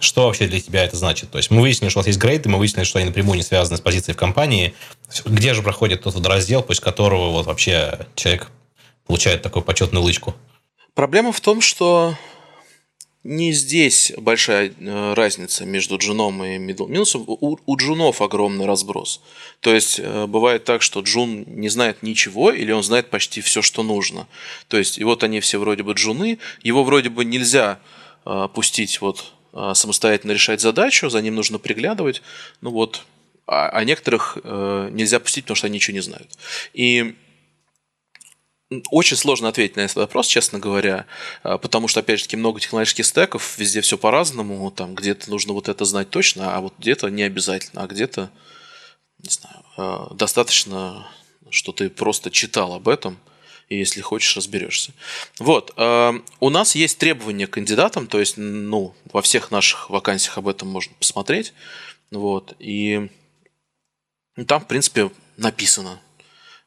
Что 0.00 0.26
вообще 0.26 0.46
для 0.46 0.60
тебя 0.60 0.84
это 0.84 0.96
значит? 0.96 1.30
То 1.30 1.38
есть 1.38 1.50
мы 1.50 1.60
выяснили, 1.60 1.90
что 1.90 1.98
у 1.98 2.00
вас 2.00 2.06
есть 2.06 2.18
грейды, 2.18 2.48
мы 2.48 2.58
выяснили, 2.58 2.84
что 2.84 2.98
они 2.98 3.08
напрямую 3.08 3.36
не 3.36 3.42
связаны 3.42 3.78
с 3.78 3.80
позицией 3.80 4.14
в 4.14 4.18
компании. 4.18 4.74
Где 5.24 5.54
же 5.54 5.62
проходит 5.62 6.02
тот 6.02 6.24
раздел, 6.24 6.62
после 6.62 6.84
которого 6.84 7.30
вот 7.30 7.46
вообще 7.46 8.06
человек 8.14 8.50
получает 9.06 9.42
такую 9.42 9.64
почетную 9.64 10.04
лычку? 10.04 10.36
Проблема 10.94 11.32
в 11.32 11.40
том, 11.40 11.60
что 11.60 12.14
не 13.24 13.52
здесь 13.52 14.12
большая 14.16 14.72
э, 14.78 15.14
разница 15.14 15.64
между 15.64 15.98
джуном 15.98 16.42
и 16.44 16.56
middle 16.58 16.88
минусом. 16.88 17.24
У, 17.26 17.58
у 17.64 17.76
джунов 17.76 18.22
огромный 18.22 18.66
разброс. 18.66 19.20
То 19.60 19.74
есть 19.74 19.98
э, 19.98 20.26
бывает 20.26 20.64
так, 20.64 20.82
что 20.82 21.00
джун 21.00 21.44
не 21.46 21.68
знает 21.68 22.02
ничего, 22.02 22.52
или 22.52 22.70
он 22.70 22.82
знает 22.82 23.10
почти 23.10 23.40
все, 23.40 23.60
что 23.60 23.82
нужно. 23.82 24.28
То 24.68 24.78
есть 24.78 24.98
и 24.98 25.04
вот 25.04 25.24
они 25.24 25.40
все 25.40 25.58
вроде 25.58 25.82
бы 25.82 25.92
джуны, 25.94 26.38
его 26.62 26.84
вроде 26.84 27.08
бы 27.08 27.24
нельзя 27.24 27.80
э, 28.24 28.48
пустить 28.54 29.00
вот 29.00 29.32
самостоятельно 29.72 30.32
решать 30.32 30.60
задачу, 30.60 31.08
за 31.08 31.20
ним 31.20 31.34
нужно 31.34 31.58
приглядывать. 31.58 32.22
Ну 32.60 32.70
вот, 32.70 33.06
а, 33.46 33.70
а 33.70 33.82
некоторых 33.82 34.36
нельзя 34.44 35.18
пустить, 35.18 35.44
потому 35.44 35.56
что 35.56 35.66
они 35.66 35.76
ничего 35.76 35.94
не 35.94 36.02
знают. 36.02 36.28
И 36.74 37.16
очень 38.90 39.16
сложно 39.16 39.48
ответить 39.48 39.76
на 39.76 39.80
этот 39.82 39.96
вопрос, 39.96 40.26
честно 40.26 40.58
говоря, 40.58 41.06
а, 41.42 41.58
потому 41.58 41.88
что, 41.88 42.00
опять 42.00 42.18
же 42.18 42.24
таки, 42.24 42.36
много 42.36 42.60
технологических 42.60 43.06
стеков, 43.06 43.56
везде 43.58 43.80
все 43.80 43.96
по-разному, 43.96 44.70
там 44.70 44.94
где-то 44.94 45.30
нужно 45.30 45.54
вот 45.54 45.68
это 45.68 45.84
знать 45.84 46.10
точно, 46.10 46.54
а 46.54 46.60
вот 46.60 46.74
где-то 46.78 47.08
не 47.08 47.22
обязательно, 47.22 47.82
а 47.82 47.86
где-то, 47.86 48.30
не 49.18 49.30
знаю, 49.30 49.64
а, 49.76 50.14
достаточно, 50.14 51.10
что 51.50 51.72
ты 51.72 51.88
просто 51.88 52.30
читал 52.30 52.74
об 52.74 52.88
этом, 52.88 53.18
и 53.70 53.76
если 53.76 54.00
хочешь, 54.00 54.36
разберешься. 54.36 54.92
Вот, 55.38 55.72
а, 55.76 56.14
у 56.40 56.50
нас 56.50 56.74
есть 56.74 56.98
требования 56.98 57.46
к 57.46 57.52
кандидатам, 57.52 58.06
то 58.06 58.20
есть, 58.20 58.36
ну, 58.36 58.94
во 59.12 59.22
всех 59.22 59.50
наших 59.50 59.88
вакансиях 59.88 60.36
об 60.36 60.48
этом 60.48 60.68
можно 60.68 60.92
посмотреть, 60.98 61.54
вот, 62.10 62.54
и 62.58 63.08
там, 64.46 64.60
в 64.60 64.66
принципе, 64.66 65.10
написано, 65.38 66.00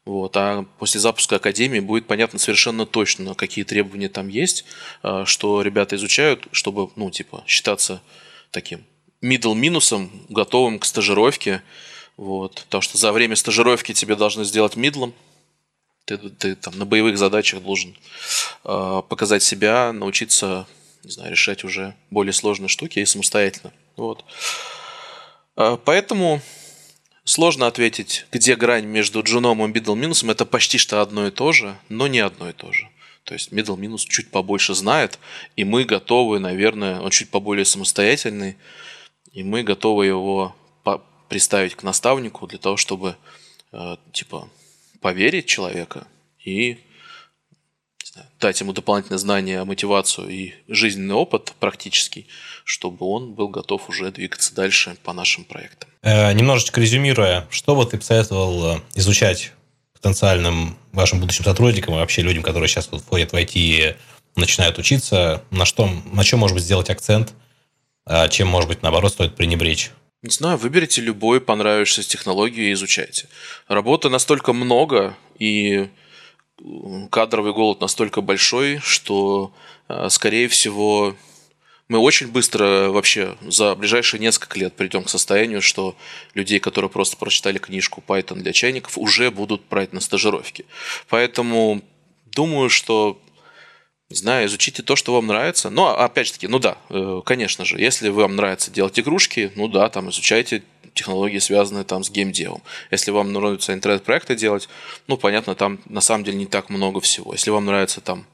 вот. 0.04 0.36
А 0.36 0.64
после 0.78 1.00
запуска 1.00 1.36
Академии 1.36 1.80
будет 1.80 2.06
понятно 2.06 2.38
совершенно 2.38 2.86
точно, 2.86 3.34
какие 3.34 3.64
требования 3.64 4.08
там 4.08 4.28
есть, 4.28 4.64
а, 5.02 5.24
что 5.24 5.62
ребята 5.62 5.96
изучают, 5.96 6.48
чтобы, 6.50 6.90
ну, 6.96 7.10
типа, 7.10 7.44
считаться 7.46 8.02
таким 8.50 8.84
middle 9.22 9.54
минусом, 9.54 10.10
готовым 10.28 10.78
к 10.80 10.84
стажировке. 10.84 11.62
Вот. 12.16 12.62
Потому 12.64 12.82
что 12.82 12.98
за 12.98 13.12
время 13.12 13.36
стажировки 13.36 13.92
тебе 13.94 14.16
должны 14.16 14.44
сделать 14.44 14.76
мидлом. 14.76 15.14
Ты, 16.04 16.18
ты 16.18 16.56
там 16.56 16.76
на 16.78 16.84
боевых 16.84 17.16
задачах 17.16 17.62
должен 17.62 17.96
э, 18.64 19.02
показать 19.08 19.44
себя, 19.44 19.92
научиться, 19.92 20.66
не 21.04 21.12
знаю, 21.12 21.30
решать 21.30 21.62
уже 21.62 21.94
более 22.10 22.32
сложные 22.32 22.68
штуки 22.68 22.98
и 22.98 23.06
самостоятельно. 23.06 23.72
Вот. 23.96 24.24
Э, 25.56 25.78
поэтому 25.84 26.42
Сложно 27.24 27.66
ответить, 27.68 28.26
где 28.32 28.56
грань 28.56 28.86
между 28.86 29.22
джуном 29.22 29.64
и 29.64 29.72
middle 29.72 29.96
минусом. 29.96 30.30
Это 30.30 30.44
почти 30.44 30.78
что 30.78 31.00
одно 31.00 31.28
и 31.28 31.30
то 31.30 31.52
же, 31.52 31.78
но 31.88 32.08
не 32.08 32.18
одно 32.18 32.50
и 32.50 32.52
то 32.52 32.72
же. 32.72 32.88
То 33.24 33.34
есть 33.34 33.52
middle 33.52 33.78
минус 33.78 34.04
чуть 34.04 34.30
побольше 34.30 34.74
знает, 34.74 35.20
и 35.54 35.62
мы 35.62 35.84
готовы, 35.84 36.40
наверное, 36.40 37.00
он 37.00 37.10
чуть 37.10 37.30
поболее 37.30 37.64
самостоятельный, 37.64 38.56
и 39.32 39.44
мы 39.44 39.62
готовы 39.62 40.06
его 40.06 40.56
приставить 41.28 41.76
к 41.76 41.82
наставнику 41.82 42.46
для 42.46 42.58
того, 42.58 42.76
чтобы 42.76 43.16
э, 43.72 43.96
типа 44.12 44.50
поверить 45.00 45.46
человека 45.46 46.06
и 46.44 46.78
дать 48.40 48.60
ему 48.60 48.72
дополнительное 48.72 49.18
знание, 49.18 49.64
мотивацию 49.64 50.28
и 50.28 50.52
жизненный 50.68 51.14
опыт 51.14 51.54
практический, 51.58 52.26
чтобы 52.64 53.06
он 53.06 53.32
был 53.32 53.48
готов 53.48 53.88
уже 53.88 54.10
двигаться 54.10 54.54
дальше 54.54 54.96
по 55.02 55.12
нашим 55.12 55.44
проектам. 55.44 55.88
Э, 56.02 56.32
немножечко 56.32 56.80
резюмируя, 56.80 57.46
что 57.50 57.74
бы 57.74 57.86
ты 57.86 57.98
посоветовал 57.98 58.76
э, 58.76 58.80
изучать 58.94 59.52
потенциальным 59.94 60.76
вашим 60.92 61.20
будущим 61.20 61.44
сотрудникам 61.44 61.94
и 61.94 61.98
вообще 61.98 62.22
людям, 62.22 62.42
которые 62.42 62.68
сейчас 62.68 62.88
вот 62.90 63.02
входят 63.02 63.32
в 63.32 63.36
IT 63.36 63.52
и 63.54 63.96
начинают 64.36 64.78
учиться, 64.78 65.44
на, 65.50 65.64
что, 65.64 65.88
на 66.12 66.24
чем, 66.24 66.40
может 66.40 66.54
быть, 66.54 66.64
сделать 66.64 66.90
акцент, 66.90 67.32
а 68.04 68.28
чем, 68.28 68.48
может 68.48 68.68
быть, 68.68 68.82
наоборот, 68.82 69.12
стоит 69.12 69.36
пренебречь? 69.36 69.90
Не 70.22 70.30
знаю, 70.30 70.56
выберите 70.56 71.00
любой 71.00 71.40
понравившуюся 71.40 72.08
технологию 72.08 72.70
и 72.70 72.72
изучайте. 72.72 73.28
Работы 73.68 74.08
настолько 74.08 74.52
много, 74.52 75.16
и 75.38 75.88
кадровый 77.10 77.52
голод 77.52 77.80
настолько 77.80 78.20
большой, 78.20 78.78
что, 78.78 79.52
э, 79.88 80.08
скорее 80.10 80.48
всего, 80.48 81.16
мы 81.88 81.98
очень 81.98 82.28
быстро 82.28 82.88
вообще 82.90 83.36
за 83.42 83.74
ближайшие 83.74 84.20
несколько 84.20 84.58
лет 84.58 84.74
придем 84.74 85.04
к 85.04 85.10
состоянию, 85.10 85.60
что 85.60 85.96
людей, 86.34 86.58
которые 86.60 86.90
просто 86.90 87.16
прочитали 87.16 87.58
книжку 87.58 88.02
Python 88.06 88.36
для 88.36 88.52
чайников, 88.52 88.96
уже 88.96 89.30
будут 89.30 89.62
брать 89.68 89.92
на 89.92 90.00
стажировки. 90.00 90.64
Поэтому 91.08 91.82
думаю, 92.26 92.70
что 92.70 93.20
не 94.12 94.16
знаю, 94.16 94.46
изучите 94.46 94.82
то, 94.82 94.94
что 94.94 95.14
вам 95.14 95.26
нравится. 95.26 95.70
Но, 95.70 95.98
опять 95.98 96.26
же 96.26 96.34
таки, 96.34 96.46
ну 96.46 96.58
да, 96.58 96.76
э, 96.90 97.22
конечно 97.24 97.64
же, 97.64 97.80
если 97.80 98.10
вам 98.10 98.36
нравится 98.36 98.70
делать 98.70 98.98
игрушки, 99.00 99.50
ну 99.54 99.68
да, 99.68 99.88
там 99.88 100.10
изучайте 100.10 100.62
технологии, 100.94 101.38
связанные 101.38 101.84
там 101.84 102.04
с 102.04 102.10
геймдевом. 102.10 102.62
Если 102.90 103.10
вам 103.10 103.32
нравится 103.32 103.72
интернет-проекты 103.72 104.34
делать, 104.34 104.68
ну, 105.06 105.16
понятно, 105.16 105.54
там 105.54 105.80
на 105.86 106.00
самом 106.00 106.24
деле 106.24 106.38
не 106.38 106.46
так 106.46 106.70
много 106.70 107.00
всего. 107.00 107.32
Если 107.32 107.50
вам 107.50 107.66
нравится 107.66 108.00
там 108.00 108.26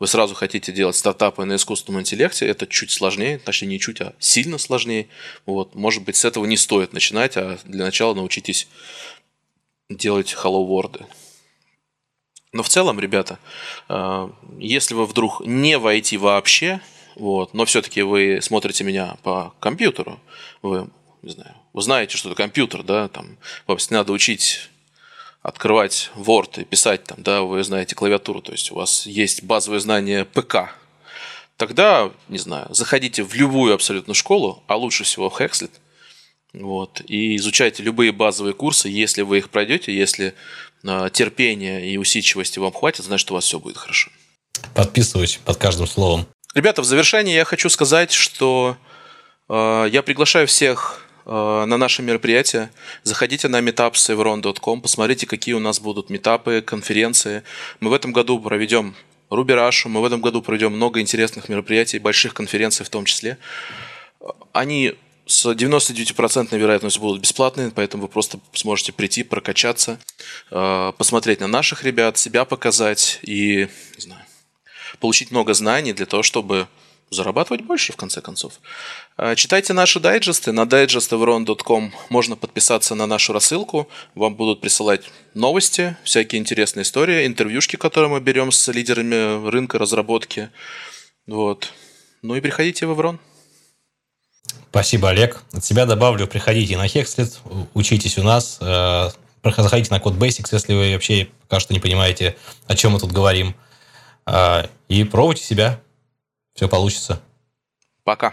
вы 0.00 0.08
сразу 0.08 0.34
хотите 0.34 0.72
делать 0.72 0.96
стартапы 0.96 1.44
на 1.44 1.56
искусственном 1.56 2.00
интеллекте, 2.00 2.46
это 2.46 2.66
чуть 2.66 2.90
сложнее, 2.90 3.38
точнее 3.38 3.68
не 3.68 3.80
чуть, 3.80 4.00
а 4.00 4.14
сильно 4.18 4.58
сложнее. 4.58 5.08
Вот, 5.46 5.74
может 5.74 6.02
быть, 6.02 6.16
с 6.16 6.24
этого 6.24 6.46
не 6.46 6.56
стоит 6.56 6.92
начинать, 6.92 7.36
а 7.36 7.58
для 7.64 7.84
начала 7.84 8.14
научитесь 8.14 8.68
делать 9.88 10.34
Hello 10.34 10.66
World. 10.66 11.06
Но 12.52 12.62
в 12.62 12.68
целом, 12.68 13.00
ребята, 13.00 13.38
э, 13.88 14.28
если 14.58 14.94
вы 14.94 15.06
вдруг 15.06 15.40
не 15.44 15.78
войти 15.78 16.16
вообще, 16.16 16.80
вот, 17.16 17.54
но 17.54 17.64
все-таки 17.64 18.02
вы 18.02 18.40
смотрите 18.42 18.84
меня 18.84 19.16
по 19.22 19.54
компьютеру, 19.60 20.20
вы 20.62 20.88
не 21.24 21.32
знаю, 21.32 21.54
вы 21.72 21.82
знаете, 21.82 22.16
что 22.16 22.28
это 22.28 22.36
компьютер, 22.36 22.82
да, 22.82 23.08
там, 23.08 23.36
вам 23.66 23.78
надо 23.90 24.12
учить 24.12 24.68
открывать 25.42 26.10
Word 26.16 26.62
и 26.62 26.64
писать 26.64 27.04
там, 27.04 27.22
да, 27.22 27.42
вы 27.42 27.62
знаете 27.64 27.94
клавиатуру, 27.94 28.40
то 28.40 28.52
есть 28.52 28.70
у 28.72 28.76
вас 28.76 29.06
есть 29.06 29.42
базовые 29.42 29.80
знания 29.80 30.24
ПК, 30.24 30.74
тогда, 31.56 32.10
не 32.28 32.38
знаю, 32.38 32.66
заходите 32.70 33.22
в 33.22 33.34
любую 33.34 33.74
абсолютно 33.74 34.14
школу, 34.14 34.62
а 34.66 34.76
лучше 34.76 35.04
всего 35.04 35.30
в 35.30 35.40
Hexlet, 35.40 35.70
вот, 36.54 37.02
и 37.06 37.36
изучайте 37.36 37.82
любые 37.82 38.12
базовые 38.12 38.54
курсы, 38.54 38.88
если 38.88 39.22
вы 39.22 39.38
их 39.38 39.50
пройдете, 39.50 39.94
если 39.94 40.34
э, 40.84 41.08
терпения 41.12 41.90
и 41.90 41.96
усидчивости 41.96 42.58
вам 42.58 42.72
хватит, 42.72 43.04
значит, 43.04 43.30
у 43.30 43.34
вас 43.34 43.44
все 43.44 43.58
будет 43.58 43.76
хорошо. 43.76 44.10
Подписываюсь 44.74 45.40
под 45.44 45.56
каждым 45.56 45.86
словом. 45.86 46.26
Ребята, 46.54 46.82
в 46.82 46.84
завершение 46.84 47.34
я 47.34 47.44
хочу 47.44 47.68
сказать, 47.68 48.12
что 48.12 48.76
э, 49.48 49.88
я 49.90 50.02
приглашаю 50.02 50.46
всех 50.46 51.03
Э, 51.26 51.64
на 51.66 51.76
наше 51.76 52.02
мероприятие. 52.02 52.70
Заходите 53.02 53.48
на 53.48 53.60
meetup.sevron.com, 53.60 54.80
посмотрите, 54.80 55.26
какие 55.26 55.54
у 55.54 55.60
нас 55.60 55.80
будут 55.80 56.10
метапы, 56.10 56.60
конференции. 56.60 57.42
Мы 57.80 57.90
в 57.90 57.94
этом 57.94 58.12
году 58.12 58.38
проведем 58.38 58.94
Рубирашу, 59.30 59.88
мы 59.88 60.00
в 60.00 60.04
этом 60.04 60.20
году 60.20 60.42
проведем 60.42 60.72
много 60.72 61.00
интересных 61.00 61.48
мероприятий, 61.48 61.98
больших 61.98 62.34
конференций 62.34 62.84
в 62.84 62.90
том 62.90 63.04
числе. 63.04 63.38
Они 64.52 64.94
с 65.26 65.46
99% 65.46 66.56
вероятностью 66.56 67.00
будут 67.00 67.22
бесплатные, 67.22 67.70
поэтому 67.70 68.02
вы 68.02 68.08
просто 68.08 68.38
сможете 68.52 68.92
прийти, 68.92 69.22
прокачаться, 69.22 69.98
э, 70.50 70.92
посмотреть 70.98 71.40
на 71.40 71.46
наших 71.46 71.84
ребят, 71.84 72.18
себя 72.18 72.44
показать 72.44 73.20
и, 73.22 73.68
не 73.96 74.00
знаю, 74.00 74.22
получить 75.00 75.30
много 75.30 75.54
знаний 75.54 75.94
для 75.94 76.04
того, 76.04 76.22
чтобы 76.22 76.68
зарабатывать 77.10 77.62
больше, 77.62 77.92
в 77.92 77.96
конце 77.96 78.20
концов. 78.20 78.54
Э, 79.16 79.34
читайте 79.36 79.72
наши 79.72 80.00
дайджесты. 80.00 80.52
На 80.52 80.62
digestevron.com 80.62 81.92
можно 82.08 82.36
подписаться 82.36 82.94
на 82.94 83.06
нашу 83.06 83.32
рассылку. 83.32 83.88
Вам 84.14 84.34
будут 84.34 84.60
присылать 84.60 85.02
новости, 85.34 85.96
всякие 86.04 86.40
интересные 86.40 86.82
истории, 86.82 87.26
интервьюшки, 87.26 87.76
которые 87.76 88.10
мы 88.10 88.20
берем 88.20 88.52
с 88.52 88.68
лидерами 88.68 89.48
рынка 89.48 89.78
разработки. 89.78 90.50
Вот. 91.26 91.72
Ну 92.22 92.36
и 92.36 92.40
приходите 92.40 92.86
в 92.86 92.98
Evron. 92.98 93.18
Спасибо, 94.70 95.10
Олег. 95.10 95.42
От 95.52 95.64
себя 95.64 95.86
добавлю, 95.86 96.26
приходите 96.26 96.76
на 96.76 96.86
Hexlet, 96.86 97.32
учитесь 97.74 98.18
у 98.18 98.22
нас, 98.22 98.58
э, 98.60 99.10
заходите 99.44 99.90
на 99.90 100.00
код 100.00 100.14
Basics, 100.14 100.48
если 100.50 100.74
вы 100.74 100.92
вообще 100.92 101.28
пока 101.42 101.60
что 101.60 101.72
не 101.72 101.80
понимаете, 101.80 102.36
о 102.66 102.74
чем 102.74 102.92
мы 102.92 102.98
тут 102.98 103.12
говорим, 103.12 103.54
э, 104.26 104.64
и 104.88 105.04
пробуйте 105.04 105.44
себя. 105.44 105.80
Все 106.54 106.68
получится. 106.68 107.20
Пока. 108.04 108.32